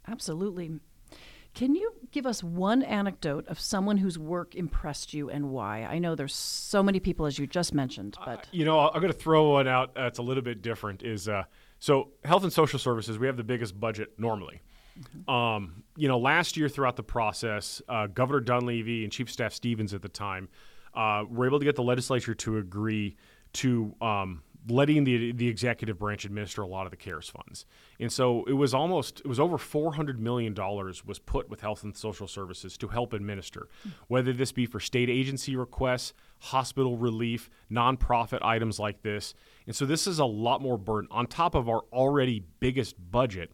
Absolutely. 0.07 0.79
Can 1.55 1.73
you 1.73 1.93
give 2.11 2.25
us 2.25 2.43
one 2.43 2.83
anecdote 2.83 3.47
of 3.47 3.59
someone 3.59 3.97
whose 3.97 4.19
work 4.19 4.55
impressed 4.55 5.13
you 5.13 5.29
and 5.29 5.51
why? 5.51 5.83
I 5.83 5.99
know 5.99 6.13
there's 6.13 6.35
so 6.35 6.83
many 6.83 6.99
people, 6.99 7.25
as 7.25 7.39
you 7.39 7.47
just 7.47 7.73
mentioned, 7.73 8.17
but 8.25 8.39
uh, 8.39 8.41
you 8.51 8.65
know, 8.65 8.79
I'm 8.79 9.01
going 9.01 9.11
to 9.11 9.17
throw 9.17 9.51
one 9.51 9.67
out 9.67 9.95
that's 9.95 10.19
a 10.19 10.21
little 10.21 10.43
bit 10.43 10.61
different. 10.61 11.01
Is 11.01 11.29
uh, 11.29 11.43
so 11.79 12.09
health 12.25 12.43
and 12.43 12.51
social 12.51 12.77
services? 12.77 13.17
We 13.17 13.27
have 13.27 13.37
the 13.37 13.43
biggest 13.43 13.79
budget 13.79 14.13
normally. 14.17 14.61
Mm-hmm. 14.99 15.29
Um, 15.29 15.83
you 15.95 16.09
know, 16.09 16.19
last 16.19 16.57
year 16.57 16.67
throughout 16.67 16.97
the 16.97 17.03
process, 17.03 17.81
uh, 17.87 18.07
Governor 18.07 18.41
Dunleavy 18.41 19.03
and 19.03 19.11
Chief 19.11 19.31
Staff 19.31 19.53
Stevens 19.53 19.93
at 19.93 20.01
the 20.01 20.09
time 20.09 20.49
uh, 20.93 21.23
were 21.29 21.45
able 21.45 21.59
to 21.59 21.65
get 21.65 21.77
the 21.77 21.83
legislature 21.83 22.35
to 22.35 22.57
agree 22.57 23.15
to 23.53 23.95
um, 24.01 24.43
letting 24.67 25.03
the 25.03 25.31
the 25.31 25.47
executive 25.47 25.99
branch 25.99 26.25
administer 26.25 26.61
a 26.61 26.67
lot 26.67 26.85
of 26.85 26.91
the 26.91 26.97
CARES 26.97 27.29
funds. 27.29 27.65
And 27.99 28.11
so 28.11 28.43
it 28.45 28.53
was 28.53 28.73
almost 28.73 29.19
it 29.19 29.27
was 29.27 29.39
over 29.39 29.57
400 29.57 30.19
million 30.19 30.53
dollars 30.53 31.05
was 31.05 31.19
put 31.19 31.49
with 31.49 31.61
health 31.61 31.83
and 31.83 31.95
social 31.95 32.27
services 32.27 32.77
to 32.77 32.87
help 32.87 33.13
administer, 33.13 33.67
whether 34.07 34.33
this 34.33 34.51
be 34.51 34.65
for 34.65 34.79
state 34.79 35.09
agency 35.09 35.55
requests, 35.55 36.13
hospital 36.39 36.97
relief, 36.97 37.49
nonprofit 37.71 38.39
items 38.41 38.79
like 38.79 39.01
this. 39.03 39.33
And 39.67 39.75
so 39.75 39.85
this 39.85 40.07
is 40.07 40.19
a 40.19 40.25
lot 40.25 40.61
more 40.61 40.77
burden 40.77 41.07
on 41.11 41.27
top 41.27 41.55
of 41.55 41.69
our 41.69 41.81
already 41.93 42.43
biggest 42.59 42.95
budget. 43.11 43.51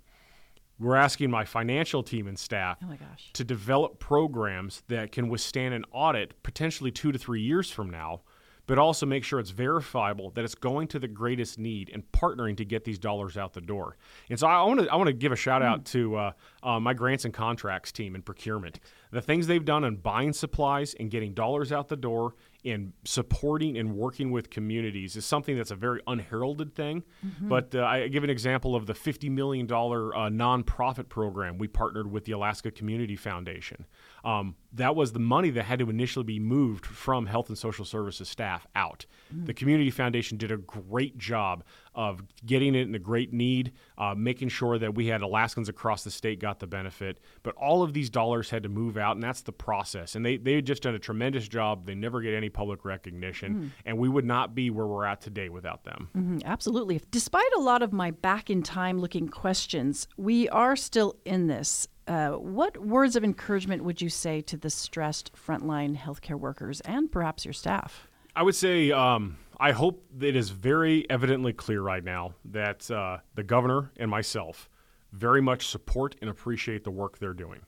We're 0.80 0.96
asking 0.96 1.30
my 1.30 1.46
financial 1.46 2.02
team 2.02 2.28
and 2.28 2.40
staff 2.40 2.80
oh 2.84 2.96
to 3.34 3.44
develop 3.44 4.00
programs 4.00 4.82
that 4.88 5.12
can 5.12 5.30
withstand 5.30 5.76
an 5.76 5.86
audit 5.92 6.42
potentially 6.42 6.90
2 6.90 7.12
to 7.12 7.20
3 7.20 7.40
years 7.40 7.70
from 7.70 7.90
now 7.90 8.22
but 8.68 8.78
also 8.78 9.06
make 9.06 9.24
sure 9.24 9.40
it's 9.40 9.52
verifiable 9.52 10.32
that 10.32 10.44
it's 10.44 10.56
going 10.56 10.88
to 10.90 11.00
the 11.00 11.08
greatest 11.08 11.60
need 11.60 11.90
and 11.94 12.10
partnering 12.12 12.56
to 12.58 12.66
get 12.66 12.84
these 12.84 13.00
dollars 13.00 13.38
out 13.38 13.54
the 13.54 13.62
door. 13.62 13.98
And 14.30 14.40
so 14.40 14.48
I 14.48 14.64
want 14.64 14.82
to 14.82 14.90
I 14.90 14.96
want 14.96 15.08
to 15.08 15.14
give 15.14 15.32
a 15.32 15.36
shout 15.36 15.62
out 15.62 15.82
mm. 15.82 15.92
to 15.92 16.16
uh, 16.16 16.32
uh, 16.64 16.80
my 16.80 16.94
grants 16.94 17.26
and 17.26 17.34
contracts 17.34 17.92
team 17.92 18.16
in 18.16 18.22
procurement. 18.22 18.80
The 19.12 19.22
things 19.22 19.48
they've 19.48 19.64
done 19.64 19.84
in 19.84 19.98
buying 19.98 20.34
supplies 20.34 20.96
and 21.00 21.12
getting 21.12 21.34
dollars 21.34 21.72
out 21.72 21.90
the 21.90 21.98
door 21.98 22.36
and 22.64 22.94
supporting 23.04 23.78
and 23.78 23.96
working 23.96 24.32
with 24.32 24.50
communities 24.50 25.16
is 25.16 25.26
something 25.26 25.58
that's 25.58 25.72
a 25.72 25.76
very 25.76 26.02
unheralded 26.08 26.76
thing. 26.76 27.04
Mm-hmm. 27.26 27.50
But 27.50 27.76
uh, 27.76 27.84
I 27.84 28.08
give 28.08 28.24
an 28.24 28.30
example 28.30 28.76
of 28.76 28.86
the 28.86 28.94
$50 28.94 29.30
million 29.32 29.66
uh, 29.66 29.76
nonprofit 29.76 31.10
program 31.10 31.58
we 31.58 31.68
partnered 31.68 32.12
with 32.12 32.26
the 32.26 32.34
Alaska 32.34 32.72
Community 32.72 33.16
Foundation. 33.16 33.86
Um, 34.24 34.56
that 34.74 34.96
was 34.96 35.12
the 35.12 35.20
money 35.20 35.50
that 35.50 35.64
had 35.64 35.80
to 35.80 35.90
initially 35.90 36.24
be 36.24 36.40
moved 36.40 36.86
from 36.86 37.26
Health 37.26 37.50
and 37.50 37.58
Social 37.58 37.84
Services 37.84 38.30
staff 38.30 38.68
out. 38.76 39.06
Mm-hmm. 39.34 39.46
The 39.46 39.54
Community 39.54 39.92
Foundation 39.92 40.38
did 40.38 40.52
a 40.52 40.58
great 40.58 41.18
job 41.18 41.64
of 41.94 42.24
getting 42.46 42.74
it 42.76 42.88
in 42.88 42.96
a 42.96 43.00
great 43.00 43.34
need, 43.34 43.74
uh, 43.98 44.16
making 44.16 44.50
sure 44.50 44.78
that 44.78 44.96
we 44.96 45.08
had 45.08 45.22
Alaskans 45.22 45.68
across 45.68 46.04
the 46.04 46.12
state 46.12 46.40
got 46.40 46.60
the 46.60 46.68
benefit. 46.68 47.20
But 47.44 47.56
all 47.56 47.84
of 47.84 47.94
these 47.94 48.10
dollars 48.10 48.50
had 48.50 48.64
to 48.64 48.70
move 48.70 48.98
out, 48.98 49.16
and 49.16 49.24
that's 49.24 49.42
the 49.42 49.52
process. 49.52 50.16
And 50.16 50.26
they 50.26 50.38
they 50.38 50.54
had 50.54 50.66
just 50.66 50.84
done 50.84 50.96
a 50.96 51.00
tremendous 51.00 51.48
job. 51.48 51.86
They 51.86 51.96
never 51.96 52.22
get 52.22 52.34
any 52.34 52.50
public 52.50 52.86
recognition, 52.86 53.54
mm-hmm. 53.54 53.68
and 53.86 53.98
we 53.98 54.10
would 54.10 54.26
not 54.26 54.56
be 54.56 54.70
where 54.70 54.88
we're 54.88 55.06
at 55.06 55.22
today 55.22 55.50
without 55.50 55.84
them. 55.84 56.10
Mm-hmm, 56.16 56.40
absolutely. 56.46 57.02
Despite 57.12 57.52
a 57.58 57.60
lot 57.60 57.82
of 57.84 57.92
my 57.92 58.12
back 58.12 58.50
in 58.50 58.64
time 58.64 59.00
looking 59.00 59.28
questions, 59.28 60.08
we 60.18 60.48
are 60.50 60.76
still 60.76 61.16
in 61.26 61.48
this. 61.48 61.88
Uh, 62.08 62.32
what 62.32 62.78
words 62.78 63.16
of 63.16 63.24
encouragement 63.24 63.84
would 63.84 64.02
you 64.02 64.10
say 64.10 64.42
to 64.42 64.58
the 64.58 64.70
stressed 64.70 65.32
frontline 65.34 65.96
healthcare 65.96 66.40
workers 66.40 66.82
and 66.82 67.12
perhaps 67.12 67.46
your 67.46 67.54
staff? 67.54 68.08
I 68.36 68.44
would 68.44 68.56
say 68.56 68.92
um, 68.92 69.38
I 69.62 69.74
hope 69.74 70.04
it 70.20 70.36
is 70.36 70.50
very 70.50 71.08
evidently 71.08 71.54
clear 71.54 71.84
right 71.84 72.04
now 72.04 72.34
that 72.46 72.90
uh, 72.90 73.20
the 73.36 73.44
governor 73.44 73.92
and 73.96 74.10
myself 74.10 74.68
very 75.12 75.40
much 75.40 75.68
support 75.68 76.16
and 76.20 76.32
appreciate 76.32 76.84
the 76.84 76.90
work 76.90 77.20
they're 77.20 77.36
doing. 77.36 77.62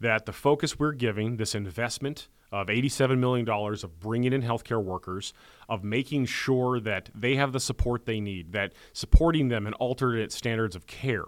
That 0.00 0.26
the 0.26 0.32
focus 0.32 0.76
we're 0.76 0.90
giving, 0.90 1.36
this 1.36 1.54
investment 1.54 2.26
of 2.50 2.66
$87 2.66 3.16
million 3.18 3.48
of 3.48 4.00
bringing 4.00 4.32
in 4.32 4.42
healthcare 4.42 4.82
workers, 4.82 5.32
of 5.68 5.84
making 5.84 6.26
sure 6.26 6.80
that 6.80 7.10
they 7.14 7.36
have 7.36 7.52
the 7.52 7.60
support 7.60 8.06
they 8.06 8.18
need, 8.18 8.50
that 8.50 8.72
supporting 8.92 9.46
them 9.46 9.68
in 9.68 9.74
alternate 9.74 10.32
standards 10.32 10.74
of 10.74 10.88
care 10.88 11.22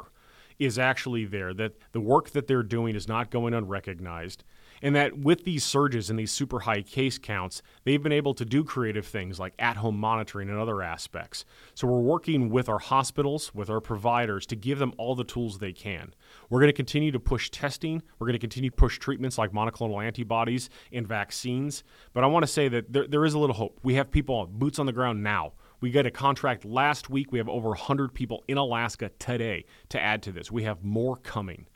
is 0.58 0.80
actually 0.80 1.26
there, 1.26 1.54
that 1.54 1.74
the 1.92 2.00
work 2.00 2.30
that 2.30 2.48
they're 2.48 2.64
doing 2.64 2.96
is 2.96 3.06
not 3.06 3.30
going 3.30 3.54
unrecognized, 3.54 4.42
and 4.82 4.96
that 4.96 5.18
with 5.18 5.44
these 5.44 5.64
surges 5.64 6.10
and 6.10 6.18
these 6.18 6.32
super 6.32 6.60
high 6.60 6.82
case 6.82 7.16
counts, 7.16 7.62
they've 7.84 8.02
been 8.02 8.12
able 8.12 8.34
to 8.34 8.44
do 8.44 8.64
creative 8.64 9.06
things 9.06 9.38
like 9.38 9.54
at 9.58 9.76
home 9.76 9.96
monitoring 9.96 10.50
and 10.50 10.58
other 10.58 10.82
aspects. 10.82 11.44
So 11.74 11.86
we're 11.86 12.00
working 12.00 12.50
with 12.50 12.68
our 12.68 12.80
hospitals, 12.80 13.54
with 13.54 13.70
our 13.70 13.80
providers 13.80 14.44
to 14.46 14.56
give 14.56 14.78
them 14.78 14.92
all 14.98 15.14
the 15.14 15.24
tools 15.24 15.58
they 15.58 15.72
can. 15.72 16.14
We're 16.50 16.60
going 16.60 16.68
to 16.68 16.74
continue 16.74 17.12
to 17.12 17.20
push 17.20 17.50
testing, 17.50 18.02
we're 18.18 18.26
going 18.26 18.34
to 18.34 18.40
continue 18.40 18.70
to 18.70 18.76
push 18.76 18.98
treatments 18.98 19.38
like 19.38 19.52
monoclonal 19.52 20.04
antibodies 20.04 20.68
and 20.92 21.06
vaccines. 21.06 21.84
But 22.12 22.24
I 22.24 22.26
want 22.26 22.42
to 22.42 22.48
say 22.48 22.68
that 22.68 22.92
there, 22.92 23.06
there 23.06 23.24
is 23.24 23.34
a 23.34 23.38
little 23.38 23.56
hope. 23.56 23.78
We 23.82 23.94
have 23.94 24.10
people 24.10 24.46
boots 24.46 24.78
on 24.78 24.86
the 24.86 24.92
ground 24.92 25.22
now. 25.22 25.52
We 25.80 25.90
got 25.90 26.06
a 26.06 26.12
contract 26.12 26.64
last 26.64 27.10
week. 27.10 27.32
We 27.32 27.38
have 27.38 27.48
over 27.48 27.70
100 27.70 28.14
people 28.14 28.44
in 28.46 28.56
Alaska 28.56 29.10
today 29.18 29.64
to 29.88 30.00
add 30.00 30.22
to 30.22 30.32
this. 30.32 30.50
We 30.50 30.62
have 30.62 30.84
more 30.84 31.16
coming. 31.16 31.66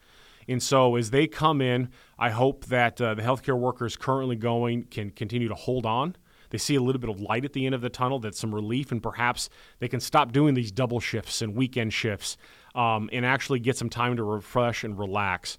And 0.49 0.63
so 0.63 0.97
as 0.97 1.11
they 1.11 1.27
come 1.27 1.61
in, 1.61 1.91
I 2.19 2.31
hope 2.31 2.67
that 2.67 3.01
uh, 3.01 3.15
the 3.15 3.23
healthcare 3.23 3.59
workers 3.59 3.97
currently 3.97 4.37
going 4.37 4.85
can 4.85 5.11
continue 5.11 5.49
to 5.49 5.55
hold 5.55 5.85
on. 5.85 6.17
They 6.51 6.59
see 6.59 6.77
a 6.77 6.81
little 6.81 7.01
bit 7.01 7.11
of 7.11 7.21
light 7.21 7.45
at 7.45 7.53
the 7.53 7.67
end 7.67 7.75
of 7.75 7.81
the 7.81 7.91
tunnel, 7.91 8.19
that's 8.21 8.39
some 8.39 8.55
relief, 8.55 8.93
and 8.93 9.03
perhaps 9.03 9.49
they 9.81 9.89
can 9.89 10.01
stop 10.01 10.33
doing 10.33 10.55
these 10.55 10.71
double 10.71 11.01
shifts 11.01 11.43
and 11.43 11.57
weekend 11.57 11.93
shifts 11.93 12.37
um, 12.75 13.11
and 13.13 13.27
actually 13.27 13.59
get 13.59 13.77
some 13.77 13.91
time 13.91 14.17
to 14.17 14.23
refresh 14.23 14.85
and 14.85 14.99
relax. 14.99 15.59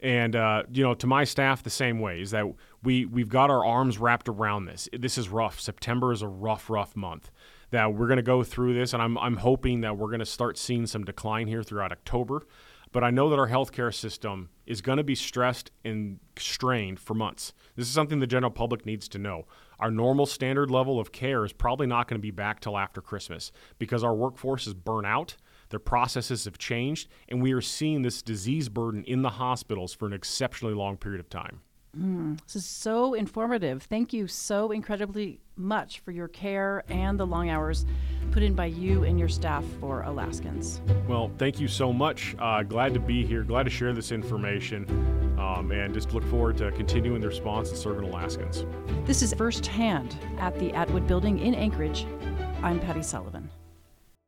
And 0.00 0.34
uh, 0.34 0.64
you 0.70 0.82
know, 0.82 0.94
to 0.94 1.06
my 1.06 1.24
staff, 1.24 1.62
the 1.62 1.70
same 1.70 2.00
way 2.00 2.20
is 2.20 2.32
that 2.32 2.44
we 2.82 3.06
we've 3.06 3.28
got 3.28 3.50
our 3.50 3.64
arms 3.64 3.98
wrapped 3.98 4.28
around 4.28 4.64
this. 4.66 4.88
This 4.92 5.16
is 5.16 5.28
rough. 5.28 5.60
September 5.60 6.12
is 6.12 6.22
a 6.22 6.28
rough, 6.28 6.68
rough 6.68 6.96
month. 6.96 7.30
That 7.70 7.94
we're 7.94 8.08
going 8.08 8.16
to 8.16 8.22
go 8.22 8.42
through 8.42 8.74
this, 8.74 8.92
and 8.92 9.02
I'm 9.02 9.16
I'm 9.16 9.36
hoping 9.36 9.80
that 9.82 9.96
we're 9.96 10.08
going 10.08 10.18
to 10.18 10.26
start 10.26 10.58
seeing 10.58 10.86
some 10.86 11.04
decline 11.04 11.46
here 11.46 11.62
throughout 11.62 11.92
October. 11.92 12.44
But 12.92 13.02
I 13.02 13.10
know 13.10 13.30
that 13.30 13.38
our 13.38 13.48
healthcare 13.48 13.92
system 13.92 14.50
is 14.66 14.82
going 14.82 14.98
to 14.98 15.04
be 15.04 15.14
stressed 15.14 15.70
and 15.82 16.20
strained 16.38 17.00
for 17.00 17.14
months. 17.14 17.54
This 17.74 17.88
is 17.88 17.94
something 17.94 18.20
the 18.20 18.26
general 18.26 18.50
public 18.50 18.84
needs 18.84 19.08
to 19.08 19.18
know. 19.18 19.46
Our 19.80 19.90
normal 19.90 20.26
standard 20.26 20.70
level 20.70 21.00
of 21.00 21.10
care 21.10 21.44
is 21.44 21.54
probably 21.54 21.86
not 21.86 22.06
going 22.06 22.20
to 22.20 22.22
be 22.22 22.30
back 22.30 22.60
till 22.60 22.76
after 22.76 23.00
Christmas 23.00 23.50
because 23.78 24.04
our 24.04 24.14
workforce 24.14 24.66
is 24.66 24.74
burnt 24.74 25.06
out, 25.06 25.36
their 25.70 25.80
processes 25.80 26.44
have 26.44 26.58
changed, 26.58 27.08
and 27.30 27.42
we 27.42 27.52
are 27.52 27.62
seeing 27.62 28.02
this 28.02 28.20
disease 28.20 28.68
burden 28.68 29.04
in 29.04 29.22
the 29.22 29.30
hospitals 29.30 29.94
for 29.94 30.06
an 30.06 30.12
exceptionally 30.12 30.74
long 30.74 30.98
period 30.98 31.18
of 31.18 31.30
time. 31.30 31.62
Mm, 31.98 32.40
this 32.44 32.56
is 32.56 32.64
so 32.64 33.14
informative. 33.14 33.82
Thank 33.82 34.12
you 34.12 34.26
so 34.26 34.70
incredibly 34.70 35.40
much 35.56 36.00
for 36.00 36.10
your 36.10 36.28
care 36.28 36.84
and 36.88 37.20
the 37.20 37.26
long 37.26 37.50
hours 37.50 37.84
put 38.30 38.42
in 38.42 38.54
by 38.54 38.66
you 38.66 39.04
and 39.04 39.18
your 39.18 39.28
staff 39.28 39.64
for 39.78 40.02
Alaskans. 40.02 40.80
Well, 41.06 41.30
thank 41.36 41.60
you 41.60 41.68
so 41.68 41.92
much. 41.92 42.34
Uh, 42.38 42.62
glad 42.62 42.94
to 42.94 43.00
be 43.00 43.26
here. 43.26 43.42
Glad 43.42 43.64
to 43.64 43.70
share 43.70 43.92
this 43.92 44.10
information. 44.10 44.86
Um, 45.38 45.70
and 45.72 45.92
just 45.92 46.14
look 46.14 46.24
forward 46.24 46.56
to 46.58 46.70
continuing 46.72 47.20
the 47.20 47.28
response 47.28 47.68
and 47.68 47.76
serving 47.76 48.08
Alaskans. 48.08 48.64
This 49.06 49.22
is 49.22 49.34
firsthand 49.34 50.16
at 50.38 50.58
the 50.58 50.72
Atwood 50.72 51.06
Building 51.06 51.40
in 51.40 51.54
Anchorage. 51.54 52.06
I'm 52.62 52.80
Patty 52.80 53.02
Sullivan. 53.02 53.50